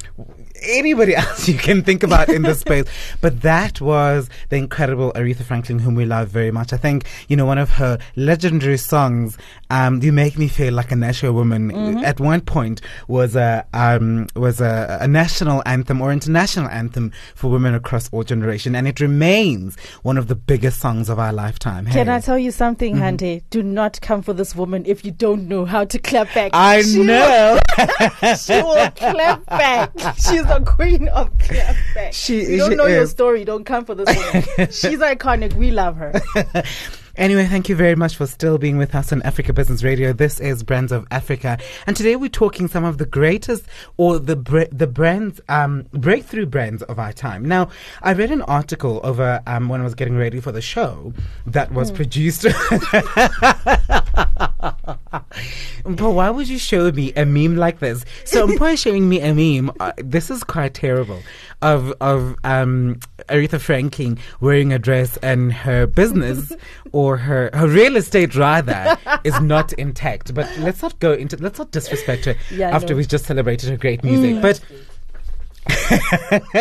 anybody 0.61 1.15
else 1.21 1.47
you 1.47 1.57
can 1.57 1.83
think 1.83 2.03
about 2.03 2.29
in 2.29 2.41
this 2.43 2.59
space. 2.59 2.85
But 3.21 3.41
that 3.41 3.81
was 3.81 4.29
the 4.49 4.55
incredible 4.55 5.11
Aretha 5.13 5.43
Franklin, 5.43 5.79
whom 5.79 5.95
we 5.95 6.05
love 6.05 6.29
very 6.29 6.51
much. 6.51 6.73
I 6.73 6.77
think, 6.77 7.05
you 7.27 7.35
know, 7.35 7.45
one 7.45 7.57
of 7.57 7.69
her 7.71 7.99
legendary 8.15 8.77
songs, 8.77 9.37
um, 9.71 10.03
You 10.03 10.11
Make 10.11 10.37
Me 10.37 10.47
Feel 10.47 10.73
Like 10.73 10.91
a 10.91 10.95
Natural 10.95 11.33
Woman, 11.33 12.03
at 12.03 12.19
one 12.19 12.41
point 12.41 12.81
was 13.07 13.35
a, 13.35 13.65
um, 13.73 14.27
was 14.35 14.59
a, 14.61 14.97
a 15.01 15.07
national 15.07 15.63
anthem 15.65 16.01
or 16.01 16.11
international 16.11 16.67
anthem 16.69 17.11
for 17.35 17.49
women 17.49 17.73
across 17.73 18.09
all 18.11 18.23
generation. 18.23 18.75
And 18.75 18.87
it 18.87 18.99
remains 18.99 19.77
one 20.03 20.17
of 20.17 20.27
the 20.27 20.35
biggest 20.35 20.79
songs 20.79 21.09
of 21.09 21.17
our 21.19 21.33
lifetime. 21.33 21.85
Can 21.87 22.09
I 22.09 22.19
tell 22.19 22.37
you 22.37 22.51
something, 22.51 22.97
Hante? 22.97 23.43
Do 23.49 23.63
not 23.63 23.99
come 24.01 24.21
for 24.21 24.33
this 24.33 24.55
woman 24.55 24.83
if 24.85 25.05
you 25.05 25.11
don't 25.11 25.47
know 25.47 25.65
how 25.65 25.85
to 25.85 25.97
clap 25.99 26.33
back. 26.33 26.51
I 26.53 26.81
She 26.81 26.97
will- 26.99 27.05
know. 27.05 27.59
she 28.37 28.53
will 28.61 28.91
clap 28.91 29.45
back. 29.45 29.91
She's 30.17 30.45
the 30.45 30.61
queen 30.65 31.07
of 31.09 31.35
clap 31.39 31.75
back. 31.95 32.13
She- 32.13 32.41
you 32.51 32.57
don't 32.57 32.71
she 32.71 32.75
know 32.75 32.87
your 32.87 33.07
story. 33.07 33.45
Don't 33.45 33.63
come 33.63 33.85
for 33.85 33.95
this 33.95 34.07
woman. 34.07 34.43
She's 34.71 34.99
iconic. 34.99 35.53
We 35.53 35.71
love 35.71 35.95
her. 35.97 36.11
Anyway, 37.17 37.45
thank 37.45 37.67
you 37.67 37.75
very 37.75 37.95
much 37.95 38.15
for 38.15 38.25
still 38.25 38.57
being 38.57 38.77
with 38.77 38.95
us 38.95 39.11
on 39.11 39.21
Africa 39.23 39.51
Business 39.51 39.83
Radio. 39.83 40.13
This 40.13 40.39
is 40.39 40.63
Brands 40.63 40.93
of 40.93 41.05
Africa, 41.11 41.57
and 41.85 41.97
today 41.97 42.15
we're 42.15 42.29
talking 42.29 42.69
some 42.69 42.85
of 42.85 42.99
the 42.99 43.05
greatest 43.05 43.65
or 43.97 44.17
the 44.17 44.37
bre- 44.37 44.71
the 44.71 44.87
brands 44.87 45.41
um, 45.49 45.87
breakthrough 45.91 46.45
brands 46.45 46.83
of 46.83 46.99
our 46.99 47.11
time. 47.11 47.45
Now, 47.45 47.69
I 48.01 48.13
read 48.13 48.31
an 48.31 48.41
article 48.43 49.01
over 49.03 49.41
um, 49.45 49.67
when 49.67 49.81
I 49.81 49.83
was 49.83 49.93
getting 49.93 50.15
ready 50.15 50.39
for 50.39 50.53
the 50.53 50.61
show 50.61 51.13
that 51.47 51.73
was 51.73 51.91
produced. 51.91 52.45
but 55.85 56.11
why 56.11 56.29
would 56.29 56.47
you 56.47 56.57
show 56.57 56.91
me 56.91 57.13
a 57.13 57.25
meme 57.25 57.55
like 57.55 57.79
this? 57.79 58.05
So 58.25 58.47
Mpo 58.47 58.73
is 58.73 58.79
showing 58.85 59.07
me 59.09 59.19
a 59.21 59.33
meme. 59.33 59.71
Uh, 59.79 59.91
this 59.97 60.29
is 60.29 60.43
quite 60.43 60.73
terrible. 60.73 61.21
Of 61.61 61.93
of 62.01 62.35
um, 62.43 62.99
Aretha 63.29 63.59
Franklin 63.59 64.17
wearing 64.39 64.73
a 64.73 64.79
dress 64.79 65.17
and 65.17 65.53
her 65.53 65.85
business 65.85 66.51
or 66.91 67.17
her 67.17 67.51
her 67.53 67.67
real 67.67 67.95
estate 67.97 68.35
rather 68.35 68.97
is 69.23 69.39
not 69.41 69.73
intact. 69.73 70.33
But 70.33 70.49
let's 70.59 70.81
not 70.81 70.99
go 70.99 71.13
into 71.13 71.37
let's 71.37 71.59
not 71.59 71.71
disrespect 71.71 72.25
her 72.25 72.35
Yeah, 72.51 72.69
after 72.69 72.95
we've 72.95 73.07
just 73.07 73.25
celebrated 73.25 73.69
her 73.69 73.77
great 73.77 74.03
music. 74.03 74.41
But 74.41 74.59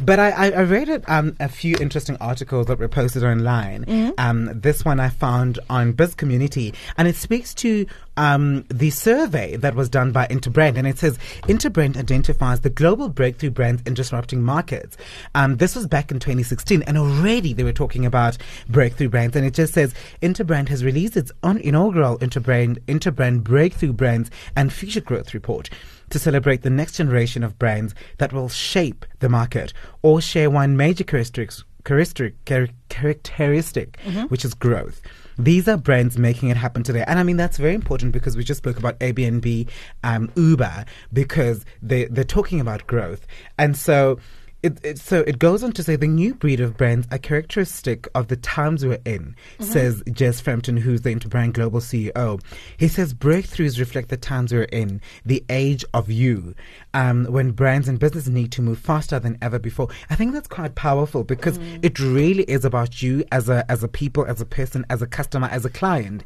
but 0.00 0.18
I, 0.18 0.50
I, 0.50 0.62
read 0.62 0.88
it, 0.88 1.08
um, 1.08 1.36
a 1.40 1.48
few 1.48 1.76
interesting 1.80 2.18
articles 2.20 2.66
that 2.66 2.78
were 2.78 2.88
posted 2.88 3.24
online. 3.24 4.12
Um, 4.18 4.50
this 4.60 4.84
one 4.84 5.00
I 5.00 5.08
found 5.08 5.58
on 5.70 5.92
Biz 5.92 6.16
Community, 6.16 6.74
and 6.98 7.08
it 7.08 7.16
speaks 7.16 7.54
to 7.54 7.86
um, 8.18 8.64
the 8.68 8.90
survey 8.90 9.56
that 9.56 9.74
was 9.74 9.88
done 9.88 10.12
by 10.12 10.26
Interbrand, 10.26 10.76
and 10.76 10.86
it 10.86 10.98
says 10.98 11.18
Interbrand 11.42 11.96
identifies 11.96 12.60
the 12.60 12.68
global 12.68 13.08
breakthrough 13.08 13.50
brands 13.50 13.82
in 13.86 13.94
disrupting 13.94 14.42
markets. 14.42 14.98
Um, 15.34 15.56
this 15.56 15.74
was 15.74 15.86
back 15.86 16.10
in 16.10 16.18
2016, 16.18 16.82
and 16.82 16.98
already 16.98 17.54
they 17.54 17.64
were 17.64 17.72
talking 17.72 18.04
about 18.04 18.36
breakthrough 18.68 19.08
brands, 19.08 19.34
and 19.34 19.46
it 19.46 19.54
just 19.54 19.72
says 19.72 19.94
Interbrand 20.20 20.68
has 20.68 20.84
released 20.84 21.16
its 21.16 21.32
on 21.42 21.56
inaugural 21.58 22.18
Interbrand 22.18 22.80
Interbrand 22.80 23.42
Breakthrough 23.44 23.94
Brands 23.94 24.30
and 24.56 24.70
Future 24.70 25.00
Growth 25.00 25.32
Report 25.32 25.70
to 26.10 26.18
celebrate 26.18 26.62
the 26.62 26.70
next 26.70 26.96
generation 26.96 27.42
of 27.42 27.58
brands 27.58 27.94
that 28.18 28.32
will 28.32 28.48
shape 28.48 29.04
the 29.20 29.28
market 29.28 29.72
or 30.02 30.20
share 30.20 30.50
one 30.50 30.76
major 30.76 31.04
characteristic, 31.04 32.34
char- 32.44 32.68
characteristic 32.88 33.98
which 34.28 34.44
is 34.44 34.54
growth. 34.54 35.00
These 35.38 35.68
are 35.68 35.78
brands 35.78 36.18
making 36.18 36.50
it 36.50 36.56
happen 36.58 36.82
today. 36.82 37.02
And 37.06 37.18
I 37.18 37.22
mean, 37.22 37.38
that's 37.38 37.56
very 37.56 37.74
important 37.74 38.12
because 38.12 38.36
we 38.36 38.44
just 38.44 38.58
spoke 38.58 38.78
about 38.78 38.98
Airbnb, 38.98 39.68
um, 40.04 40.30
Uber, 40.36 40.84
because 41.14 41.64
they, 41.82 42.04
they're 42.06 42.24
talking 42.24 42.60
about 42.60 42.86
growth. 42.86 43.26
And 43.56 43.74
so, 43.76 44.18
it, 44.62 44.78
it, 44.84 44.98
so 44.98 45.20
it 45.20 45.38
goes 45.38 45.62
on 45.62 45.72
to 45.72 45.82
say 45.82 45.96
the 45.96 46.06
new 46.06 46.34
breed 46.34 46.60
of 46.60 46.76
brands 46.76 47.06
are 47.10 47.18
characteristic 47.18 48.06
of 48.14 48.28
the 48.28 48.36
times 48.36 48.84
we're 48.84 49.00
in, 49.04 49.34
says 49.58 50.02
Jez 50.02 50.42
Frampton, 50.42 50.76
who's 50.76 51.02
the 51.02 51.14
Interbrand 51.14 51.54
Global 51.54 51.80
CEO. 51.80 52.40
He 52.76 52.88
says 52.88 53.14
breakthroughs 53.14 53.78
reflect 53.78 54.08
the 54.08 54.16
times 54.16 54.52
we're 54.52 54.64
in, 54.64 55.00
the 55.24 55.42
age 55.48 55.84
of 55.94 56.10
you, 56.10 56.54
um, 56.92 57.24
when 57.26 57.52
brands 57.52 57.88
and 57.88 57.98
business 57.98 58.28
need 58.28 58.52
to 58.52 58.62
move 58.62 58.78
faster 58.78 59.18
than 59.18 59.38
ever 59.40 59.58
before. 59.58 59.88
I 60.10 60.14
think 60.14 60.32
that's 60.32 60.48
quite 60.48 60.74
powerful 60.74 61.24
because 61.24 61.58
it 61.82 61.98
really 61.98 62.44
is 62.44 62.64
about 62.64 63.02
you 63.02 63.24
as 63.32 63.48
a 63.48 63.64
as 63.70 63.82
a 63.82 63.88
people, 63.88 64.26
as 64.26 64.40
a 64.40 64.46
person, 64.46 64.84
as 64.90 65.00
a 65.00 65.06
customer, 65.06 65.48
as 65.48 65.64
a 65.64 65.70
client 65.70 66.24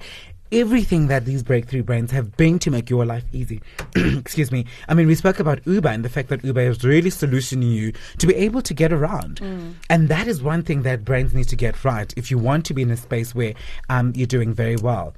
everything 0.54 1.08
that 1.08 1.24
these 1.24 1.42
breakthrough 1.42 1.82
brands 1.82 2.12
have 2.12 2.36
been 2.36 2.58
to 2.60 2.70
make 2.70 2.88
your 2.88 3.04
life 3.04 3.24
easy. 3.32 3.60
Excuse 3.96 4.52
me. 4.52 4.64
I 4.88 4.94
mean, 4.94 5.08
we 5.08 5.16
spoke 5.16 5.40
about 5.40 5.66
Uber 5.66 5.88
and 5.88 6.04
the 6.04 6.08
fact 6.08 6.28
that 6.28 6.44
Uber 6.44 6.60
is 6.60 6.84
really 6.84 7.10
solutioning 7.10 7.72
you 7.72 7.92
to 8.18 8.26
be 8.26 8.34
able 8.36 8.62
to 8.62 8.72
get 8.72 8.92
around. 8.92 9.40
And 9.90 10.08
that 10.08 10.28
is 10.28 10.42
one 10.42 10.62
thing 10.62 10.82
that 10.82 11.04
brands 11.04 11.34
need 11.34 11.48
to 11.48 11.56
get 11.56 11.84
right 11.84 12.12
if 12.16 12.30
you 12.30 12.38
want 12.38 12.64
to 12.66 12.74
be 12.74 12.82
in 12.82 12.90
a 12.90 12.96
space 12.96 13.34
where 13.34 13.54
um, 13.90 14.12
you're 14.14 14.26
doing 14.28 14.54
very 14.54 14.76
well. 14.76 15.14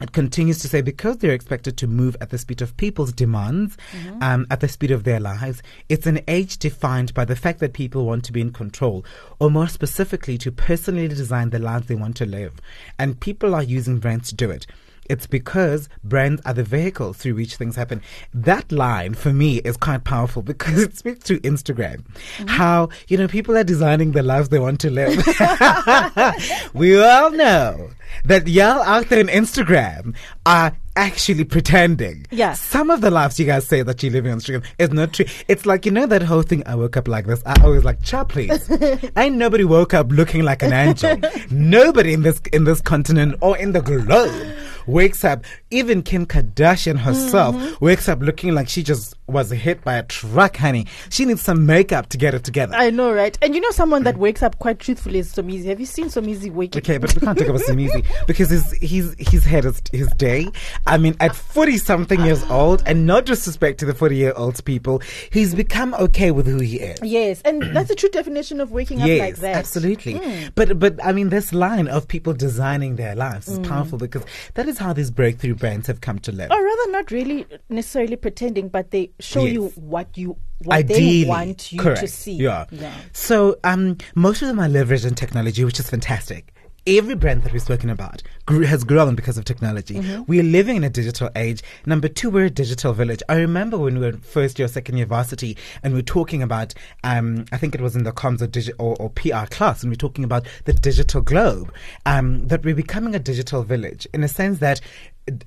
It 0.00 0.12
continues 0.12 0.58
to 0.60 0.68
say 0.68 0.80
because 0.80 1.18
they're 1.18 1.32
expected 1.32 1.76
to 1.78 1.86
move 1.86 2.16
at 2.20 2.30
the 2.30 2.38
speed 2.38 2.62
of 2.62 2.76
people's 2.76 3.12
demands, 3.12 3.76
um, 4.20 4.46
at 4.50 4.60
the 4.60 4.68
speed 4.68 4.92
of 4.92 5.04
their 5.04 5.18
lives, 5.18 5.62
it's 5.88 6.06
an 6.06 6.20
age 6.28 6.58
defined 6.58 7.14
by 7.14 7.24
the 7.24 7.34
fact 7.36 7.58
that 7.60 7.72
people 7.72 8.06
want 8.06 8.24
to 8.24 8.32
be 8.32 8.40
in 8.40 8.52
control, 8.52 9.04
or 9.40 9.50
more 9.50 9.68
specifically, 9.68 10.38
to 10.38 10.52
personally 10.52 11.08
design 11.08 11.50
the 11.50 11.58
lives 11.58 11.86
they 11.88 11.96
want 11.96 12.16
to 12.16 12.26
live. 12.26 12.60
And 12.98 13.18
people 13.18 13.54
are 13.54 13.62
using 13.62 13.98
brands 13.98 14.28
to 14.28 14.36
do 14.36 14.50
it. 14.50 14.66
It's 15.08 15.26
because 15.26 15.88
brands 16.04 16.42
are 16.44 16.54
the 16.54 16.64
vehicle 16.64 17.12
through 17.12 17.36
which 17.36 17.56
things 17.56 17.76
happen. 17.76 18.02
That 18.34 18.70
line 18.70 19.14
for 19.14 19.32
me 19.32 19.58
is 19.58 19.76
quite 19.76 20.04
powerful 20.04 20.42
because 20.42 20.82
it 20.82 20.96
speaks 20.96 21.24
to 21.24 21.40
Instagram. 21.40 22.02
Mm-hmm. 22.02 22.46
How, 22.48 22.90
you 23.08 23.16
know, 23.16 23.28
people 23.28 23.56
are 23.56 23.64
designing 23.64 24.12
the 24.12 24.22
lives 24.22 24.48
they 24.48 24.58
want 24.58 24.80
to 24.80 24.90
live. 24.90 25.16
we 26.74 27.00
all 27.02 27.30
know 27.30 27.90
that 28.24 28.46
y'all 28.46 28.82
out 28.82 29.08
there 29.08 29.20
on 29.20 29.28
Instagram 29.28 30.14
are 30.46 30.76
actually 30.96 31.44
pretending. 31.44 32.26
Yeah. 32.30 32.54
Some 32.54 32.90
of 32.90 33.00
the 33.00 33.10
lives 33.10 33.38
you 33.38 33.46
guys 33.46 33.66
say 33.66 33.82
that 33.82 34.02
you're 34.02 34.12
living 34.12 34.32
on 34.32 34.40
Instagram 34.40 34.64
is 34.78 34.90
not 34.90 35.12
true. 35.12 35.26
It's 35.46 35.64
like, 35.64 35.86
you 35.86 35.92
know, 35.92 36.06
that 36.06 36.22
whole 36.22 36.42
thing, 36.42 36.62
I 36.66 36.74
woke 36.74 36.96
up 36.96 37.06
like 37.06 37.26
this. 37.26 37.40
I 37.46 37.54
always 37.62 37.84
like, 37.84 38.02
child, 38.02 38.30
please. 38.30 38.68
Ain't 39.16 39.36
nobody 39.36 39.64
woke 39.64 39.94
up 39.94 40.10
looking 40.10 40.42
like 40.42 40.62
an 40.62 40.72
angel. 40.72 41.16
nobody 41.50 42.12
in 42.12 42.22
this, 42.22 42.40
in 42.52 42.64
this 42.64 42.80
continent 42.80 43.36
or 43.40 43.56
in 43.56 43.72
the 43.72 43.80
globe 43.80 44.56
wakes 44.88 45.24
up. 45.24 45.44
Even 45.70 46.02
Kim 46.02 46.26
Kardashian 46.26 46.98
herself 46.98 47.54
Mm-hmm. 47.54 47.84
wakes 47.84 48.08
up 48.08 48.20
looking 48.20 48.54
like 48.54 48.68
she 48.68 48.82
just 48.82 49.14
was 49.28 49.50
hit 49.50 49.84
by 49.84 49.94
a 49.94 50.02
truck, 50.02 50.56
honey. 50.56 50.86
She 51.10 51.24
needs 51.24 51.42
some 51.42 51.66
makeup 51.66 52.08
to 52.10 52.18
get 52.18 52.34
it 52.34 52.44
together. 52.44 52.74
I 52.74 52.90
know, 52.90 53.12
right? 53.12 53.36
And 53.42 53.54
you 53.54 53.60
know, 53.60 53.70
someone 53.70 54.04
that 54.04 54.16
mm. 54.16 54.18
wakes 54.18 54.42
up 54.42 54.58
quite 54.58 54.78
truthfully 54.78 55.18
is 55.18 55.32
Somizi. 55.32 55.66
Have 55.66 55.80
you 55.80 55.86
seen 55.86 56.06
Somizi 56.06 56.50
waking? 56.52 56.80
Up? 56.80 56.84
Okay, 56.84 56.98
but 56.98 57.14
we 57.14 57.20
can't 57.20 57.38
talk 57.38 57.48
about 57.48 57.60
Somizi 57.68 58.06
because 58.26 58.50
he's 58.50 58.72
he's 58.72 59.14
he's 59.18 59.44
had 59.44 59.64
his, 59.64 59.82
his 59.92 60.08
day. 60.12 60.48
I 60.86 60.98
mean, 60.98 61.14
at 61.20 61.34
forty 61.34 61.78
something 61.78 62.20
years 62.24 62.42
old, 62.44 62.82
and 62.86 63.06
no 63.06 63.20
disrespect 63.20 63.78
to 63.80 63.86
the 63.86 63.94
forty 63.94 64.16
year 64.16 64.32
olds 64.36 64.60
people, 64.60 65.02
he's 65.30 65.54
become 65.54 65.94
okay 65.94 66.30
with 66.30 66.46
who 66.46 66.58
he 66.58 66.80
is. 66.80 66.98
Yes, 67.02 67.42
and 67.42 67.62
that's 67.76 67.88
the 67.88 67.94
true 67.94 68.08
definition 68.10 68.60
of 68.60 68.72
waking 68.72 68.98
Yes, 68.98 69.20
up 69.20 69.26
like 69.26 69.36
that. 69.36 69.56
absolutely. 69.56 70.14
Mm. 70.14 70.52
But 70.54 70.78
but 70.78 71.04
I 71.04 71.12
mean, 71.12 71.28
this 71.28 71.52
line 71.52 71.88
of 71.88 72.08
people 72.08 72.32
designing 72.32 72.96
their 72.96 73.14
lives 73.14 73.48
is 73.48 73.58
mm. 73.58 73.68
powerful 73.68 73.98
because 73.98 74.24
that 74.54 74.68
is 74.68 74.78
how 74.78 74.92
these 74.92 75.10
breakthrough 75.10 75.54
brands 75.54 75.86
have 75.86 76.00
come 76.00 76.18
to 76.20 76.32
live. 76.32 76.50
Or 76.50 76.62
rather, 76.62 76.92
not 76.92 77.10
really 77.10 77.46
necessarily 77.68 78.16
pretending, 78.16 78.68
but 78.68 78.90
they 78.90 79.10
show 79.20 79.44
Yes. 79.44 79.52
you 79.54 79.66
what 79.76 80.16
you 80.16 80.36
what 80.64 80.74
Ideally, 80.76 81.22
they 81.24 81.28
want 81.28 81.72
you 81.72 81.78
correct. 81.80 82.00
to 82.00 82.08
see. 82.08 82.32
Yeah. 82.32 82.66
yeah. 82.70 82.94
So 83.12 83.58
um, 83.64 83.96
most 84.14 84.42
of 84.42 84.48
them 84.48 84.58
are 84.58 84.68
leveraged 84.68 85.06
in 85.06 85.14
technology, 85.14 85.64
which 85.64 85.78
is 85.78 85.88
fantastic. 85.88 86.52
Every 86.86 87.14
brand 87.16 87.42
that 87.44 87.52
we've 87.52 87.60
spoken 87.60 87.90
about 87.90 88.22
grew, 88.46 88.62
has 88.62 88.82
grown 88.82 89.14
because 89.14 89.36
of 89.36 89.44
technology. 89.44 89.96
Mm-hmm. 89.96 90.22
We 90.26 90.40
are 90.40 90.44
living 90.44 90.76
in 90.76 90.84
a 90.84 90.88
digital 90.88 91.28
age. 91.36 91.62
Number 91.84 92.08
two, 92.08 92.30
we're 92.30 92.46
a 92.46 92.50
digital 92.50 92.94
village. 92.94 93.22
I 93.28 93.34
remember 93.36 93.76
when 93.76 93.98
we 94.00 94.06
were 94.06 94.16
first 94.16 94.58
year, 94.58 94.68
second 94.68 94.96
year 94.96 95.04
varsity, 95.04 95.58
and 95.82 95.92
we 95.92 96.00
are 96.00 96.02
talking 96.02 96.42
about, 96.42 96.72
um, 97.04 97.44
I 97.52 97.58
think 97.58 97.74
it 97.74 97.82
was 97.82 97.94
in 97.94 98.04
the 98.04 98.12
comms 98.12 98.40
or, 98.40 98.46
digi- 98.48 98.72
or, 98.78 98.96
or 98.96 99.10
PR 99.10 99.46
class, 99.54 99.82
and 99.82 99.90
we 99.90 99.94
are 99.94 99.96
talking 99.98 100.24
about 100.24 100.46
the 100.64 100.72
digital 100.72 101.20
globe, 101.20 101.70
um, 102.06 102.48
that 102.48 102.64
we're 102.64 102.74
becoming 102.74 103.14
a 103.14 103.18
digital 103.18 103.62
village 103.64 104.06
in 104.14 104.24
a 104.24 104.28
sense 104.28 104.58
that 104.60 104.80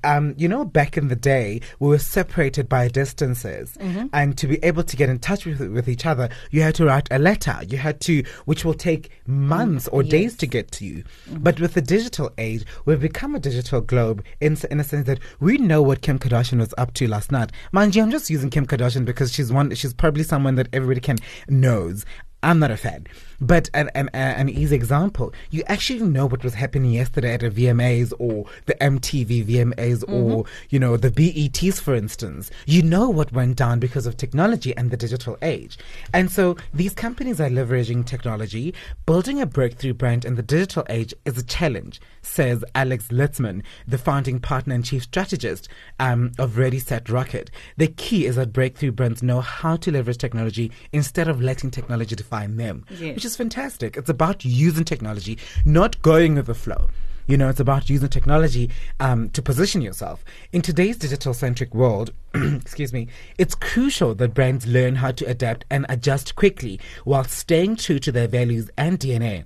um, 0.04 0.34
you 0.38 0.48
know, 0.48 0.66
back 0.66 0.98
in 0.98 1.08
the 1.08 1.16
day, 1.16 1.62
we 1.80 1.90
were 1.90 2.00
separated 2.00 2.68
by 2.70 2.88
distances, 2.88 3.78
and 4.14 4.38
to 4.38 4.48
be 4.48 4.58
able 4.64 4.84
to 4.84 4.96
get 4.96 5.10
in 5.10 5.20
touch 5.20 5.46
with 5.46 5.60
with 5.62 5.88
each 5.88 6.06
other, 6.06 6.30
you 6.52 6.62
had 6.62 6.76
to 6.76 6.86
write 6.86 7.08
a 7.12 7.20
letter. 7.20 7.58
You 7.68 7.78
had 7.78 8.00
to, 8.02 8.24
which 8.46 8.66
will 8.66 8.74
take 8.74 9.12
months 9.28 9.88
or 9.90 10.04
days 10.04 10.36
to 10.38 10.48
get 10.48 10.72
to 10.74 10.86
you. 10.86 11.04
But 11.30 11.60
with 11.60 11.74
the 11.74 11.82
digital 11.82 12.32
age, 12.38 12.66
we've 12.86 13.00
become 13.00 13.36
a 13.36 13.40
digital 13.40 13.82
globe 13.82 14.24
in 14.40 14.58
in 14.70 14.80
a 14.80 14.84
sense 14.84 15.08
that 15.08 15.20
we 15.40 15.58
know 15.58 15.82
what 15.82 16.02
Kim 16.02 16.20
Kardashian 16.20 16.60
was 16.60 16.74
up 16.78 16.94
to 16.96 17.08
last 17.08 17.32
night. 17.32 17.52
Mind 17.72 17.96
you, 17.96 18.04
I'm 18.04 18.12
just 18.12 18.30
using 18.30 18.50
Kim 18.50 18.66
Kardashian 18.66 19.06
because 19.06 19.32
she's 19.34 19.52
one. 19.52 19.74
She's 19.76 19.94
probably 19.94 20.24
someone 20.24 20.56
that 20.56 20.68
everybody 20.74 21.02
can 21.02 21.18
knows. 21.48 22.06
I'm 22.44 22.60
not 22.60 22.72
a 22.72 22.78
fan. 22.78 23.06
But 23.42 23.70
an, 23.74 23.90
an, 23.96 24.10
an 24.14 24.50
easy 24.50 24.76
example, 24.76 25.34
you 25.50 25.64
actually 25.68 26.02
know 26.02 26.28
what 26.28 26.44
was 26.44 26.54
happening 26.54 26.92
yesterday 26.92 27.34
at 27.34 27.44
a 27.44 27.50
VMAs 27.50 28.14
or 28.20 28.46
the 28.68 28.76
MTV 28.76 29.46
VMAs 29.46 30.04
or, 30.08 30.46
you 30.70 30.80
know, 30.80 30.96
the 30.96 31.10
BETs, 31.10 31.80
for 31.80 31.96
instance. 31.96 32.52
You 32.68 32.84
know 32.84 33.10
what 33.10 33.32
went 33.32 33.58
down 33.58 33.80
because 33.80 34.06
of 34.06 34.16
technology 34.18 34.76
and 34.78 34.92
the 34.92 34.98
digital 34.98 35.38
age. 35.42 35.78
And 36.14 36.32
so 36.32 36.56
these 36.74 36.94
companies 36.94 37.42
are 37.42 37.50
leveraging 37.50 38.06
technology. 38.06 38.74
Building 39.06 39.42
a 39.42 39.46
breakthrough 39.46 39.94
brand 39.96 40.24
in 40.24 40.36
the 40.36 40.44
digital 40.44 40.86
age 40.90 41.14
is 41.26 41.38
a 41.38 41.44
challenge, 41.44 42.00
says 42.22 42.64
Alex 42.76 43.08
Lirtsman, 43.08 43.64
the 43.88 43.98
founding 43.98 44.40
partner 44.40 44.76
and 44.76 44.86
chief 44.86 45.04
strategist 45.04 45.68
um, 46.00 46.32
of 46.38 46.58
Ready 46.58 46.80
Set 46.80 47.10
Rocket. 47.10 47.50
The 47.78 47.88
key 47.88 48.26
is 48.28 48.36
that 48.36 48.54
breakthrough 48.54 48.92
brands 48.92 49.24
know 49.24 49.42
how 49.42 49.78
to 49.78 49.92
leverage 49.92 50.18
technology 50.20 50.72
instead 50.94 51.28
of 51.28 51.42
letting 51.42 51.72
technology 51.72 52.16
define 52.16 52.58
them, 52.58 52.86
Yes. 52.92 53.16
which 53.16 53.26
is 53.26 53.31
fantastic. 53.36 53.98
It's 53.98 54.10
about 54.10 54.46
using 54.46 54.84
technology, 54.84 55.38
not 55.66 56.02
going 56.02 56.36
with 56.36 56.48
the 56.48 56.54
flow. 56.54 56.90
You 57.28 57.38
know, 57.38 57.50
it's 57.50 57.60
about 57.60 57.90
using 57.90 58.10
technology 58.10 58.70
um, 59.00 59.30
to 59.30 59.42
position 59.42 59.82
yourself. 59.82 60.26
In 60.52 60.62
today's 60.62 60.98
digital 60.98 61.34
centric 61.34 61.74
world, 61.74 62.12
excuse 62.34 62.92
me, 62.92 63.08
it's 63.38 63.56
crucial 63.56 64.16
that 64.16 64.34
brands 64.34 64.68
learn 64.68 64.96
how 64.96 65.12
to 65.12 65.26
adapt 65.26 65.66
and 65.70 65.86
adjust 65.88 66.36
quickly 66.36 66.80
while 67.06 67.24
staying 67.24 67.78
true 67.78 68.00
to 68.00 68.12
their 68.12 68.28
values 68.28 68.70
and 68.78 69.00
DNA. 69.00 69.46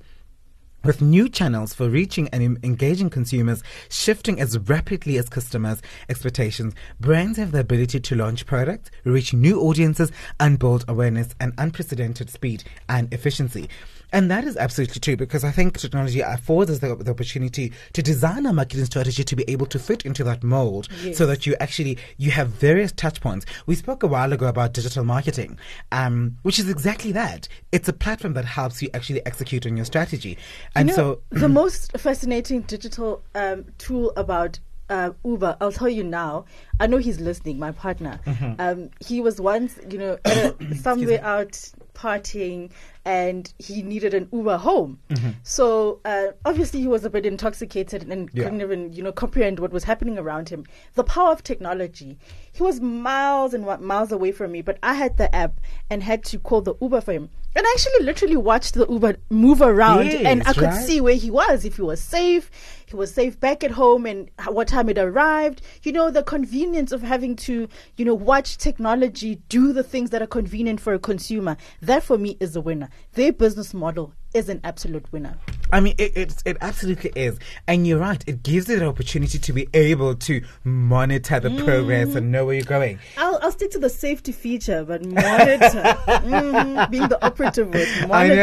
With 0.86 1.02
new 1.02 1.30
channels 1.30 1.74
for 1.74 1.90
reaching 1.90 2.28
and 2.28 2.60
engaging 2.64 3.10
consumers 3.10 3.64
shifting 3.90 4.40
as 4.40 4.60
rapidly 4.70 5.18
as 5.18 5.28
customers' 5.30 5.82
expectations, 6.10 6.76
brands 7.00 7.40
have 7.40 7.52
the 7.52 7.62
ability 7.62 8.00
to 8.02 8.16
launch 8.16 8.46
products, 8.46 8.92
reach 9.04 9.34
new 9.34 9.60
audiences, 9.62 10.12
and 10.40 10.60
build 10.60 10.86
awareness 10.88 11.34
at 11.40 11.54
unprecedented 11.58 12.30
speed 12.30 12.66
and 12.88 13.12
efficiency. 13.12 13.68
And 14.16 14.32
that 14.32 14.46
is 14.46 14.56
absolutely 14.56 15.02
true 15.02 15.18
because 15.18 15.44
I 15.44 15.52
think 15.52 15.78
technology 15.78 16.22
affords 16.22 16.72
us 16.72 16.80
the, 16.80 16.96
the 16.96 17.12
opportunity 17.12 17.74
to 17.92 18.02
design 18.02 18.46
our 18.46 18.54
marketing 18.54 18.86
strategy 18.86 19.26
to 19.26 19.36
be 19.36 19.44
able 19.50 19.66
to 19.66 19.78
fit 19.78 20.06
into 20.06 20.24
that 20.24 20.42
mold 20.42 20.88
so 21.14 21.26
that 21.26 21.46
you 21.46 21.54
actually 21.60 21.98
you 22.16 22.32
have 22.32 22.48
various 22.48 22.94
touch 22.94 23.20
points. 23.20 23.46
We 23.66 23.76
spoke 23.76 24.04
a 24.04 24.08
while 24.08 24.32
ago 24.32 24.48
about 24.48 24.72
digital 24.72 25.04
marketing, 25.04 25.60
um, 25.92 26.38
which 26.44 26.60
is 26.60 26.70
exactly 26.70 27.12
that. 27.12 27.50
It's 27.74 27.90
a 27.90 27.94
platform 27.94 28.36
that 28.36 28.46
helps 28.46 28.82
you 28.82 28.90
actually 28.94 29.26
execute 29.26 29.66
on 29.66 29.76
your 29.76 29.86
strategy. 29.86 30.38
And 30.76 30.88
you 30.88 30.96
know, 30.96 31.04
so 31.04 31.22
the 31.42 31.50
most 31.50 31.92
fascinating 31.98 32.62
digital 32.62 33.22
um, 33.36 33.66
tool 33.78 34.14
about 34.16 34.60
uh, 34.90 35.12
Uber, 35.26 35.58
I'll 35.60 35.72
tell 35.72 35.90
you 35.90 36.04
now. 36.04 36.46
I 36.80 36.88
know 36.88 36.98
he's 36.98 37.20
listening, 37.20 37.60
my 37.60 37.72
partner. 37.72 38.20
Mm-hmm. 38.26 38.62
Um, 38.62 38.90
he 39.06 39.20
was 39.20 39.42
once, 39.42 39.78
you 39.90 39.98
know, 39.98 40.20
somewhere 40.76 41.24
out 41.24 41.72
partying 41.94 42.72
and 43.06 43.54
he 43.60 43.82
needed 43.84 44.14
an 44.14 44.28
Uber 44.34 44.58
home. 44.58 45.00
So 45.44 46.00
uh, 46.06 46.28
obviously 46.44 46.80
he 46.82 46.88
was 46.88 47.06
a 47.06 47.10
bit 47.10 47.26
intoxicated 47.26 48.04
and 48.10 48.30
Yeah. 48.34 48.46
couldn't 48.46 48.62
even 48.62 48.94
you 48.94 49.04
know 49.04 49.12
comprehend 49.12 49.60
what 49.60 49.72
was 49.72 49.84
happening 49.84 50.18
around 50.18 50.50
him. 50.50 50.66
The 50.96 51.04
power 51.04 51.32
of 51.32 51.44
technology. 51.44 52.18
He 52.52 52.64
was 52.64 52.82
miles 52.82 53.54
and 53.54 53.66
miles 53.82 54.12
away 54.12 54.32
from 54.32 54.52
me, 54.52 54.62
but 54.62 54.78
I 54.82 54.96
had 54.96 55.18
the 55.18 55.34
app 55.36 55.60
and 55.90 56.02
had 56.02 56.24
to 56.26 56.40
call 56.40 56.62
the 56.62 56.76
Uber 56.82 57.02
for 57.02 57.14
him. 57.14 57.30
And 57.58 57.66
I 57.66 57.74
actually 57.74 58.06
literally 58.06 58.36
watched 58.36 58.74
the 58.74 58.86
Uber 58.88 59.16
move 59.30 59.62
around, 59.62 60.10
and 60.10 60.42
I 60.46 60.52
could 60.54 60.64
right. 60.64 60.86
see 60.86 61.00
where 61.00 61.14
he 61.16 61.32
was, 61.32 61.64
if 61.64 61.78
he 61.78 61.82
was 61.84 62.02
safe, 62.02 62.52
he 62.86 62.98
was 62.98 63.14
safe 63.14 63.40
back 63.40 63.64
at 63.64 63.72
home, 63.72 64.06
and 64.06 64.30
what 64.50 64.68
time 64.68 64.90
it 64.90 64.98
arrived. 64.98 65.62
You 65.84 65.94
know, 65.94 66.12
the 66.12 66.22
convenience 66.24 66.92
of 66.92 67.02
having 67.02 67.38
to, 67.38 67.70
you 67.96 68.04
know, 68.04 68.14
watch 68.14 68.58
technology 68.58 69.42
do 69.48 69.72
the 69.72 69.84
things 69.84 70.10
that 70.10 70.22
are 70.22 70.28
convenient 70.28 70.82
for 70.82 70.94
a 70.94 71.00
consumer. 71.00 71.56
That 71.82 72.04
for 72.04 72.18
me 72.18 72.36
is 72.42 72.58
a 72.58 72.62
winner. 72.62 72.90
Their 73.14 73.32
business 73.34 73.74
model 73.74 74.14
is 74.34 74.50
an 74.50 74.60
absolute 74.66 75.10
winner. 75.14 75.38
I 75.72 75.80
mean, 75.80 75.96
it, 75.98 76.16
it, 76.18 76.34
it 76.46 76.58
absolutely 76.60 77.12
is. 77.16 77.40
And 77.68 77.88
you're 77.88 78.00
right. 78.00 78.22
It 78.28 78.44
gives 78.44 78.68
you 78.68 78.78
the 78.78 78.86
opportunity 78.88 79.40
to 79.40 79.54
be 79.54 79.68
able 79.74 80.16
to 80.16 80.42
monitor 80.66 81.40
the 81.40 81.50
progress 81.64 82.14
and 82.16 82.32
know 82.32 82.46
where 82.46 82.56
you're 82.56 82.66
going. 82.66 83.00
I'll, 83.18 83.40
I'll 83.42 83.52
stick 83.54 83.72
to 83.72 83.80
the 83.80 83.90
safety 83.90 84.34
feature, 84.34 84.84
but 84.84 85.06
monitor 85.06 85.58
Mhm, 86.08 86.92
being 86.92 87.08
the 87.08 87.24
operative 87.26 87.74
word. 87.74 87.88
I 87.88 88.06
Monitor. 88.08 88.36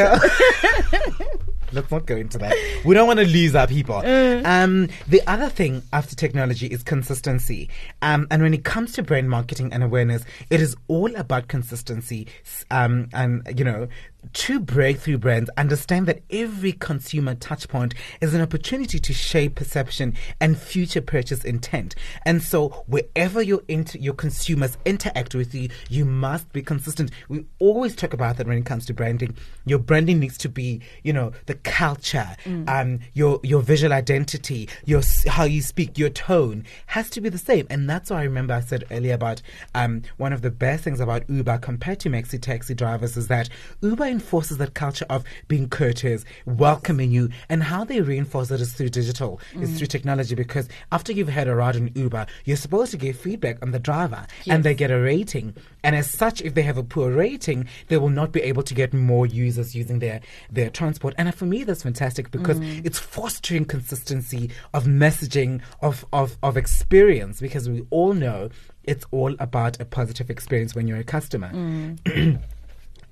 know. 1.21 1.27
Let's 1.75 1.91
not 1.91 2.05
go 2.05 2.17
into 2.17 2.37
that. 2.39 2.55
We 2.85 2.95
don't 2.95 3.07
want 3.07 3.19
to 3.21 3.27
lose 3.27 3.55
our 3.55 3.67
people. 3.67 3.97
Um, 3.97 4.89
the 5.09 5.23
other 5.27 5.49
thing 5.49 5.83
after 5.95 6.15
technology 6.15 6.67
is 6.67 6.83
consistency. 6.83 7.71
Um, 8.03 8.27
and 8.31 8.43
when 8.43 8.53
it 8.53 8.63
comes 8.65 8.93
to 8.93 9.03
brand 9.03 9.31
marketing 9.31 9.73
and 9.73 9.83
awareness, 9.83 10.23
it 10.51 10.61
is 10.61 10.77
all 10.89 11.15
about 11.17 11.49
consistency. 11.49 12.29
Um, 12.71 13.09
and, 13.15 13.43
you 13.59 13.65
know, 13.65 13.89
true 14.33 14.61
breakthrough 14.61 15.19
brands 15.19 15.51
understand 15.57 16.07
that 16.07 16.23
every 16.31 16.73
consumer 16.73 17.35
touchpoint 17.35 17.95
is 18.21 18.35
an 18.35 18.41
opportunity 18.41 18.99
to 18.99 19.13
shape 19.13 19.57
perception 19.57 20.15
and 20.41 20.59
future 20.59 21.01
purchase 21.01 21.45
intent. 21.45 21.95
And 22.25 22.43
so 22.43 22.85
wherever 22.87 23.43
your 23.43 23.63
inter- 23.69 23.99
your 23.99 24.15
consumers 24.15 24.79
interact 24.85 25.35
with 25.35 25.55
you, 25.55 25.69
you 25.89 26.05
must 26.05 26.53
be 26.53 26.63
consistent. 26.63 27.11
We 27.29 27.47
always 27.59 27.97
talk 27.97 28.13
about 28.13 28.37
that 28.37 28.47
when 28.47 28.59
it 28.59 28.67
comes 28.67 28.87
to 28.87 28.95
branding. 28.95 29.37
Your 29.65 29.79
branding 29.79 30.21
needs 30.21 30.39
to 30.39 30.49
be, 30.49 30.81
you 31.03 31.13
know, 31.13 31.33
the 31.47 31.55
culture, 31.55 32.29
um, 32.69 33.01
your 33.15 33.41
your 33.43 33.61
visual 33.61 33.93
identity, 33.93 34.69
your 34.85 35.03
how 35.27 35.45
you 35.45 35.63
speak, 35.63 35.99
your 35.99 36.11
tone 36.11 36.65
has 36.87 37.11
to 37.11 37.21
be 37.21 37.29
the 37.29 37.39
same. 37.39 37.67
And 37.71 37.89
that's 37.89 38.11
why 38.11 38.21
I 38.21 38.25
remember 38.25 38.55
I 38.55 38.61
said 38.61 38.85
earlier 38.91 39.15
about 39.15 39.43
um, 39.75 40.03
one 40.17 40.33
of 40.33 40.43
the 40.43 40.51
best 40.51 40.85
things 40.85 41.01
about 41.01 41.29
Uber 41.29 41.59
compared 41.59 42.01
to 42.01 42.11
maxi 42.11 42.41
taxi 42.41 42.75
drivers 42.75 43.17
is 43.17 43.29
that 43.29 43.49
Uber 43.81 44.12
enforces 44.13 44.59
that 44.59 44.75
culture 44.75 45.07
of 45.11 45.25
being 45.49 45.69
courteous, 45.69 46.25
welcoming 46.47 47.11
you, 47.11 47.31
and 47.49 47.63
how 47.63 47.85
they 47.85 48.01
reinforce 48.01 48.51
it 48.51 48.61
is 48.61 48.73
through 48.73 48.91
digital, 48.91 49.41
is 49.55 49.77
through 49.79 49.89
mm. 49.89 49.91
technology. 49.91 50.35
Because 50.35 50.69
after 50.93 51.13
you've 51.13 51.29
had 51.29 51.49
a 51.49 51.55
ride 51.55 51.75
in 51.75 51.91
Uber, 51.95 52.27
you're 52.45 52.57
supposed 52.57 52.93
to 52.93 52.97
give 52.97 53.19
feedback 53.19 53.61
on 53.63 53.73
the 53.73 53.79
driver, 53.79 54.27
and 54.47 54.63
they 54.63 54.75
get 54.75 54.91
a 54.91 55.01
rating. 55.01 55.55
And 55.83 55.97
as 55.97 56.09
such, 56.09 56.41
if 56.43 56.55
they 56.55 56.63
have 56.63 56.79
a 56.79 56.85
poor 56.85 57.11
rating, 57.11 57.67
they 57.89 57.97
will 57.97 58.11
not 58.11 58.31
be 58.31 58.43
able 58.43 58.63
to 58.63 58.75
get 58.75 58.95
more 58.95 59.27
users 59.27 59.75
using 59.75 59.99
their 59.99 60.21
their 60.51 60.71
transport. 60.71 61.15
And 61.19 61.35
for 61.35 61.47
me, 61.47 61.65
that's 61.65 61.83
fantastic 61.83 62.31
because 62.31 62.61
mm. 62.61 62.85
it's 62.85 62.99
fostering 62.99 63.65
consistency 63.65 64.51
of 64.75 64.85
messaging 64.85 65.61
of 65.81 66.05
of 66.13 66.37
of 66.43 66.57
experience. 66.57 67.41
Because 67.41 67.69
we 67.69 67.85
all 67.91 68.13
know 68.13 68.51
it's 68.85 69.07
all 69.11 69.35
about 69.39 69.81
a 69.81 69.85
positive 69.85 70.29
experience 70.31 70.75
when 70.75 70.87
you're 70.87 70.99
a 70.99 71.05
customer. 71.05 71.51
Mm. 71.53 72.43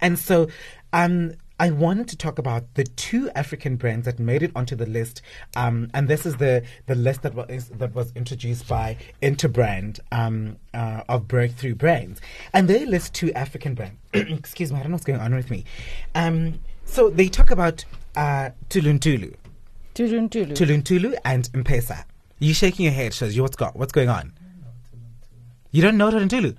And 0.01 0.19
so, 0.19 0.49
um, 0.93 1.33
I 1.61 1.71
wanted 1.71 2.09
to 2.09 2.17
talk 2.17 2.39
about 2.39 2.73
the 2.73 2.85
two 2.85 3.31
African 3.35 3.77
brands 3.77 4.07
that 4.07 4.19
made 4.19 4.43
it 4.43 4.51
onto 4.57 4.75
the 4.75 4.87
list, 4.87 5.21
um, 5.55 5.91
and 5.93 6.09
this 6.09 6.25
is 6.25 6.37
the, 6.37 6.65
the 6.87 6.95
list 6.95 7.21
that 7.21 7.35
was 7.35 7.69
that 7.69 7.95
was 7.95 8.13
introduced 8.17 8.67
by 8.67 8.97
Interbrand 9.21 10.01
um, 10.11 10.57
uh, 10.73 11.03
of 11.07 11.29
breakthrough 11.29 11.75
brands, 11.75 12.23
and 12.55 12.67
they 12.67 12.87
list 12.87 13.13
two 13.13 13.31
African 13.35 13.75
brands. 13.75 13.99
Excuse 14.15 14.73
me, 14.73 14.79
I 14.79 14.83
don't 14.83 14.93
know 14.93 14.95
what's 14.95 15.05
going 15.05 15.21
on 15.21 15.35
with 15.35 15.51
me. 15.51 15.67
Um, 16.15 16.61
so 16.87 17.11
they 17.11 17.29
talk 17.29 17.51
about 17.51 17.85
uh, 18.17 18.51
Tuluntulu, 18.71 19.35
Tulun 19.95 20.31
Tulu. 20.31 20.55
Tuluntulu, 20.55 21.15
and 21.27 21.51
M-Pesa. 21.53 22.05
You 22.39 22.55
shaking 22.55 22.87
your 22.87 22.95
head 22.95 23.13
shows 23.13 23.37
you 23.37 23.43
what's 23.43 23.57
got 23.57 23.77
what's 23.77 23.93
going 23.93 24.09
on. 24.09 24.33
You 25.73 25.83
don't 25.83 25.99
know 25.99 26.11
Tuluntulu? 26.11 26.57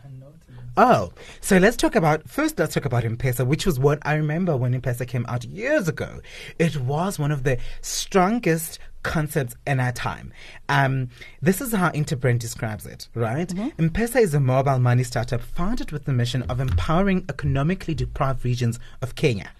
Oh, 0.77 1.11
so 1.41 1.57
let's 1.57 1.75
talk 1.75 1.95
about 1.95 2.29
first. 2.29 2.57
Let's 2.57 2.73
talk 2.73 2.85
about 2.85 3.03
M-Pesa, 3.03 3.45
which 3.45 3.65
was 3.65 3.79
what 3.79 3.99
I 4.03 4.13
remember 4.15 4.55
when 4.55 4.73
M-Pesa 4.73 5.07
came 5.07 5.25
out 5.27 5.43
years 5.43 5.87
ago. 5.87 6.21
It 6.59 6.77
was 6.77 7.19
one 7.19 7.31
of 7.31 7.43
the 7.43 7.57
strongest 7.81 8.79
concepts 9.03 9.55
in 9.67 9.79
our 9.79 9.91
time. 9.91 10.31
Um, 10.69 11.09
this 11.41 11.59
is 11.59 11.73
how 11.73 11.89
Interbrand 11.89 12.39
describes 12.39 12.85
it. 12.85 13.09
Right, 13.13 13.51
M-Pesa 13.79 14.21
is 14.21 14.33
a 14.33 14.39
mobile 14.39 14.79
money 14.79 15.03
startup 15.03 15.41
founded 15.41 15.91
with 15.91 16.05
the 16.05 16.13
mission 16.13 16.43
of 16.43 16.59
empowering 16.59 17.25
economically 17.27 17.93
deprived 17.93 18.45
regions 18.45 18.79
of 19.01 19.15
Kenya 19.15 19.51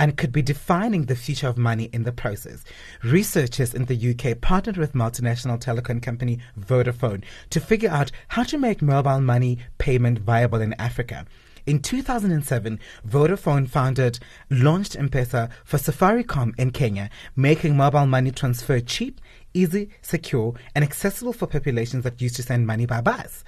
and 0.00 0.16
could 0.16 0.32
be 0.32 0.40
defining 0.40 1.04
the 1.04 1.14
future 1.14 1.46
of 1.46 1.58
money 1.58 1.90
in 1.92 2.04
the 2.04 2.10
process. 2.10 2.64
Researchers 3.04 3.74
in 3.74 3.84
the 3.84 4.10
UK 4.10 4.40
partnered 4.40 4.78
with 4.78 4.94
multinational 4.94 5.60
telecom 5.60 6.02
company 6.02 6.38
Vodafone 6.58 7.22
to 7.50 7.60
figure 7.60 7.90
out 7.90 8.10
how 8.28 8.42
to 8.42 8.56
make 8.56 8.80
mobile 8.80 9.20
money 9.20 9.58
payment 9.76 10.18
viable 10.18 10.62
in 10.62 10.72
Africa. 10.78 11.26
In 11.66 11.80
2007, 11.80 12.80
Vodafone 13.06 13.68
founded, 13.68 14.18
launched 14.48 14.98
M-Pesa 14.98 15.50
for 15.64 15.76
Safaricom 15.76 16.58
in 16.58 16.70
Kenya, 16.70 17.10
making 17.36 17.76
mobile 17.76 18.06
money 18.06 18.30
transfer 18.30 18.80
cheap, 18.80 19.20
easy, 19.52 19.90
secure, 20.00 20.54
and 20.74 20.82
accessible 20.82 21.34
for 21.34 21.46
populations 21.46 22.04
that 22.04 22.22
used 22.22 22.36
to 22.36 22.42
send 22.42 22.66
money 22.66 22.86
by 22.86 23.02
bus. 23.02 23.44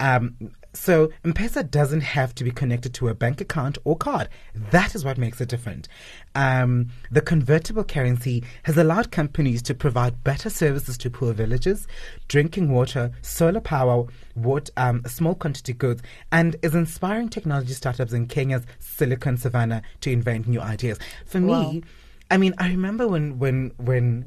Um, 0.00 0.34
so 0.72 1.10
M-Pesa 1.24 1.68
doesn't 1.70 2.02
have 2.02 2.34
to 2.36 2.44
be 2.44 2.50
connected 2.50 2.94
to 2.94 3.08
a 3.08 3.14
bank 3.14 3.40
account 3.40 3.78
or 3.84 3.96
card. 3.96 4.28
That 4.70 4.94
is 4.94 5.04
what 5.04 5.18
makes 5.18 5.40
it 5.40 5.48
different. 5.48 5.88
Um, 6.34 6.88
the 7.10 7.20
convertible 7.20 7.84
currency 7.84 8.44
has 8.62 8.76
allowed 8.76 9.10
companies 9.10 9.62
to 9.62 9.74
provide 9.74 10.22
better 10.22 10.48
services 10.50 10.96
to 10.98 11.10
poor 11.10 11.32
villages, 11.32 11.88
drinking 12.28 12.70
water, 12.70 13.10
solar 13.22 13.60
power, 13.60 14.06
what, 14.34 14.70
um, 14.76 15.02
small 15.06 15.34
quantity 15.34 15.72
goods, 15.72 16.02
and 16.30 16.56
is 16.62 16.74
inspiring 16.74 17.28
technology 17.28 17.72
startups 17.72 18.12
in 18.12 18.26
Kenya's 18.26 18.64
Silicon 18.78 19.36
Savannah 19.36 19.82
to 20.02 20.10
invent 20.12 20.46
new 20.46 20.60
ideas. 20.60 20.98
For 21.26 21.40
Wow. 21.40 21.72
me, 21.72 21.82
I 22.30 22.36
mean, 22.36 22.54
I 22.58 22.68
remember 22.68 23.08
when 23.08 23.38
when 23.38 23.72
when 23.78 24.26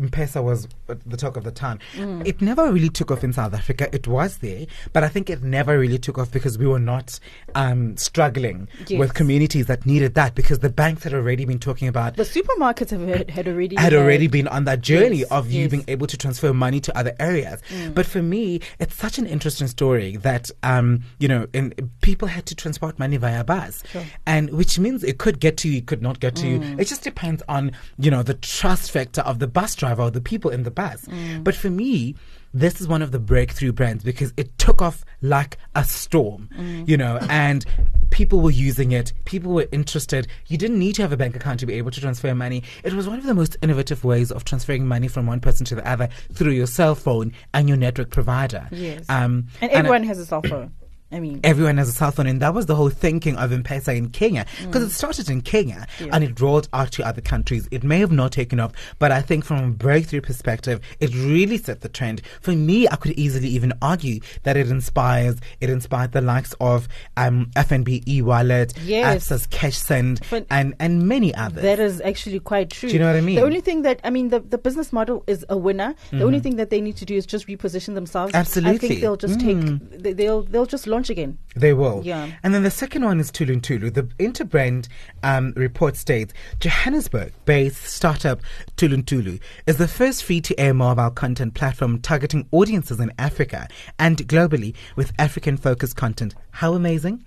M-Pesa 0.00 0.42
was 0.42 0.66
the 0.86 1.16
talk 1.16 1.36
of 1.36 1.44
the 1.44 1.50
town. 1.50 1.78
Mm. 1.96 2.26
It 2.26 2.40
never 2.40 2.72
really 2.72 2.88
took 2.88 3.10
off 3.10 3.22
in 3.22 3.32
South 3.32 3.52
Africa. 3.54 3.88
It 3.94 4.08
was 4.08 4.38
there, 4.38 4.66
but 4.92 5.04
I 5.04 5.08
think 5.08 5.28
it 5.30 5.42
never 5.42 5.78
really 5.78 5.98
took 5.98 6.18
off 6.18 6.30
because 6.32 6.58
we 6.58 6.66
were 6.66 6.78
not 6.78 7.20
um, 7.54 7.96
struggling 7.96 8.68
Yes. 8.88 8.98
with 8.98 9.14
communities 9.14 9.66
that 9.66 9.84
needed 9.86 10.14
that 10.14 10.34
because 10.34 10.60
the 10.60 10.70
banks 10.70 11.02
had 11.04 11.12
already 11.14 11.44
been 11.44 11.58
talking 11.58 11.88
about 11.88 12.16
The 12.16 12.22
supermarkets 12.24 12.90
have 12.90 13.06
had, 13.06 13.30
had 13.30 13.46
already 13.48 13.76
had 13.76 13.92
had- 13.92 14.00
already 14.00 14.26
been 14.26 14.48
on 14.48 14.64
that 14.64 14.80
journey 14.80 15.18
Yes, 15.18 15.30
of 15.30 15.50
you 15.50 15.60
yes. 15.62 15.68
Mm. 15.68 15.70
being 15.70 15.84
able 15.88 16.06
to 16.06 16.16
transfer 16.16 16.52
money 16.54 16.80
to 16.80 16.96
other 16.96 17.14
areas. 17.20 17.60
But 17.94 18.06
for 18.06 18.22
me, 18.22 18.60
it's 18.78 18.94
such 18.94 19.18
an 19.18 19.26
interesting 19.26 19.66
story 19.68 20.16
that 20.18 20.50
um, 20.62 21.02
you 21.18 21.28
know, 21.28 21.46
in, 21.52 21.74
people 22.00 22.28
had 22.28 22.46
to 22.46 22.54
transport 22.54 22.98
money 22.98 23.16
via 23.18 23.44
bus, 23.44 23.82
and 24.26 24.50
which 24.50 24.78
means 24.78 25.04
it 25.04 25.18
could 25.18 25.40
get 25.40 25.56
to 25.58 25.68
you, 25.68 25.78
it 25.78 25.86
could 25.86 26.02
not 26.02 26.20
get 26.20 26.34
to 26.36 26.46
you. 26.48 26.58
Mm. 26.60 26.80
It 26.80 26.86
just 26.86 27.02
depends 27.02 27.42
on 27.48 27.72
you 27.98 28.10
know 28.10 28.22
the 28.22 28.34
trust 28.34 28.90
factor 28.90 29.20
of 29.22 29.38
the 29.40 29.46
bus 29.46 29.74
driver 29.74 29.89
or 29.98 30.10
the 30.10 30.20
people 30.20 30.50
in 30.50 30.62
the 30.62 30.70
bus. 30.70 31.06
Mm. 31.06 31.42
But 31.42 31.54
for 31.54 31.70
me. 31.70 32.14
This 32.52 32.80
is 32.80 32.88
one 32.88 33.00
of 33.00 33.12
the 33.12 33.20
breakthrough 33.20 33.70
brands 33.70 34.02
because 34.02 34.32
it 34.36 34.58
took 34.58 34.82
off 34.82 35.04
like 35.22 35.56
a 35.76 35.84
storm, 35.84 36.48
Mm. 36.58 36.88
you 36.88 36.96
know, 36.96 37.20
and 37.30 37.64
people 38.10 38.40
were 38.40 38.50
using 38.50 38.90
it. 38.90 39.12
People 39.24 39.52
were 39.52 39.68
interested. 39.70 40.26
You 40.48 40.58
didn't 40.58 40.80
need 40.80 40.96
to 40.96 41.02
have 41.02 41.12
a 41.12 41.16
bank 41.16 41.36
account 41.36 41.60
to 41.60 41.66
be 41.66 41.74
able 41.74 41.92
to 41.92 42.00
transfer 42.00 42.34
money. 42.34 42.64
It 42.82 42.92
was 42.92 43.06
one 43.06 43.20
of 43.20 43.24
the 43.24 43.34
most 43.34 43.56
innovative 43.62 44.02
ways 44.02 44.32
of 44.32 44.42
transferring 44.44 44.84
money 44.88 45.06
from 45.06 45.26
one 45.28 45.38
person 45.38 45.64
to 45.66 45.76
the 45.76 45.88
other 45.88 46.08
through 46.32 46.50
your 46.50 46.66
cell 46.66 46.96
phone 46.96 47.32
and 47.54 47.68
your 47.68 47.78
network 47.78 48.10
provider. 48.10 48.66
Yes. 48.72 49.04
Um, 49.08 49.46
and 49.60 49.70
everyone 49.70 50.02
has 50.02 50.18
a 50.18 50.26
cell 50.26 50.42
phone. 50.42 50.72
I 51.12 51.18
mean, 51.18 51.40
Everyone 51.42 51.76
has 51.78 51.88
a 51.88 51.92
cell 51.92 52.12
phone, 52.12 52.26
and 52.26 52.40
that 52.40 52.54
was 52.54 52.66
the 52.66 52.76
whole 52.76 52.88
thinking 52.88 53.36
of 53.36 53.52
M-Pesa 53.52 53.96
in 53.96 54.10
Kenya 54.10 54.44
mm. 54.44 54.66
because 54.66 54.82
it 54.84 54.90
started 54.90 55.28
in 55.28 55.40
Kenya 55.40 55.86
and 55.98 56.22
it 56.22 56.40
rolled 56.40 56.68
out 56.72 56.92
to 56.92 57.06
other 57.06 57.20
countries. 57.20 57.66
It 57.70 57.82
may 57.82 57.98
have 57.98 58.12
not 58.12 58.32
taken 58.32 58.60
off, 58.60 58.72
but 58.98 59.10
I 59.10 59.20
think 59.20 59.44
from 59.44 59.64
a 59.64 59.70
breakthrough 59.70 60.20
perspective, 60.20 60.80
it 61.00 61.12
really 61.14 61.58
set 61.58 61.80
the 61.80 61.88
trend. 61.88 62.22
For 62.40 62.52
me, 62.52 62.86
I 62.88 62.96
could 62.96 63.12
easily 63.12 63.48
even 63.48 63.72
argue 63.82 64.20
that 64.44 64.56
it 64.56 64.70
inspires. 64.70 65.36
It 65.60 65.68
inspired 65.68 66.12
the 66.12 66.20
likes 66.20 66.54
of 66.60 66.88
um, 67.16 67.50
FNB 67.56 68.06
e-wallet, 68.06 68.74
Yes. 68.84 69.24
apps 69.24 69.32
as 69.32 69.46
Cash 69.46 69.78
Send, 69.78 70.20
But 70.30 70.46
and 70.50 70.74
and 70.78 71.08
many 71.08 71.34
others. 71.34 71.62
That 71.62 71.80
is 71.80 72.00
actually 72.02 72.40
quite 72.40 72.70
true. 72.70 72.88
Do 72.88 72.94
you 72.94 73.00
know 73.00 73.06
what 73.06 73.16
I 73.16 73.20
mean? 73.20 73.36
The 73.36 73.42
only 73.42 73.60
thing 73.60 73.82
that 73.82 74.00
I 74.04 74.10
mean, 74.10 74.28
the, 74.28 74.40
the 74.40 74.58
business 74.58 74.92
model 74.92 75.24
is 75.26 75.44
a 75.48 75.56
winner. 75.56 75.94
The 76.10 76.22
only 76.22 76.38
mm-hmm. 76.38 76.42
thing 76.42 76.56
that 76.56 76.70
they 76.70 76.80
need 76.80 76.96
to 76.98 77.04
do 77.04 77.16
is 77.16 77.26
just 77.26 77.46
reposition 77.46 77.94
themselves. 77.94 78.34
Absolutely, 78.34 78.74
I 78.74 78.78
think 78.78 79.00
they'll 79.00 79.16
just 79.16 79.40
take 79.40 79.56
mm. 79.56 80.02
they, 80.02 80.12
they'll 80.12 80.42
they'll 80.42 80.66
just 80.66 80.86
launch 80.86 80.99
launch 81.00 81.08
again. 81.08 81.38
They 81.56 81.72
will. 81.72 82.02
Yeah. 82.04 82.30
And 82.42 82.52
then 82.54 82.62
the 82.62 82.70
second 82.70 83.04
one 83.04 83.20
is 83.20 83.30
Tulu 83.30 83.60
Tulu. 83.60 83.90
The 83.90 84.02
Interbrand 84.18 84.88
um, 85.22 85.54
report 85.56 85.96
states 85.96 86.34
Johannesburg-based 86.60 87.82
startup 87.84 88.40
Tulu 88.76 89.02
Tulu 89.02 89.38
is 89.66 89.78
the 89.78 89.88
first 89.88 90.22
free-to-air 90.24 90.74
mobile 90.74 91.10
content 91.10 91.54
platform 91.54 92.00
targeting 92.00 92.46
audiences 92.50 93.00
in 93.00 93.12
Africa 93.18 93.66
and 93.98 94.18
globally 94.28 94.74
with 94.94 95.12
African-focused 95.18 95.96
content. 95.96 96.34
How 96.50 96.74
amazing! 96.74 97.24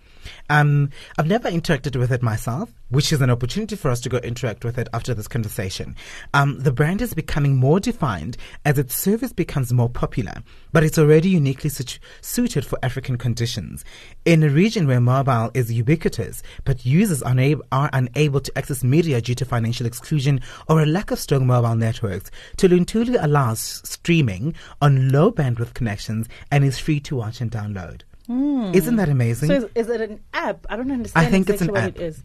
Um, 0.49 0.89
I've 1.17 1.28
never 1.28 1.49
interacted 1.49 1.95
with 1.95 2.11
it 2.11 2.21
myself, 2.21 2.71
which 2.89 3.11
is 3.11 3.21
an 3.21 3.30
opportunity 3.30 3.76
for 3.76 3.89
us 3.89 4.01
to 4.01 4.09
go 4.09 4.17
interact 4.17 4.63
with 4.63 4.78
it 4.78 4.88
after 4.93 5.13
this 5.13 5.28
conversation. 5.28 5.95
Um, 6.34 6.59
the 6.59 6.71
brand 6.71 7.01
is 7.01 7.13
becoming 7.13 7.55
more 7.55 7.80
defined 7.80 8.38
as 8.65 8.78
its 8.78 8.95
service 8.95 9.34
becomes 9.34 9.74
more 9.74 9.89
popular, 9.89 10.36
but 10.71 10.84
it's 10.84 10.99
already 10.99 11.30
uniquely 11.30 11.69
situ- 11.69 11.99
suited 12.21 12.65
for 12.65 12.78
African 12.84 13.17
conditions. 13.17 13.84
In 14.26 14.43
a 14.43 14.49
region 14.49 14.88
where 14.88 14.99
mobile 14.99 15.51
is 15.53 15.71
ubiquitous, 15.71 16.43
but 16.65 16.86
users 16.86 17.24
unab- 17.24 17.61
are 17.71 17.89
unable 17.93 18.39
to 18.39 18.57
access 18.57 18.84
media 18.84 19.21
due 19.21 19.36
to 19.36 19.45
financial 19.45 19.86
exclusion 19.86 20.41
or 20.69 20.82
a 20.82 20.86
lack 20.86 21.11
of 21.11 21.19
strong 21.19 21.47
mobile 21.47 21.76
networks, 21.76 22.32
Tuluntulu 22.57 23.17
allows 23.24 23.82
streaming 23.84 24.55
on 24.82 25.09
low 25.09 25.32
bandwidth 25.32 25.74
connections 25.74 26.28
and 26.51 26.63
is 26.63 26.80
free 26.80 26.99
to 27.01 27.15
watch 27.15 27.41
and 27.41 27.51
download. 27.51 28.01
Isn't 28.30 28.95
that 28.95 29.09
amazing? 29.09 29.49
So 29.49 29.55
is, 29.55 29.65
is 29.76 29.89
it 29.89 30.01
an 30.01 30.21
app? 30.34 30.65
I 30.69 30.76
don't 30.76 30.91
understand 30.91 31.28
I 31.28 31.30
think 31.30 31.49
it's 31.49 31.61
an 31.61 31.76
app. 31.76 31.89
it 31.95 32.01
is. 32.01 32.24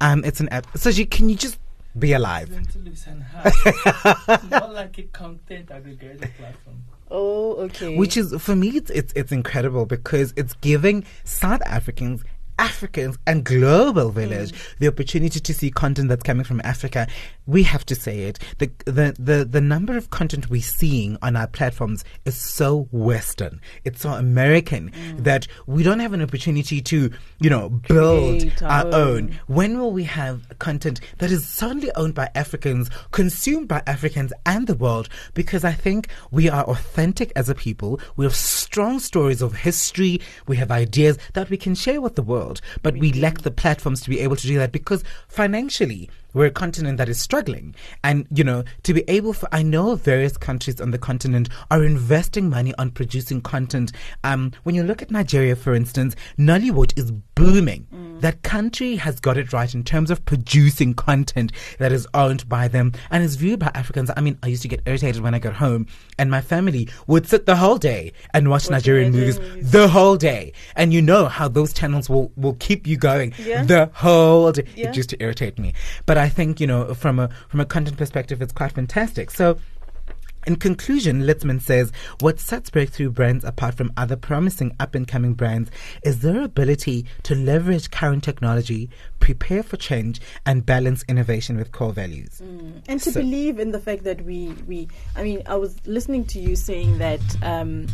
Um, 0.00 0.24
it's 0.24 0.40
an 0.40 0.48
app. 0.48 0.66
So 0.76 0.88
you, 0.90 1.06
can 1.06 1.28
you 1.28 1.36
just 1.36 1.58
be 1.98 2.12
alive? 2.12 2.48
Lentulus 2.48 3.06
and 3.06 3.22
Hub. 3.22 4.50
Not 4.50 4.72
like 4.74 4.98
a 4.98 5.02
content 5.04 5.66
aggregator 5.68 6.34
platform. 6.36 6.82
Oh, 7.10 7.54
okay. 7.64 7.96
Which 7.96 8.16
is 8.16 8.34
for 8.40 8.56
me, 8.56 8.68
it's, 8.70 8.90
it's 8.90 9.12
it's 9.14 9.32
incredible 9.32 9.84
because 9.84 10.32
it's 10.36 10.54
giving 10.54 11.04
South 11.24 11.60
Africans. 11.66 12.24
Africans 12.62 13.18
and 13.26 13.44
global 13.44 14.10
hmm. 14.10 14.20
village 14.20 14.52
the 14.78 14.88
opportunity 14.88 15.40
to 15.40 15.54
see 15.54 15.70
content 15.70 16.08
that's 16.08 16.22
coming 16.22 16.44
from 16.44 16.60
Africa. 16.64 17.08
We 17.46 17.64
have 17.64 17.84
to 17.86 17.94
say 17.94 18.20
it. 18.20 18.38
The, 18.58 18.70
the 18.84 19.16
the 19.18 19.44
the 19.44 19.60
number 19.60 19.96
of 19.96 20.10
content 20.10 20.48
we're 20.48 20.62
seeing 20.62 21.18
on 21.22 21.34
our 21.36 21.48
platforms 21.48 22.04
is 22.24 22.36
so 22.36 22.88
Western. 22.92 23.60
It's 23.84 24.02
so 24.02 24.10
American 24.10 24.88
hmm. 24.88 25.22
that 25.22 25.46
we 25.66 25.82
don't 25.82 25.98
have 25.98 26.12
an 26.12 26.22
opportunity 26.22 26.80
to, 26.82 27.10
you 27.40 27.50
know, 27.50 27.68
build 27.68 28.40
Create 28.40 28.62
our 28.62 28.82
our 28.82 28.86
own. 28.86 28.94
own. 28.94 29.40
When 29.46 29.78
will 29.78 29.92
we 29.92 30.04
have 30.04 30.46
content 30.58 31.00
that 31.18 31.30
is 31.30 31.46
solely 31.46 31.90
owned 31.96 32.14
by 32.14 32.30
Africans, 32.34 32.90
consumed 33.10 33.68
by 33.68 33.82
Africans 33.86 34.32
and 34.46 34.66
the 34.66 34.74
world? 34.74 35.08
Because 35.34 35.64
I 35.64 35.72
think 35.72 36.08
we 36.30 36.48
are 36.48 36.64
authentic 36.64 37.32
as 37.36 37.48
a 37.48 37.54
people. 37.54 38.00
We 38.16 38.24
have 38.24 38.34
strong 38.34 38.98
stories 39.00 39.42
of 39.42 39.54
history. 39.54 40.20
We 40.46 40.56
have 40.56 40.70
ideas 40.70 41.18
that 41.34 41.50
we 41.50 41.56
can 41.56 41.74
share 41.74 42.00
with 42.00 42.16
the 42.16 42.22
world, 42.22 42.51
but 42.82 42.96
we 42.96 43.12
lack 43.12 43.42
the 43.42 43.50
platforms 43.50 44.00
to 44.02 44.10
be 44.10 44.20
able 44.20 44.36
to 44.36 44.46
do 44.46 44.58
that 44.58 44.72
because 44.72 45.04
financially, 45.28 46.10
we're 46.34 46.46
a 46.46 46.50
continent 46.50 46.98
that 46.98 47.08
is 47.08 47.20
struggling. 47.20 47.74
And, 48.04 48.26
you 48.34 48.44
know, 48.44 48.64
to 48.84 48.94
be 48.94 49.04
able 49.08 49.32
for, 49.32 49.48
I 49.52 49.62
know 49.62 49.94
various 49.96 50.36
countries 50.36 50.80
on 50.80 50.90
the 50.90 50.98
continent 50.98 51.48
are 51.70 51.84
investing 51.84 52.48
money 52.48 52.72
on 52.78 52.90
producing 52.90 53.40
content. 53.40 53.92
Um, 54.24 54.52
when 54.62 54.74
you 54.74 54.82
look 54.82 55.02
at 55.02 55.10
Nigeria, 55.10 55.56
for 55.56 55.74
instance, 55.74 56.14
Nollywood 56.38 56.96
is 56.98 57.10
booming. 57.34 57.86
That 58.20 58.42
country 58.42 58.94
has 58.96 59.18
got 59.18 59.36
it 59.36 59.52
right 59.52 59.74
in 59.74 59.82
terms 59.82 60.08
of 60.10 60.24
producing 60.24 60.94
content 60.94 61.50
that 61.78 61.90
is 61.90 62.06
owned 62.14 62.48
by 62.48 62.68
them 62.68 62.92
and 63.10 63.24
is 63.24 63.34
viewed 63.34 63.58
by 63.58 63.70
Africans. 63.74 64.10
I 64.16 64.20
mean, 64.20 64.38
I 64.44 64.46
used 64.46 64.62
to 64.62 64.68
get 64.68 64.80
irritated 64.86 65.22
when 65.22 65.34
I 65.34 65.40
got 65.40 65.54
home 65.54 65.88
and 66.18 66.30
my 66.30 66.40
family 66.40 66.88
would 67.08 67.26
sit 67.26 67.46
the 67.46 67.56
whole 67.56 67.78
day 67.78 68.12
and 68.32 68.48
watch 68.48 68.70
Nigerian 68.70 69.10
movies 69.12 69.40
movies. 69.40 69.70
the 69.72 69.88
whole 69.88 70.16
day. 70.16 70.52
And 70.76 70.92
you 70.92 71.02
know 71.02 71.26
how 71.26 71.48
those 71.48 71.72
channels 71.72 72.08
will, 72.08 72.30
will 72.36 72.54
keep 72.54 72.86
you 72.86 72.96
going 72.96 73.34
Yeah. 73.38 73.64
the 73.64 73.90
whole 73.92 74.52
day. 74.52 74.66
Yeah. 74.76 74.90
It 74.90 74.96
used 74.96 75.10
to 75.10 75.20
irritate 75.20 75.58
me. 75.58 75.72
But 76.06 76.18
I 76.22 76.28
think, 76.28 76.60
you 76.60 76.66
know, 76.68 76.94
from 76.94 77.18
a 77.18 77.28
from 77.48 77.60
a 77.60 77.64
content 77.66 77.96
perspective, 77.96 78.40
it's 78.40 78.52
quite 78.52 78.72
fantastic. 78.72 79.30
So 79.30 79.58
in 80.46 80.56
conclusion, 80.56 81.22
Lirtsman 81.22 81.60
says 81.60 81.92
what 82.20 82.40
sets 82.40 82.68
breakthrough 82.70 83.10
brands 83.10 83.44
apart 83.44 83.74
from 83.74 83.92
other 83.96 84.16
promising 84.16 84.74
up 84.80 84.94
and 84.94 85.06
coming 85.06 85.34
brands 85.34 85.70
is 86.04 86.20
their 86.20 86.42
ability 86.42 87.06
to 87.24 87.34
leverage 87.34 87.90
current 87.90 88.22
technology, 88.24 88.88
prepare 89.20 89.62
for 89.62 89.76
change, 89.76 90.20
and 90.46 90.66
balance 90.66 91.04
innovation 91.08 91.56
with 91.56 91.70
core 91.72 91.92
values. 91.92 92.40
and 92.88 93.00
to 93.00 93.10
So- 93.12 93.20
believe 93.20 93.58
in 93.58 93.70
the 93.72 93.80
fact 93.80 94.04
that 94.04 94.24
we 94.24 94.38
we 94.66 94.88
I 95.16 95.22
mean 95.22 95.42
I 95.46 95.56
was 95.56 95.76
listening 95.86 96.24
to 96.26 96.38
you 96.40 96.54
saying 96.56 96.98
that 96.98 97.20
um 97.42 97.86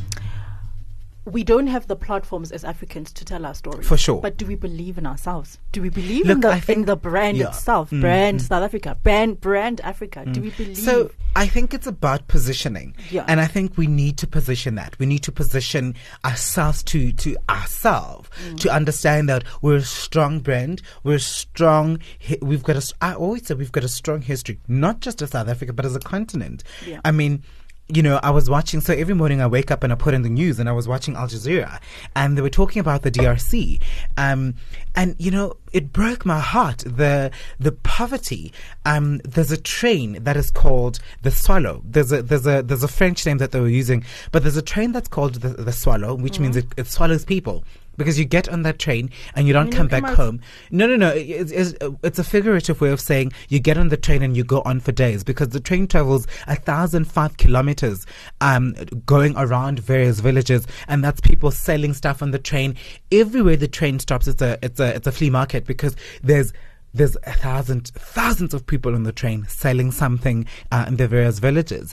we 1.29 1.45
don't 1.45 1.67
have 1.67 1.87
the 1.87 1.97
platforms 1.97 2.51
as 2.53 2.65
Africans 2.65 3.13
to 3.13 3.25
tell 3.25 3.45
our 3.45 3.55
story. 3.55 3.85
For 3.85 3.97
sure. 3.97 4.21
But 4.21 4.37
do 4.37 4.47
we 4.47 4.55
believe 4.55 4.99
in 4.99 5.07
ourselves? 5.07 5.59
Do 5.73 5.83
we 5.83 5.91
believe 5.91 6.29
in 6.29 6.41
the 6.41 6.63
in 6.69 6.85
the 6.87 6.97
brand 6.97 7.37
yeah. 7.37 7.49
itself? 7.49 7.91
Mm, 7.91 8.01
brand 8.01 8.43
South 8.43 8.63
Africa, 8.63 8.97
brand 9.03 9.41
brand 9.41 9.81
Africa. 9.83 10.25
Do 10.25 10.41
we 10.41 10.51
believe? 10.51 10.79
So 10.79 11.11
I 11.37 11.47
think 11.47 11.75
it's 11.75 11.87
about 11.87 12.27
positioning, 12.29 12.97
Yeah. 13.11 13.25
and 13.29 13.41
I 13.41 13.47
think 13.47 13.77
we 13.77 13.87
need 13.87 14.17
to 14.19 14.27
position 14.27 14.75
that. 14.77 14.99
We 14.99 15.07
need 15.07 15.23
to 15.25 15.33
position 15.33 15.95
ourselves 16.25 16.83
to 16.85 17.13
to 17.13 17.37
ourselves 17.49 18.29
Mm. 18.49 18.61
to 18.61 18.71
understand 18.73 19.29
that 19.29 19.45
we're 19.63 19.77
a 19.77 19.83
strong 19.83 20.41
brand. 20.41 20.83
We're 21.05 21.19
strong. 21.19 21.99
We've 22.41 22.63
got 22.63 22.77
a. 22.77 22.95
I 23.01 23.15
always 23.15 23.47
say 23.47 23.55
we've 23.55 23.73
got 23.73 23.85
a 23.85 23.89
strong 23.89 24.23
history, 24.23 24.59
not 24.67 25.01
just 25.01 25.23
as 25.23 25.31
South 25.31 25.49
Africa, 25.49 25.73
but 25.73 25.85
as 25.85 25.95
a 25.97 26.01
continent. 26.01 26.65
Yeah. 26.87 27.01
I 27.05 27.11
mean. 27.11 27.43
You 27.91 28.03
know, 28.03 28.21
I 28.23 28.31
was 28.31 28.51
watching, 28.51 28.83
so 28.83 28.93
every 28.93 29.15
morning 29.15 29.41
I 29.41 29.47
wake 29.47 29.71
up 29.71 29.83
and 29.83 29.93
I 29.93 29.97
put 29.97 30.13
in 30.13 30.21
the 30.21 30.29
news 30.29 30.59
and 30.59 30.69
I 30.69 30.73
was 30.73 30.87
watching 30.87 31.17
Al 31.17 31.27
Jazeera 31.27 31.81
and 32.15 32.37
they 32.37 32.43
were 32.43 32.51
talking 32.51 32.81
about 32.81 33.01
the 33.01 33.11
DRC. 33.11 33.81
Um, 34.19 34.57
and, 34.95 35.17
you 35.19 35.31
know, 35.31 35.57
it 35.73 35.91
broke 35.91 36.27
my 36.27 36.39
heart. 36.39 36.79
The, 36.87 37.31
the 37.59 37.73
poverty. 37.73 38.53
Um, 38.85 39.21
there's 39.25 39.53
a 39.53 39.57
train 39.57 40.23
that 40.23 40.37
is 40.37 40.51
called 40.51 40.99
the 41.23 41.31
Swallow. 41.31 41.83
There's 41.85 42.13
a, 42.13 42.21
there's 42.21 42.47
a, 42.47 42.63
there's 42.63 42.85
a 42.85 42.89
French 42.89 43.25
name 43.25 43.39
that 43.39 43.53
they 43.53 43.61
were 43.61 43.69
using, 43.69 44.05
but 44.33 44.43
there's 44.43 44.59
a 44.59 44.63
train 44.63 44.93
that's 44.93 45.09
called 45.09 45.37
the, 45.37 45.49
the 45.49 45.73
Swallow, 45.73 46.15
which 46.15 46.39
means 46.39 46.57
it, 46.57 46.67
it 46.77 46.89
swallows 46.89 47.25
people. 47.25 47.65
Because 47.99 48.19
you 48.19 48.25
get 48.25 48.49
on 48.49 48.63
that 48.63 48.79
train 48.79 49.11
and 49.35 49.47
you 49.47 49.53
don't 49.53 49.67
You 49.67 49.73
come 49.73 49.89
don't 49.89 50.01
come 50.01 50.03
back 50.03 50.11
out- 50.13 50.17
home. 50.17 50.41
No, 50.71 50.87
no, 50.87 50.97
no. 50.97 51.11
It's, 51.11 51.53
it's, 51.53 51.75
it's 52.03 52.19
a 52.19 52.25
figurative 52.25 52.81
way 52.81 52.91
of 52.91 53.01
saying 53.01 53.33
you 53.51 53.59
get 53.59 53.77
on 53.77 53.89
the 53.89 53.99
train 53.99 54.23
and 54.23 54.35
you 54.35 54.45
go 54.45 54.63
on 54.65 54.81
for 54.81 54.93
days 54.93 55.23
because 55.25 55.51
the 55.51 55.61
train 55.61 55.87
travels 55.87 56.27
a 56.47 56.57
thousand 56.57 57.05
five 57.05 57.37
kilometers, 57.37 58.07
um, 58.41 58.75
going 59.05 59.37
around 59.37 59.81
various 59.81 60.21
villages, 60.21 60.67
and 60.87 61.05
that's 61.05 61.21
people 61.21 61.51
selling 61.51 61.93
stuff 61.93 62.23
on 62.23 62.31
the 62.31 62.39
train. 62.39 62.77
Everywhere 63.13 63.57
the 63.57 63.69
train 63.69 63.99
stops, 63.99 64.27
it's 64.29 64.41
a 64.41 64.59
it's 64.63 64.81
a 64.81 64.95
it's 64.95 65.07
a 65.07 65.13
flea 65.13 65.31
market 65.31 65.67
because 65.67 65.95
there's 66.23 66.53
there's 66.95 67.17
a 67.25 67.33
thousand 67.33 67.89
thousands 67.89 68.55
of 68.55 68.67
people 68.67 68.95
on 68.95 69.03
the 69.03 69.13
train 69.13 69.45
selling 69.49 69.91
something 69.91 70.47
uh, 70.73 70.85
in 70.89 70.97
their 70.97 71.09
various 71.09 71.39
villages. 71.39 71.93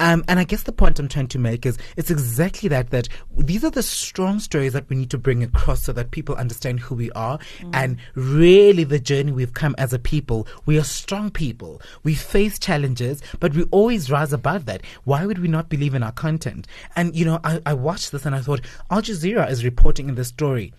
Um, 0.00 0.24
and 0.28 0.40
I 0.40 0.44
guess 0.44 0.62
the 0.62 0.72
point 0.72 0.98
I'm 0.98 1.08
trying 1.08 1.28
to 1.28 1.38
make 1.38 1.66
is 1.66 1.76
it's 1.96 2.10
exactly 2.10 2.68
that, 2.70 2.90
that 2.90 3.08
these 3.36 3.62
are 3.64 3.70
the 3.70 3.82
strong 3.82 4.40
stories 4.40 4.72
that 4.72 4.88
we 4.88 4.96
need 4.96 5.10
to 5.10 5.18
bring 5.18 5.42
across 5.42 5.82
so 5.82 5.92
that 5.92 6.10
people 6.10 6.34
understand 6.34 6.80
who 6.80 6.94
we 6.94 7.10
are 7.12 7.38
and 7.74 7.98
really 8.14 8.84
the 8.84 8.98
journey 8.98 9.30
we've 9.30 9.52
come 9.52 9.74
as 9.76 9.92
a 9.92 9.98
people. 9.98 10.48
We 10.64 10.78
are 10.78 10.84
strong 10.84 11.30
people. 11.30 11.82
We 12.02 12.14
face 12.14 12.58
challenges, 12.58 13.22
but 13.40 13.54
we 13.54 13.64
always 13.64 14.10
rise 14.10 14.32
above 14.32 14.64
that. 14.66 14.82
Why 15.04 15.26
would 15.26 15.38
we 15.38 15.48
not 15.48 15.68
believe 15.68 15.94
in 15.94 16.02
our 16.02 16.12
content? 16.12 16.66
And, 16.96 17.14
you 17.14 17.26
know, 17.26 17.38
I, 17.44 17.60
I 17.66 17.74
watched 17.74 18.10
this 18.10 18.24
and 18.24 18.34
I 18.34 18.40
thought, 18.40 18.62
Al 18.90 19.02
Jazeera 19.02 19.50
is 19.50 19.64
reporting 19.64 20.08
in 20.08 20.14
this 20.14 20.28
story 20.28 20.72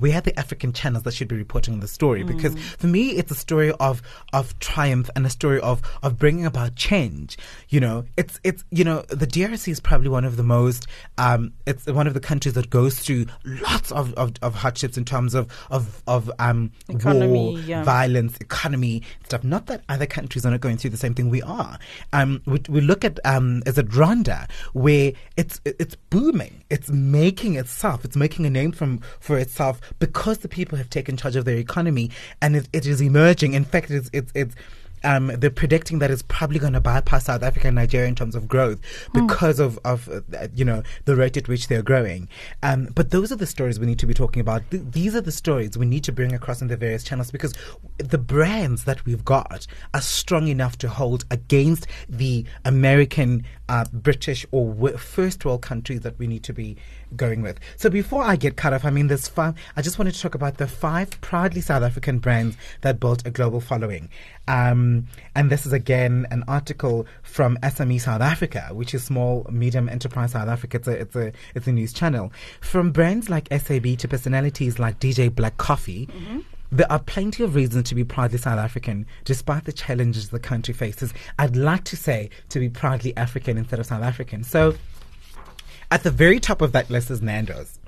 we 0.00 0.10
have 0.10 0.24
the 0.24 0.38
African 0.38 0.72
channels 0.72 1.04
that 1.04 1.14
should 1.14 1.28
be 1.28 1.36
reporting 1.36 1.74
on 1.74 1.80
the 1.80 1.88
story 1.88 2.22
because 2.24 2.54
for 2.78 2.86
me 2.86 3.10
it's 3.10 3.30
a 3.30 3.34
story 3.34 3.72
of 3.80 4.02
of 4.32 4.58
triumph 4.58 5.10
and 5.14 5.26
a 5.26 5.30
story 5.30 5.60
of 5.60 5.82
of 6.02 6.18
bringing 6.18 6.46
about 6.46 6.74
change. 6.76 7.36
You 7.68 7.80
know, 7.80 8.04
it's 8.16 8.40
it's 8.44 8.64
you 8.70 8.84
know 8.84 9.02
the 9.08 9.26
DRC 9.26 9.68
is 9.68 9.80
probably 9.80 10.08
one 10.08 10.24
of 10.24 10.36
the 10.36 10.42
most 10.42 10.86
um 11.18 11.52
it's 11.66 11.86
one 11.86 12.06
of 12.06 12.14
the 12.14 12.20
countries 12.20 12.54
that 12.54 12.70
goes 12.70 12.98
through 12.98 13.26
lots 13.44 13.92
of 13.92 14.14
of, 14.14 14.32
of 14.42 14.54
hardships 14.54 14.96
in 14.96 15.04
terms 15.04 15.34
of 15.34 15.48
of 15.70 16.02
of 16.06 16.30
um 16.38 16.70
Economy, 16.88 17.32
war, 17.32 17.58
yeah. 17.60 17.82
violence, 17.82 18.36
economy 18.40 19.02
stuff. 19.24 19.44
Not 19.44 19.66
that 19.66 19.82
other 19.88 20.06
countries 20.06 20.44
are 20.44 20.50
not 20.50 20.60
going 20.60 20.76
through 20.76 20.90
the 20.90 20.96
same 20.96 21.14
thing 21.14 21.30
we 21.30 21.42
are. 21.42 21.78
Um, 22.12 22.42
we, 22.46 22.60
we 22.68 22.80
look 22.80 23.04
at 23.04 23.18
um, 23.24 23.62
is 23.66 23.78
it 23.78 23.88
Rwanda 23.88 24.50
where 24.72 25.12
it's 25.36 25.60
it's 25.64 25.96
booming. 26.10 26.64
It's 26.70 26.90
making 26.90 27.54
itself. 27.56 28.04
It's 28.04 28.16
making 28.16 28.46
a 28.46 28.50
name 28.50 28.72
from 28.72 29.00
for 29.20 29.38
itself 29.38 29.80
because 29.98 30.38
the 30.38 30.48
people 30.48 30.78
have 30.78 30.90
taken 30.90 31.16
charge 31.16 31.36
of 31.36 31.44
their 31.44 31.56
economy 31.56 32.10
and 32.40 32.56
it, 32.56 32.68
it 32.72 32.86
is 32.86 33.00
emerging. 33.00 33.54
In 33.54 33.64
fact, 33.64 33.90
it's 33.90 34.10
it's 34.12 34.32
it's. 34.34 34.54
Um, 35.06 35.26
they're 35.26 35.50
predicting 35.50 35.98
that 35.98 36.10
it's 36.10 36.22
probably 36.22 36.58
going 36.58 36.72
to 36.72 36.80
bypass 36.80 37.26
South 37.26 37.42
Africa 37.42 37.66
and 37.66 37.74
Nigeria 37.74 38.08
in 38.08 38.14
terms 38.14 38.34
of 38.34 38.48
growth 38.48 38.80
because 39.12 39.60
of, 39.60 39.78
of 39.84 40.08
uh, 40.08 40.48
you 40.54 40.64
know 40.64 40.82
the 41.04 41.14
rate 41.14 41.36
at 41.36 41.46
which 41.46 41.68
they're 41.68 41.82
growing. 41.82 42.26
Um, 42.62 42.88
but 42.94 43.10
those 43.10 43.30
are 43.30 43.36
the 43.36 43.46
stories 43.46 43.78
we 43.78 43.84
need 43.84 43.98
to 43.98 44.06
be 44.06 44.14
talking 44.14 44.40
about. 44.40 44.62
Th- 44.70 44.82
these 44.82 45.14
are 45.14 45.20
the 45.20 45.30
stories 45.30 45.76
we 45.76 45.84
need 45.84 46.04
to 46.04 46.12
bring 46.12 46.32
across 46.32 46.62
in 46.62 46.68
the 46.68 46.76
various 46.78 47.04
channels 47.04 47.30
because 47.30 47.52
the 47.98 48.16
brands 48.16 48.84
that 48.84 49.04
we've 49.04 49.26
got 49.26 49.66
are 49.92 50.00
strong 50.00 50.48
enough 50.48 50.78
to 50.78 50.88
hold 50.88 51.26
against 51.30 51.86
the 52.08 52.46
American 52.64 53.44
uh, 53.68 53.84
British 53.92 54.46
or 54.52 54.72
w- 54.72 54.96
first 54.96 55.44
world 55.44 55.60
countries 55.60 56.00
that 56.00 56.18
we 56.18 56.26
need 56.26 56.44
to 56.44 56.54
be 56.54 56.78
going 57.16 57.42
with. 57.42 57.58
So 57.76 57.90
before 57.90 58.22
I 58.22 58.36
get 58.36 58.56
cut 58.56 58.72
off, 58.72 58.84
I 58.84 58.90
mean, 58.90 59.08
there's 59.08 59.28
five. 59.28 59.54
I 59.76 59.82
just 59.82 59.98
want 59.98 60.12
to 60.12 60.20
talk 60.20 60.34
about 60.34 60.58
the 60.58 60.66
five 60.66 61.20
proudly 61.20 61.60
South 61.60 61.82
African 61.82 62.18
brands 62.18 62.56
that 62.82 63.00
built 63.00 63.26
a 63.26 63.30
global 63.30 63.60
following. 63.60 64.08
Um, 64.46 65.06
and 65.34 65.50
this 65.50 65.66
is 65.66 65.72
again 65.72 66.26
an 66.30 66.44
article 66.48 67.06
from 67.22 67.56
SME 67.62 68.00
South 68.00 68.20
Africa, 68.20 68.68
which 68.72 68.94
is 68.94 69.04
Small 69.04 69.46
Medium 69.50 69.88
Enterprise 69.88 70.32
South 70.32 70.48
Africa. 70.48 70.76
It's 70.78 70.88
a 70.88 71.00
it's 71.00 71.16
a 71.16 71.32
it's 71.54 71.66
a 71.66 71.72
news 71.72 71.92
channel. 71.92 72.32
From 72.60 72.92
brands 72.92 73.28
like 73.30 73.48
SAB 73.50 73.96
to 73.98 74.08
personalities 74.08 74.78
like 74.78 75.00
DJ 75.00 75.34
Black 75.34 75.56
Coffee. 75.56 76.08
There 76.72 76.90
are 76.90 76.98
plenty 76.98 77.44
of 77.44 77.54
reasons 77.54 77.88
to 77.90 77.94
be 77.94 78.02
proudly 78.02 78.36
South 78.36 78.58
African, 78.58 79.06
despite 79.24 79.64
the 79.64 79.72
challenges 79.72 80.30
the 80.30 80.40
country 80.40 80.74
faces. 80.74 81.14
I'd 81.38 81.54
like 81.54 81.84
to 81.84 81.96
say 81.96 82.30
to 82.48 82.58
be 82.58 82.68
proudly 82.68 83.16
African 83.16 83.56
instead 83.58 83.78
of 83.78 83.86
South 83.86 84.02
African. 84.02 84.42
So, 84.42 84.74
at 85.94 86.02
the 86.02 86.10
very 86.10 86.40
top 86.40 86.60
of 86.60 86.72
that 86.72 86.90
list 86.90 87.08
is 87.08 87.22
Nando's. 87.22 87.78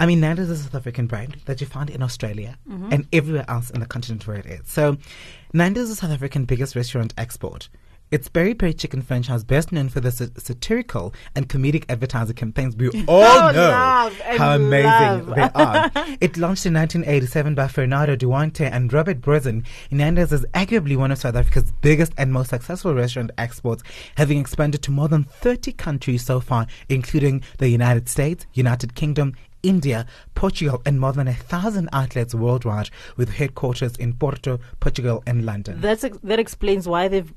I 0.00 0.06
mean, 0.06 0.18
Nando's 0.18 0.48
is 0.48 0.60
a 0.60 0.62
South 0.62 0.76
African 0.76 1.06
brand 1.06 1.36
that 1.44 1.60
you 1.60 1.66
find 1.66 1.90
in 1.90 2.02
Australia 2.02 2.56
mm-hmm. 2.66 2.90
and 2.90 3.06
everywhere 3.12 3.44
else 3.48 3.68
in 3.68 3.80
the 3.80 3.86
continent 3.86 4.26
where 4.26 4.38
it 4.38 4.46
is. 4.46 4.60
So, 4.64 4.96
Nando's 5.52 5.90
is 5.90 5.98
South 5.98 6.10
African 6.10 6.46
biggest 6.46 6.74
restaurant 6.74 7.12
export. 7.18 7.68
Its 8.10 8.28
Peri 8.28 8.54
Peri 8.54 8.72
Chicken 8.72 9.02
franchise, 9.02 9.44
best 9.44 9.70
known 9.70 9.88
for 9.90 10.00
the 10.00 10.10
sa- 10.10 10.26
satirical 10.38 11.12
and 11.34 11.48
comedic 11.48 11.84
advertising 11.88 12.36
campaigns 12.36 12.74
we 12.76 12.88
all 13.08 13.22
Oh, 13.22 13.50
know 13.52 14.10
how 14.38 14.54
amazing 14.56 15.26
love. 15.26 15.34
they 15.34 15.42
are. 15.54 15.90
it 16.20 16.36
launched 16.38 16.64
in 16.64 16.74
1987 16.74 17.54
by 17.54 17.68
Fernando 17.68 18.16
Duarte 18.16 18.64
and 18.64 18.92
Robert 18.92 19.20
Brozin. 19.20 19.66
Nando's 19.90 20.32
is 20.32 20.46
arguably 20.54 20.96
one 20.96 21.10
of 21.10 21.18
South 21.18 21.36
Africa's 21.36 21.70
biggest 21.82 22.12
and 22.16 22.32
most 22.32 22.50
successful 22.50 22.94
restaurant 22.94 23.30
exports, 23.36 23.82
having 24.16 24.38
expanded 24.38 24.82
to 24.82 24.90
more 24.90 25.08
than 25.08 25.24
30 25.24 25.72
countries 25.72 26.24
so 26.24 26.40
far, 26.40 26.66
including 26.88 27.42
the 27.58 27.68
United 27.68 28.08
States, 28.08 28.46
United 28.54 28.94
Kingdom, 28.94 29.34
India, 29.62 30.06
Portugal, 30.34 30.80
and 30.86 31.00
more 31.00 31.12
than 31.12 31.26
a 31.28 31.34
thousand 31.34 31.88
outlets 31.92 32.34
worldwide, 32.34 32.88
with 33.16 33.28
headquarters 33.34 33.96
in 33.96 34.14
Porto, 34.14 34.60
Portugal, 34.80 35.22
and 35.26 35.44
London. 35.44 35.80
That's 35.80 36.04
ex- 36.04 36.18
that 36.22 36.38
explains 36.38 36.86
why 36.88 37.08
they've 37.08 37.32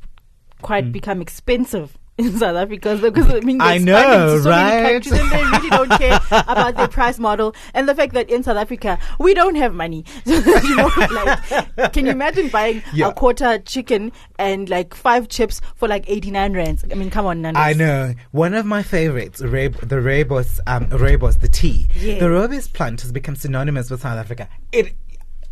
quite 0.62 0.92
become 0.92 1.22
expensive 1.22 1.98
in 2.18 2.38
South 2.38 2.56
Africa. 2.56 2.98
Because 3.02 3.34
I 3.34 3.40
mean. 3.40 3.62
I 3.62 3.78
know, 3.78 4.40
so 4.40 4.50
many 4.50 4.84
right? 4.84 4.92
countries 4.94 5.20
and 5.20 5.32
they 5.32 5.44
really 5.44 5.70
don't 5.70 5.90
care 5.92 6.20
about 6.32 6.76
their 6.76 6.88
price 6.88 7.18
model 7.18 7.56
and 7.74 7.88
the 7.90 7.96
fact 7.96 8.14
that 8.14 8.30
in 8.30 8.44
South 8.44 8.58
Africa 8.58 9.00
we 9.20 9.34
don't 9.34 9.56
have 9.56 9.74
money. 9.74 10.06
you 10.26 10.76
know, 10.76 10.90
like, 11.12 11.94
can 11.94 12.06
you 12.06 12.12
imagine 12.12 12.50
buying 12.50 12.84
Yeah. 12.94 13.08
a 13.10 13.14
quarter 13.14 13.58
chicken 13.60 14.12
and 14.38 14.70
like 14.70 14.94
five 14.94 15.30
chips 15.30 15.62
for 15.76 15.88
like 15.88 16.04
eighty 16.10 16.32
nine 16.32 16.54
rands? 16.54 16.84
I 16.92 16.96
mean, 16.96 17.10
come 17.10 17.26
on, 17.26 17.42
Nando's. 17.42 17.62
I 17.64 17.74
know. 17.74 18.14
One 18.32 18.54
of 18.54 18.66
my 18.66 18.84
favorites, 18.84 19.40
the 19.40 19.48
Rooibos, 19.48 20.60
um, 20.68 20.88
Rooibos, 20.88 21.40
the 21.40 21.48
tea. 21.48 21.88
Yeah. 21.96 22.20
The 22.20 22.26
Rooibos 22.26 22.72
plant 22.72 23.02
has 23.02 23.12
become 23.12 23.36
synonymous 23.36 23.90
with 23.90 24.02
South 24.02 24.18
Africa. 24.18 24.48
It. 24.72 24.96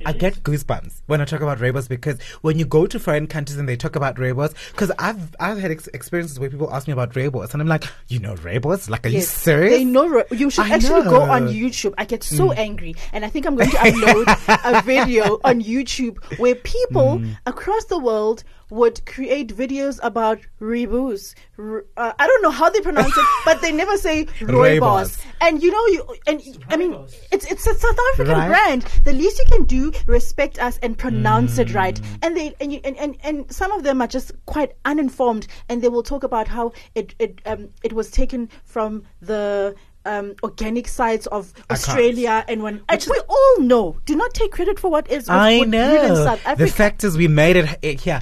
I 0.05 0.13
get 0.13 0.35
goosebumps 0.43 1.01
when 1.07 1.19
I 1.21 1.25
talk 1.25 1.41
about 1.41 1.57
Rooibos 1.59 1.89
because 1.89 2.21
when 2.41 2.57
you 2.57 2.65
go 2.65 2.87
to 2.87 2.99
foreign 2.99 3.27
countries 3.27 3.57
and 3.57 3.67
they 3.67 3.75
talk 3.75 3.95
about 3.95 4.15
Rooibos, 4.15 4.53
because 4.71 4.91
I've 4.97 5.35
I've 5.39 5.59
had 5.59 5.71
ex- 5.71 5.87
experiences 5.93 6.39
where 6.39 6.49
people 6.49 6.73
ask 6.73 6.87
me 6.87 6.93
about 6.93 7.11
Rooibos 7.13 7.51
and 7.53 7.61
I'm 7.61 7.67
like, 7.67 7.83
you 8.07 8.19
know 8.19 8.35
Rooibos? 8.35 8.89
Like, 8.89 9.05
are 9.05 9.09
you 9.09 9.21
serious? 9.21 9.73
They 9.73 9.83
know 9.85 10.23
you 10.31 10.49
should 10.49 10.65
I 10.65 10.75
actually 10.75 11.03
go 11.03 11.21
on. 11.21 11.47
Mm. 11.49 11.59
YouTube. 11.59 11.93
I 11.97 12.05
get 12.05 12.23
so 12.23 12.51
angry, 12.53 12.95
and 13.13 13.25
I 13.25 13.29
think 13.29 13.45
I'm 13.45 13.55
going 13.55 13.69
to 13.71 13.77
upload 13.77 14.77
a 14.77 14.81
video 14.85 15.39
on 15.43 15.61
YouTube 15.61 16.17
where 16.39 16.55
people 16.55 17.19
Mm. 17.19 17.37
across 17.45 17.85
the 17.85 17.99
world 17.99 18.43
would 18.69 19.05
create 19.05 19.55
videos 19.55 19.99
about 20.03 20.39
rebus. 20.59 21.33
R- 21.57 21.85
uh, 21.97 22.13
I 22.19 22.27
don't 22.27 22.41
know 22.43 22.51
how 22.51 22.69
they 22.69 22.81
pronounce 22.81 23.17
it, 23.17 23.25
but 23.45 23.61
they 23.61 23.71
never 23.71 23.97
say 23.97 24.25
Rooibos. 24.39 24.79
rooibos. 24.79 25.25
And 25.41 25.61
you 25.63 25.71
know, 25.71 25.85
you 25.87 26.15
and 26.27 26.41
I 26.69 26.77
mean, 26.77 26.93
it's 27.31 27.45
it's 27.51 27.65
a 27.67 27.73
South 27.75 27.97
African 28.13 28.35
Right. 28.37 28.47
brand. 28.47 28.81
The 29.03 29.13
least 29.13 29.39
you 29.39 29.45
can 29.45 29.63
do, 29.65 29.91
respect 30.05 30.59
us 30.59 30.77
and 30.83 30.97
pronounce 30.97 31.57
it 31.57 31.73
right. 31.73 31.95
Mm. 31.99 32.17
And 32.21 32.37
they 32.37 32.55
and, 32.61 32.73
you, 32.73 32.79
and 32.83 32.97
and 32.97 33.17
and 33.23 33.51
some 33.51 33.71
of 33.71 33.83
them 33.83 34.01
are 34.01 34.07
just 34.07 34.31
quite 34.45 34.73
uninformed, 34.85 35.47
and 35.67 35.81
they 35.81 35.89
will 35.89 36.03
talk 36.03 36.23
about 36.23 36.47
how 36.47 36.71
it 36.95 37.15
it 37.19 37.41
um 37.45 37.69
it 37.83 37.93
was 37.93 38.11
taken 38.11 38.49
from 38.65 39.03
the. 39.21 39.75
Um, 40.05 40.33
organic 40.43 40.87
sides 40.87 41.27
of 41.27 41.53
can't. 41.53 41.71
Australia 41.71 42.45
and 42.47 42.63
when 42.63 42.81
and 42.87 43.05
we 43.11 43.19
all 43.27 43.59
know. 43.59 43.97
Do 44.05 44.15
not 44.15 44.33
take 44.33 44.49
credit 44.53 44.79
for 44.79 44.89
what 44.89 45.11
is. 45.11 45.27
I 45.27 45.57
what 45.57 45.67
we 45.67 45.77
live 45.77 46.03
in 46.03 46.13
know. 46.13 46.23
South 46.23 46.57
The 46.57 46.67
fact 46.67 47.03
is, 47.03 47.17
we 47.17 47.27
made 47.27 47.57
it 47.57 47.77
h- 47.83 48.21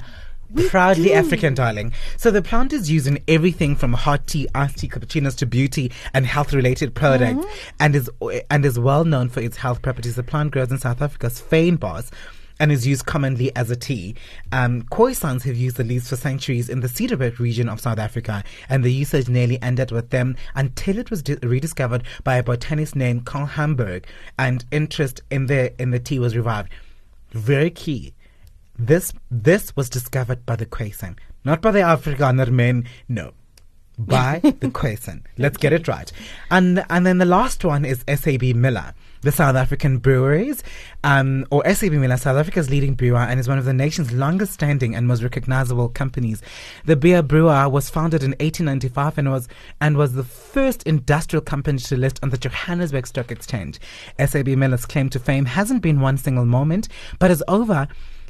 here. 0.56 0.68
Proudly 0.70 1.04
do. 1.08 1.12
African, 1.12 1.54
darling. 1.54 1.92
So 2.16 2.30
the 2.30 2.42
plant 2.42 2.72
is 2.72 2.90
used 2.90 3.06
in 3.06 3.18
everything 3.28 3.76
from 3.76 3.92
hot 3.92 4.26
tea, 4.26 4.48
iced 4.54 4.78
tea, 4.78 4.88
cappuccinos 4.88 5.36
to 5.38 5.46
beauty 5.46 5.90
and 6.14 6.26
health-related 6.26 6.94
products, 6.94 7.44
Mm-hmm. 7.44 7.76
and 7.80 7.94
is 7.96 8.10
and 8.50 8.64
is 8.64 8.78
well 8.78 9.04
known 9.04 9.28
for 9.28 9.40
its 9.40 9.56
health 9.58 9.82
properties. 9.82 10.14
The 10.16 10.22
plant 10.22 10.50
grows 10.52 10.70
in 10.70 10.78
South 10.78 11.02
Africa's 11.02 11.40
fynbos 11.40 12.10
and 12.60 12.72
is 12.72 12.84
used 12.86 13.06
commonly 13.06 13.54
as 13.54 13.70
a 13.70 13.76
tea. 13.76 14.16
Um, 14.50 14.82
Khoisans 14.90 15.42
have 15.44 15.56
used 15.56 15.76
the 15.76 15.84
leaves 15.84 16.08
for 16.08 16.16
centuries 16.16 16.68
in 16.68 16.80
the 16.80 16.88
Cederberg 16.88 17.38
region 17.38 17.68
of 17.68 17.78
South 17.80 17.98
Africa, 18.00 18.42
and 18.68 18.82
the 18.82 18.92
usage 18.92 19.28
nearly 19.28 19.62
ended 19.62 19.92
with 19.92 20.10
them 20.10 20.36
until 20.56 20.98
it 20.98 21.08
was 21.08 21.22
di- 21.22 21.36
rediscovered 21.42 22.02
by 22.24 22.36
a 22.36 22.42
botanist 22.42 22.96
named 22.96 23.24
Carl 23.26 23.46
Thunberg, 23.46 24.04
and 24.38 24.64
interest 24.72 25.20
in 25.30 25.46
the 25.46 25.72
in 25.80 25.90
the 25.92 26.00
tea 26.00 26.18
was 26.18 26.34
revived. 26.36 26.70
Very 27.30 27.70
key. 27.70 28.12
This 28.78 29.12
this 29.28 29.74
was 29.74 29.90
discovered 29.90 30.46
by 30.46 30.54
the 30.54 30.66
Khoisan, 30.66 31.18
not 31.44 31.60
by 31.60 31.72
the 31.72 31.80
Afrikaner 31.80 32.48
men. 32.48 32.84
No, 33.08 33.32
by 33.98 34.38
the 34.42 34.68
Khoisan. 34.68 35.22
Let's 35.36 35.56
get 35.56 35.72
it 35.72 35.88
right. 35.88 36.12
And 36.48 36.84
and 36.88 37.04
then 37.04 37.18
the 37.18 37.24
last 37.24 37.64
one 37.64 37.84
is 37.84 38.04
SAB 38.06 38.54
Miller, 38.54 38.94
the 39.22 39.32
South 39.32 39.56
African 39.56 39.98
breweries, 39.98 40.62
um, 41.02 41.44
or 41.50 41.68
SAB 41.68 41.90
Miller, 41.94 42.16
South 42.16 42.36
Africa's 42.36 42.70
leading 42.70 42.94
brewer, 42.94 43.18
and 43.18 43.40
is 43.40 43.48
one 43.48 43.58
of 43.58 43.64
the 43.64 43.72
nation's 43.72 44.12
longest 44.12 44.52
standing 44.52 44.94
and 44.94 45.08
most 45.08 45.24
recognizable 45.24 45.88
companies. 45.88 46.40
The 46.84 46.94
beer 46.94 47.20
brewer 47.20 47.68
was 47.68 47.90
founded 47.90 48.22
in 48.22 48.30
1895 48.30 49.18
and 49.18 49.32
was 49.32 49.48
and 49.80 49.96
was 49.96 50.12
the 50.12 50.22
first 50.22 50.84
industrial 50.84 51.42
company 51.42 51.78
to 51.78 51.96
list 51.96 52.20
on 52.22 52.30
the 52.30 52.38
Johannesburg 52.38 53.08
Stock 53.08 53.32
Exchange. 53.32 53.80
SAB 54.24 54.46
Miller's 54.46 54.86
claim 54.86 55.10
to 55.10 55.18
fame 55.18 55.46
hasn't 55.46 55.82
been 55.82 56.00
one 56.00 56.16
single 56.16 56.46
moment, 56.46 56.86
but 57.18 57.32
is 57.32 57.42
over 57.48 57.88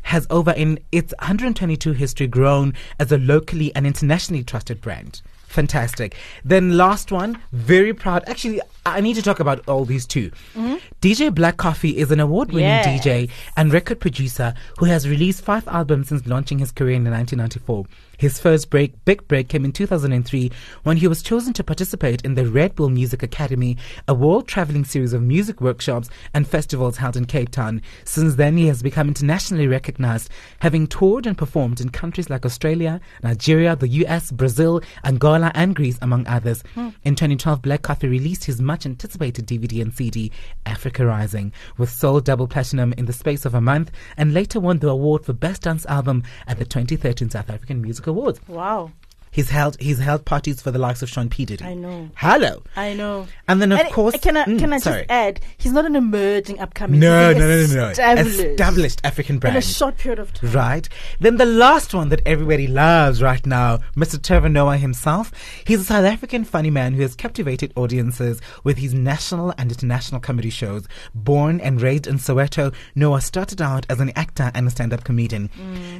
has 0.08 0.26
over 0.30 0.52
in 0.52 0.78
its 0.90 1.12
122 1.20 1.92
history 1.92 2.26
grown 2.26 2.72
as 2.98 3.12
a 3.12 3.18
locally 3.18 3.74
and 3.74 3.86
internationally 3.86 4.42
trusted 4.42 4.80
brand. 4.80 5.22
Fantastic. 5.48 6.14
Then 6.44 6.76
last 6.76 7.10
one, 7.10 7.40
very 7.52 7.94
proud. 7.94 8.22
Actually, 8.26 8.60
I 8.84 9.00
need 9.00 9.14
to 9.14 9.22
talk 9.22 9.40
about 9.40 9.66
all 9.66 9.84
these 9.84 10.06
2 10.06 10.30
mm-hmm. 10.30 10.74
DJ 11.00 11.34
Black 11.34 11.56
Coffee 11.56 11.96
is 11.96 12.10
an 12.10 12.20
award-winning 12.20 12.68
Yes. 12.68 13.04
DJ 13.04 13.30
and 13.56 13.72
record 13.72 13.98
producer 14.00 14.54
who 14.78 14.84
has 14.86 15.08
released 15.08 15.42
five 15.42 15.66
albums 15.68 16.08
since 16.08 16.26
launching 16.26 16.58
his 16.58 16.70
career 16.72 16.96
in 16.96 17.04
1994. 17.04 17.86
His 18.18 18.40
first 18.40 18.68
break, 18.68 19.04
big 19.04 19.28
break, 19.28 19.48
came 19.48 19.64
in 19.64 19.70
2003 19.70 20.50
when 20.82 20.96
he 20.96 21.06
was 21.06 21.22
chosen 21.22 21.52
to 21.52 21.62
participate 21.62 22.20
in 22.22 22.34
the 22.34 22.46
Red 22.46 22.74
Bull 22.74 22.88
Music 22.88 23.22
Academy, 23.22 23.76
a 24.08 24.12
world-traveling 24.12 24.86
series 24.86 25.12
of 25.12 25.22
music 25.22 25.60
workshops 25.60 26.10
and 26.34 26.44
festivals 26.44 26.96
held 26.96 27.16
in 27.16 27.26
Cape 27.26 27.52
Town. 27.52 27.80
Since 28.04 28.34
then, 28.34 28.56
he 28.56 28.66
has 28.66 28.82
become 28.82 29.06
internationally 29.06 29.68
recognized, 29.68 30.30
having 30.58 30.88
toured 30.88 31.28
and 31.28 31.38
performed 31.38 31.80
in 31.80 31.90
countries 31.90 32.28
like 32.28 32.44
Australia, 32.44 33.00
Nigeria, 33.22 33.76
the 33.76 33.86
US, 33.86 34.32
Brazil, 34.32 34.80
Angola, 35.04 35.52
and 35.54 35.76
Greece, 35.76 35.98
among 36.02 36.26
others. 36.26 36.64
Hmm. 36.74 36.88
In 37.04 37.14
2012, 37.14 37.62
Black 37.62 37.82
Coffee 37.82 38.08
released 38.08 38.46
his 38.46 38.60
much-anticipated 38.60 39.46
DVD 39.46 39.80
and 39.80 39.94
CD, 39.94 40.32
Africa 40.66 41.06
Rising, 41.06 41.52
with 41.76 41.88
sold 41.88 42.24
double 42.24 42.48
platinum 42.48 42.92
in 42.94 43.06
the 43.06 43.12
space 43.12 43.44
of 43.44 43.54
a 43.54 43.60
month, 43.60 43.92
and 44.16 44.34
later 44.34 44.58
won 44.58 44.80
the 44.80 44.88
award 44.88 45.24
for 45.24 45.34
Best 45.34 45.62
Dance 45.62 45.86
Album 45.86 46.24
at 46.48 46.58
the 46.58 46.64
2013 46.64 47.30
South 47.30 47.48
African 47.48 47.80
Music 47.80 48.07
Awards. 48.08 48.40
Wow, 48.48 48.90
He's 49.30 49.50
held 49.50 49.76
he's 49.80 49.98
held 49.98 50.24
parties 50.24 50.60
for 50.62 50.70
the 50.70 50.78
likes 50.78 51.02
of 51.02 51.08
Sean 51.08 51.28
P 51.28 51.44
Diddy. 51.44 51.64
I 51.64 51.74
know. 51.74 52.10
Hello. 52.16 52.62
I 52.76 52.94
know. 52.94 53.26
And 53.46 53.60
then 53.62 53.72
of 53.72 53.80
And, 53.80 53.90
course, 53.90 54.16
can 54.20 54.36
I 54.36 54.44
Mm, 54.44 54.58
can 54.58 54.72
I 54.72 54.78
sorry. 54.78 55.00
just 55.02 55.10
add? 55.10 55.40
He's 55.58 55.72
not 55.72 55.84
an 55.84 55.96
emerging 55.96 56.58
upcoming. 56.60 57.00
No, 57.00 57.32
no, 57.32 57.38
no, 57.40 57.66
no, 57.66 57.74
no. 57.74 57.88
Established, 57.90 58.40
Established 58.40 59.00
African 59.04 59.38
brand. 59.38 59.56
in 59.56 59.58
a 59.58 59.62
short 59.62 59.98
period 59.98 60.18
of 60.18 60.32
time. 60.32 60.52
Right. 60.52 60.88
Then 61.20 61.36
the 61.36 61.44
last 61.46 61.94
one 61.94 62.08
that 62.08 62.22
everybody 62.26 62.66
loves 62.66 63.22
right 63.22 63.44
now, 63.46 63.78
Mr. 63.96 64.22
Trevor 64.22 64.48
Noah 64.48 64.76
himself. 64.76 65.32
He's 65.66 65.80
a 65.82 65.84
South 65.84 66.04
African 66.04 66.44
funny 66.44 66.70
man 66.70 66.94
who 66.94 67.02
has 67.02 67.14
captivated 67.14 67.72
audiences 67.76 68.40
with 68.64 68.78
his 68.78 68.94
national 68.94 69.52
and 69.58 69.70
international 69.70 70.20
comedy 70.20 70.50
shows. 70.50 70.86
Born 71.14 71.60
and 71.60 71.80
raised 71.80 72.06
in 72.06 72.16
Soweto, 72.18 72.74
Noah 72.94 73.20
started 73.20 73.60
out 73.62 73.86
as 73.90 74.00
an 74.00 74.10
actor 74.16 74.50
and 74.54 74.66
a 74.66 74.70
stand-up 74.70 75.04
comedian. 75.04 75.50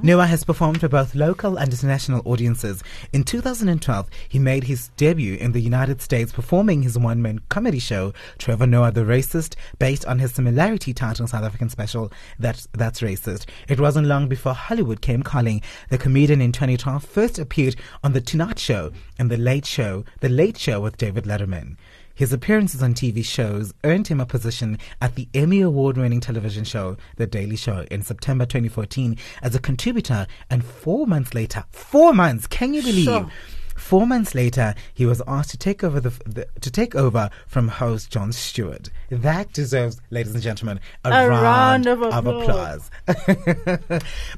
Noah 0.03 0.27
has 0.27 0.45
performed 0.45 0.81
for 0.81 0.89
both 0.89 1.15
local 1.15 1.57
and 1.57 1.71
international 1.71 2.23
audiences, 2.25 2.83
In 3.13 3.18
2012, 3.25 4.09
he 4.29 4.39
made 4.39 4.65
his 4.65 4.89
debut 4.97 5.37
in 5.37 5.53
the 5.53 5.61
United 5.61 6.03
States 6.03 6.33
performing 6.33 6.83
his 6.83 6.99
one 6.99 7.23
man 7.23 7.41
comedy 7.49 7.79
show, 7.79 8.13
Trevor 8.39 8.67
Noah 8.67 8.93
the 8.93 9.01
Racist, 9.01 9.55
based 9.79 10.05
on 10.07 10.19
his 10.19 10.33
similarity 10.33 10.93
titled 10.93 11.31
South 11.31 11.45
African 11.45 11.71
special, 11.71 12.13
That's, 12.39 12.69
That's 12.73 13.01
Racist. 13.01 13.47
It 13.69 13.81
wasn't 13.81 14.07
long 14.07 14.29
before 14.29 14.55
Hollywood 14.55 15.01
came 15.01 15.23
calling. 15.23 15.63
The 15.91 15.99
comedian 15.99 16.41
in 16.41 16.53
2012 16.53 17.05
first 17.05 17.39
appeared 17.39 17.77
on 18.05 18.13
The 18.13 18.21
Tonight 18.21 18.59
Show 18.59 18.93
and 19.19 19.31
The 19.31 19.37
Late 19.37 19.67
Show, 19.67 20.05
The 20.21 20.29
Late 20.29 20.59
Show 20.59 20.81
with 20.81 20.97
David 20.97 21.25
Letterman. 21.25 21.77
His 22.19 22.33
appearances 22.33 22.83
on 22.83 22.95
TV 22.95 23.25
shows 23.25 23.73
earned 23.85 24.09
him 24.09 24.21
a 24.21 24.27
position 24.27 24.79
at 25.01 25.15
the 25.15 25.29
Emmy 25.35 25.61
Award 25.61 25.97
winning 25.97 26.19
television 26.19 26.65
show, 26.65 26.97
The 27.15 27.29
Daily 27.29 27.55
Show, 27.55 27.87
in 27.93 28.03
September 28.03 28.45
2014 28.45 29.17
as 29.41 29.55
a 29.55 29.61
contributor. 29.61 30.27
And 30.51 30.65
four 30.65 31.07
months 31.07 31.33
later, 31.33 31.63
four 31.71 32.13
months, 32.13 32.49
can 32.49 32.75
you 32.75 32.83
believe? 32.83 33.05
Sure. 33.05 33.31
Four 33.77 34.05
months 34.05 34.35
later, 34.35 34.75
he 34.95 35.07
was 35.07 35.23
asked 35.29 35.51
to 35.51 35.59
take 35.59 35.85
over 35.85 36.01
the, 36.01 36.11
the 36.27 36.49
to 36.61 36.73
take 36.73 36.97
over 36.97 37.31
from 37.47 37.69
host 37.69 38.11
Jon 38.11 38.33
Stewart. 38.33 38.91
That 39.11 39.53
deserves, 39.53 40.01
ladies 40.11 40.35
and 40.35 40.43
gentlemen, 40.43 40.81
a, 41.05 41.13
A 41.13 41.29
round 41.29 41.87
of 41.87 42.03
applause. 42.03 42.91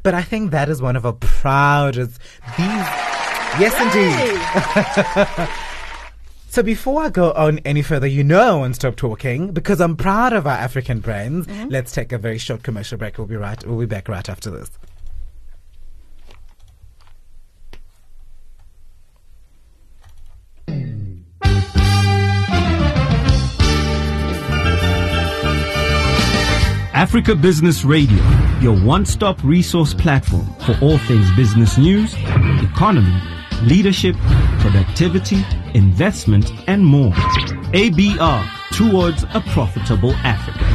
but 0.02 0.12
I 0.12 0.20
think 0.20 0.50
that 0.50 0.68
is 0.68 0.82
one 0.82 0.96
of 0.96 1.06
our 1.06 1.14
proudest. 1.14 2.20
These, 2.58 2.86
yes, 3.58 3.74
indeed. 3.80 5.48
So 6.50 6.64
before 6.64 7.04
I 7.04 7.10
go 7.10 7.30
on 7.30 7.60
any 7.60 7.80
further, 7.80 8.08
you 8.08 8.24
know 8.24 8.40
I 8.40 8.58
won't 8.58 8.74
stop 8.74 8.96
talking 8.96 9.52
because 9.52 9.80
I'm 9.80 9.96
proud 9.96 10.32
of 10.32 10.48
our 10.48 10.56
African 10.56 10.98
brands. 10.98 11.46
Mm-hmm. 11.46 11.68
Let's 11.68 11.92
take 11.92 12.10
a 12.10 12.18
very 12.18 12.38
short 12.38 12.64
commercial 12.64 12.98
break. 12.98 13.18
We'll 13.18 13.28
be 13.28 13.36
right. 13.36 13.64
We'll 13.64 13.78
be 13.78 13.86
back 13.86 14.08
right 14.08 14.28
after 14.28 14.50
this. 14.50 14.68
Africa 26.92 27.36
Business 27.36 27.84
Radio, 27.84 28.18
your 28.60 28.76
one-stop 28.80 29.40
resource 29.44 29.94
platform 29.94 30.52
for 30.66 30.76
all 30.82 30.98
things 30.98 31.30
business 31.36 31.78
news, 31.78 32.12
economy, 32.60 33.39
leadership, 33.62 34.16
productivity, 34.60 35.44
investment, 35.74 36.52
and 36.66 36.84
more. 36.84 37.12
ABR, 37.72 38.48
towards 38.72 39.24
a 39.34 39.40
profitable 39.52 40.12
Africa. 40.24 40.66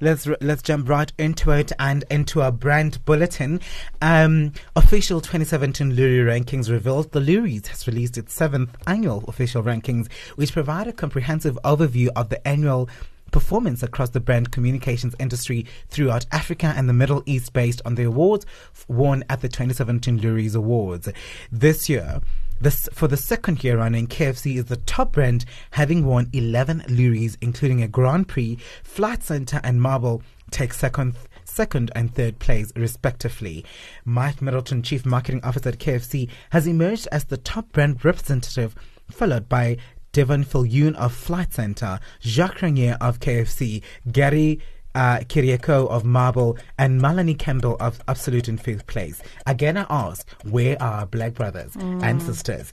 Let's 0.00 0.26
let's 0.40 0.62
jump 0.62 0.88
right 0.88 1.12
into 1.16 1.52
it 1.52 1.70
and 1.78 2.04
into 2.10 2.42
our 2.42 2.50
brand 2.50 3.04
bulletin. 3.04 3.60
Um, 4.00 4.52
official 4.74 5.20
2017 5.20 5.94
Loerie 5.94 6.24
rankings 6.24 6.68
revealed 6.68 7.12
the 7.12 7.20
Loeries 7.20 7.68
has 7.68 7.86
released 7.86 8.18
its 8.18 8.34
seventh 8.34 8.76
annual 8.88 9.22
official 9.28 9.62
rankings, 9.62 10.10
which 10.34 10.52
provide 10.52 10.88
a 10.88 10.92
comprehensive 10.92 11.56
overview 11.64 12.08
of 12.16 12.30
the 12.30 12.46
annual 12.48 12.88
performance 13.32 13.82
across 13.82 14.10
the 14.10 14.20
brand 14.20 14.52
communications 14.52 15.16
industry 15.18 15.66
throughout 15.88 16.26
Africa 16.30 16.72
and 16.76 16.88
the 16.88 16.92
Middle 16.92 17.22
East 17.26 17.52
based 17.52 17.82
on 17.84 17.96
the 17.96 18.04
awards 18.04 18.46
won 18.86 19.24
at 19.28 19.40
the 19.40 19.48
2017 19.48 20.18
Loeries 20.18 20.54
Awards. 20.54 21.08
This 21.50 21.88
year, 21.88 22.20
this, 22.60 22.88
for 22.92 23.08
the 23.08 23.16
second 23.16 23.64
year 23.64 23.78
running, 23.78 24.06
KFC 24.06 24.56
is 24.56 24.66
the 24.66 24.76
top 24.76 25.12
brand, 25.12 25.44
having 25.72 26.06
won 26.06 26.30
11 26.32 26.84
Loeries, 26.88 27.36
including 27.40 27.82
a 27.82 27.88
Grand 27.88 28.28
Prix, 28.28 28.56
Flight 28.84 29.24
Center, 29.24 29.60
and 29.64 29.82
Marble 29.82 30.22
take 30.52 30.72
second 30.72 31.16
second 31.44 31.90
and 31.94 32.14
third 32.14 32.38
place, 32.38 32.72
respectively. 32.76 33.64
Mike 34.04 34.40
Middleton, 34.40 34.82
Chief 34.82 35.04
Marketing 35.04 35.40
Officer 35.42 35.70
at 35.70 35.78
KFC, 35.78 36.28
has 36.50 36.66
emerged 36.66 37.08
as 37.10 37.24
the 37.24 37.36
top 37.36 37.72
brand 37.72 38.04
representative, 38.04 38.74
followed 39.10 39.48
by 39.48 39.76
Devon 40.12 40.44
Filyoun 40.44 40.94
of 40.96 41.14
Flight 41.14 41.54
Center, 41.54 41.98
Jacques 42.20 42.60
Renier 42.60 42.98
of 43.00 43.18
KFC, 43.20 43.82
Gary 44.10 44.60
uh, 44.94 45.18
Kiriako 45.20 45.88
of 45.88 46.04
Marble, 46.04 46.58
and 46.78 47.00
Melanie 47.00 47.34
Campbell 47.34 47.76
of 47.80 48.02
Absolute 48.08 48.48
in 48.48 48.58
fifth 48.58 48.86
place. 48.86 49.22
Again, 49.46 49.78
I 49.78 49.86
ask, 49.88 50.28
where 50.44 50.80
are 50.82 51.00
our 51.00 51.06
black 51.06 51.32
brothers 51.32 51.74
and 51.76 52.20
sisters? 52.22 52.72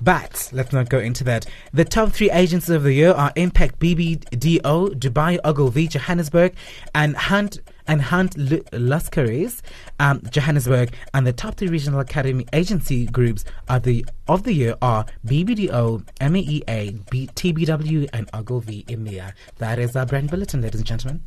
But 0.00 0.50
let's 0.52 0.72
not 0.72 0.88
go 0.88 0.98
into 0.98 1.24
that. 1.24 1.46
The 1.72 1.84
top 1.84 2.12
three 2.12 2.30
agencies 2.30 2.70
of 2.70 2.84
the 2.84 2.92
year 2.92 3.12
are 3.12 3.32
Impact 3.36 3.78
BBDO, 3.78 4.94
Dubai 4.94 5.38
Ogilvy, 5.44 5.88
Johannesburg, 5.88 6.54
and 6.94 7.16
Hunt 7.16 7.58
and 7.88 8.02
Hunt 8.02 8.36
Lascaris, 8.36 9.62
um, 9.98 10.22
Johannesburg. 10.30 10.92
And 11.14 11.26
the 11.26 11.32
top 11.32 11.56
three 11.56 11.68
regional 11.68 12.00
academy 12.00 12.46
agency 12.52 13.06
groups 13.06 13.44
are 13.68 13.80
the 13.80 14.06
of 14.28 14.44
the 14.44 14.52
year 14.52 14.76
are 14.80 15.06
BBDO, 15.26 16.04
MEEA, 16.20 17.10
B- 17.10 17.28
TBW, 17.34 18.08
and 18.12 18.28
Ogilvy 18.32 18.84
EMEA. 18.84 19.32
That 19.56 19.78
is 19.78 19.96
our 19.96 20.06
brand 20.06 20.30
bulletin, 20.30 20.60
ladies 20.60 20.80
and 20.80 20.86
gentlemen. 20.86 21.22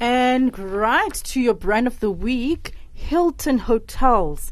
And 0.00 0.58
right 0.58 1.12
to 1.12 1.40
your 1.40 1.54
brand 1.54 1.86
of 1.86 2.00
the 2.00 2.10
week, 2.10 2.74
Hilton 2.94 3.58
Hotels. 3.58 4.50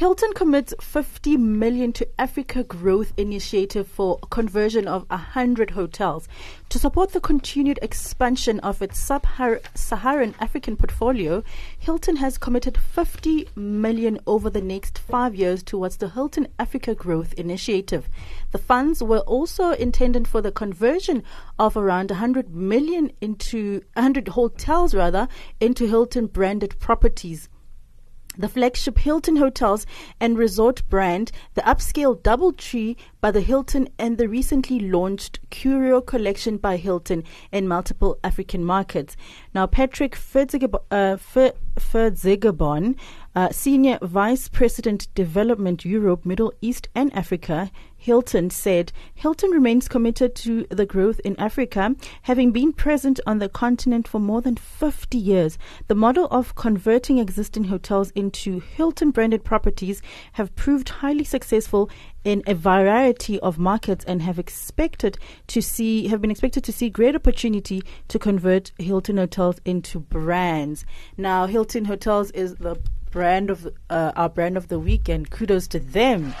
Hilton 0.00 0.32
commits 0.32 0.72
50 0.80 1.36
million 1.36 1.92
to 1.92 2.08
Africa 2.18 2.64
Growth 2.64 3.12
Initiative 3.18 3.86
for 3.86 4.18
conversion 4.30 4.88
of 4.88 5.04
100 5.10 5.68
hotels. 5.68 6.26
To 6.70 6.78
support 6.78 7.12
the 7.12 7.20
continued 7.20 7.78
expansion 7.82 8.60
of 8.60 8.80
its 8.80 8.98
sub-Saharan 8.98 10.34
African 10.40 10.78
portfolio, 10.78 11.44
Hilton 11.78 12.16
has 12.16 12.38
committed 12.38 12.78
50 12.78 13.48
million 13.56 14.18
over 14.26 14.48
the 14.48 14.62
next 14.62 14.96
5 15.00 15.34
years 15.34 15.62
towards 15.62 15.98
the 15.98 16.08
Hilton 16.08 16.48
Africa 16.58 16.94
Growth 16.94 17.34
Initiative. 17.34 18.08
The 18.52 18.58
funds 18.58 19.02
were 19.02 19.20
also 19.20 19.72
intended 19.72 20.26
for 20.26 20.40
the 20.40 20.50
conversion 20.50 21.22
of 21.58 21.76
around 21.76 22.10
100 22.10 22.54
million 22.54 23.12
into 23.20 23.82
100 23.92 24.28
hotels 24.28 24.94
rather 24.94 25.28
into 25.60 25.86
Hilton 25.86 26.28
branded 26.28 26.78
properties. 26.78 27.50
The 28.40 28.48
flagship 28.48 28.96
Hilton 28.96 29.36
Hotels 29.36 29.84
and 30.18 30.38
Resort 30.38 30.82
brand, 30.88 31.30
the 31.52 31.60
upscale 31.60 32.18
Doubletree 32.18 32.96
by 33.20 33.30
the 33.30 33.42
Hilton, 33.42 33.86
and 33.98 34.16
the 34.16 34.30
recently 34.30 34.80
launched 34.80 35.40
Curio 35.50 36.00
Collection 36.00 36.56
by 36.56 36.78
Hilton 36.78 37.22
in 37.52 37.68
multiple 37.68 38.18
African 38.24 38.64
markets. 38.64 39.14
Now, 39.54 39.66
Patrick 39.66 40.16
Fitzgib- 40.16 40.82
uh, 40.90 41.18
Fitzgibbon, 41.80 42.96
uh, 43.34 43.50
Senior 43.50 43.98
Vice 44.02 44.48
President 44.48 45.08
Development 45.14 45.84
Europe, 45.84 46.24
Middle 46.24 46.52
East, 46.60 46.88
and 46.94 47.12
Africa, 47.14 47.70
Hilton 47.96 48.48
said 48.48 48.92
Hilton 49.14 49.50
remains 49.50 49.86
committed 49.86 50.34
to 50.36 50.64
the 50.70 50.86
growth 50.86 51.20
in 51.20 51.38
Africa, 51.38 51.94
having 52.22 52.50
been 52.50 52.72
present 52.72 53.20
on 53.26 53.40
the 53.40 53.48
continent 53.48 54.08
for 54.08 54.18
more 54.18 54.40
than 54.40 54.56
50 54.56 55.18
years. 55.18 55.58
The 55.86 55.94
model 55.94 56.26
of 56.30 56.54
converting 56.54 57.18
existing 57.18 57.64
hotels 57.64 58.10
into 58.12 58.60
Hilton 58.60 59.10
branded 59.10 59.44
properties 59.44 60.00
have 60.32 60.56
proved 60.56 60.88
highly 60.88 61.24
successful 61.24 61.90
in 62.24 62.42
a 62.46 62.54
variety 62.54 63.38
of 63.40 63.58
markets 63.58 64.04
and 64.04 64.22
have 64.22 64.38
expected 64.38 65.18
to 65.46 65.62
see 65.62 66.08
have 66.08 66.20
been 66.20 66.30
expected 66.30 66.64
to 66.64 66.72
see 66.72 66.90
great 66.90 67.14
opportunity 67.14 67.82
to 68.08 68.18
convert 68.18 68.72
Hilton 68.78 69.16
hotels 69.16 69.60
into 69.64 70.00
brands. 70.00 70.84
Now 71.16 71.46
Hilton 71.46 71.86
Hotels 71.86 72.30
is 72.32 72.56
the 72.56 72.76
brand 73.10 73.50
of 73.50 73.66
uh, 73.88 74.12
our 74.16 74.28
brand 74.28 74.56
of 74.56 74.68
the 74.68 74.78
week 74.78 75.08
and 75.08 75.28
kudos 75.30 75.66
to 75.68 75.80
them. 75.80 76.34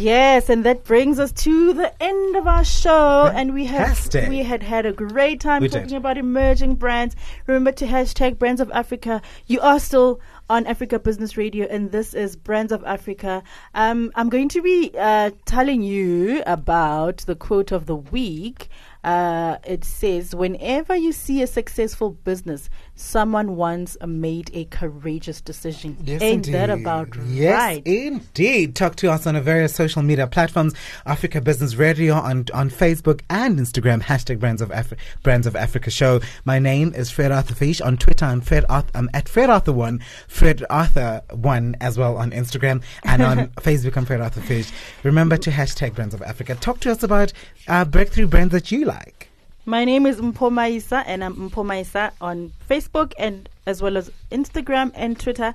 Yes, 0.00 0.48
and 0.48 0.62
that 0.62 0.84
brings 0.84 1.18
us 1.18 1.32
to 1.32 1.72
the 1.72 1.92
end 2.00 2.36
of 2.36 2.46
our 2.46 2.64
show, 2.64 3.26
and 3.34 3.52
we 3.52 3.64
have 3.64 4.08
we 4.28 4.44
had 4.44 4.62
had 4.62 4.86
a 4.86 4.92
great 4.92 5.40
time 5.40 5.60
We 5.60 5.68
talking 5.68 5.88
did. 5.88 5.96
about 5.96 6.16
emerging 6.16 6.76
brands. 6.76 7.16
Remember 7.48 7.72
to 7.72 7.84
hashtag 7.84 8.38
Brands 8.38 8.60
of 8.60 8.70
Africa. 8.70 9.20
You 9.48 9.58
are 9.60 9.80
still 9.80 10.20
on 10.48 10.68
Africa 10.68 11.00
Business 11.00 11.36
Radio, 11.36 11.66
and 11.66 11.90
this 11.90 12.14
is 12.14 12.36
Brands 12.36 12.70
of 12.70 12.84
Africa. 12.84 13.42
Um, 13.74 14.12
I'm 14.14 14.28
going 14.28 14.48
to 14.50 14.62
be 14.62 14.92
uh, 14.96 15.32
telling 15.46 15.82
you 15.82 16.44
about 16.46 17.18
the 17.26 17.34
quote 17.34 17.72
of 17.72 17.86
the 17.86 17.96
week. 17.96 18.68
Uh, 19.02 19.56
it 19.64 19.84
says, 19.84 20.32
"Whenever 20.32 20.94
you 20.94 21.10
see 21.10 21.42
a 21.42 21.46
successful 21.48 22.10
business, 22.10 22.70
someone 22.98 23.56
once 23.56 23.96
made 24.06 24.50
a 24.52 24.64
courageous 24.66 25.40
decision." 25.40 25.96
Yes, 26.04 26.20
Ain't 26.22 26.50
that 26.52 26.68
about 26.70 27.08
yes, 27.26 27.54
right? 27.54 27.82
indeed. 27.86 28.74
Talk 28.74 28.96
to 28.96 29.10
us 29.10 29.26
on 29.26 29.36
our 29.36 29.42
various 29.42 29.74
social 29.74 30.02
media 30.02 30.26
platforms, 30.26 30.74
Africa 31.06 31.40
Business 31.40 31.76
Radio 31.76 32.14
on 32.14 32.44
on 32.52 32.70
Facebook 32.70 33.20
and 33.30 33.58
Instagram. 33.58 34.02
Hashtag 34.02 34.38
Brands 34.40 34.60
of 34.60 34.70
Afri- 34.70 34.98
Brands 35.22 35.46
of 35.46 35.56
Africa 35.56 35.90
Show. 35.90 36.20
My 36.44 36.58
name 36.58 36.92
is 36.94 37.10
Fred 37.10 37.32
Arthur 37.32 37.54
Fish 37.54 37.80
on 37.80 37.96
Twitter. 37.96 38.24
I'm 38.24 38.40
Fred 38.40 38.64
Arthur. 38.68 38.90
I'm 38.94 39.08
at 39.14 39.28
Fred 39.28 39.48
Arthur 39.50 39.72
One, 39.72 40.00
Fred 40.26 40.64
Arthur 40.68 41.22
One 41.30 41.76
as 41.80 41.96
well 41.98 42.16
on 42.16 42.32
Instagram 42.32 42.82
and 43.04 43.22
on 43.22 43.48
Facebook. 43.60 43.96
I'm 43.96 44.04
Fred 44.06 44.20
Arthur 44.20 44.40
Fish. 44.40 44.70
Remember 45.04 45.36
to 45.36 45.50
hashtag 45.50 45.94
Brands 45.94 46.14
of 46.14 46.22
Africa. 46.22 46.54
Talk 46.56 46.80
to 46.80 46.90
us 46.90 47.02
about 47.02 47.32
uh, 47.68 47.84
breakthrough 47.84 48.26
brands 48.26 48.52
that 48.52 48.72
you 48.72 48.84
like. 48.84 49.27
My 49.68 49.84
name 49.84 50.06
is 50.06 50.18
Mpomaisa, 50.18 51.04
and 51.06 51.22
I'm 51.22 51.50
Mpomaisa 51.50 52.12
on 52.22 52.52
Facebook 52.70 53.12
and 53.18 53.50
as 53.66 53.82
well 53.82 53.98
as 53.98 54.10
Instagram 54.32 54.92
and 54.94 55.20
Twitter. 55.20 55.54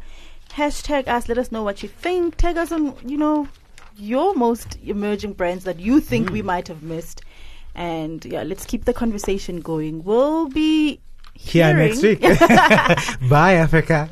Hashtag 0.51 1.07
us. 1.07 1.27
Let 1.27 1.39
us 1.39 1.51
know 1.51 1.63
what 1.63 1.81
you 1.81 1.89
think. 1.89 2.37
Tag 2.37 2.57
us 2.57 2.71
on, 2.71 2.95
you 3.03 3.17
know, 3.17 3.47
your 3.97 4.35
most 4.35 4.77
emerging 4.85 5.33
brands 5.33 5.63
that 5.63 5.79
you 5.79 5.99
think 5.99 6.29
we 6.29 6.41
hmm. 6.41 6.45
might 6.45 6.67
have 6.67 6.83
missed. 6.83 7.23
And 7.73 8.23
yeah, 8.23 8.43
let's 8.43 8.67
keep 8.67 8.85
the 8.85 8.93
conversation 8.93 9.61
going. 9.61 10.03
We'll 10.03 10.47
be 10.47 10.99
Here 11.33 11.75
hearing- 11.75 11.99
next 11.99 12.03
week. 12.03 12.21
Bye, 13.31 13.53
Africa. 13.53 14.09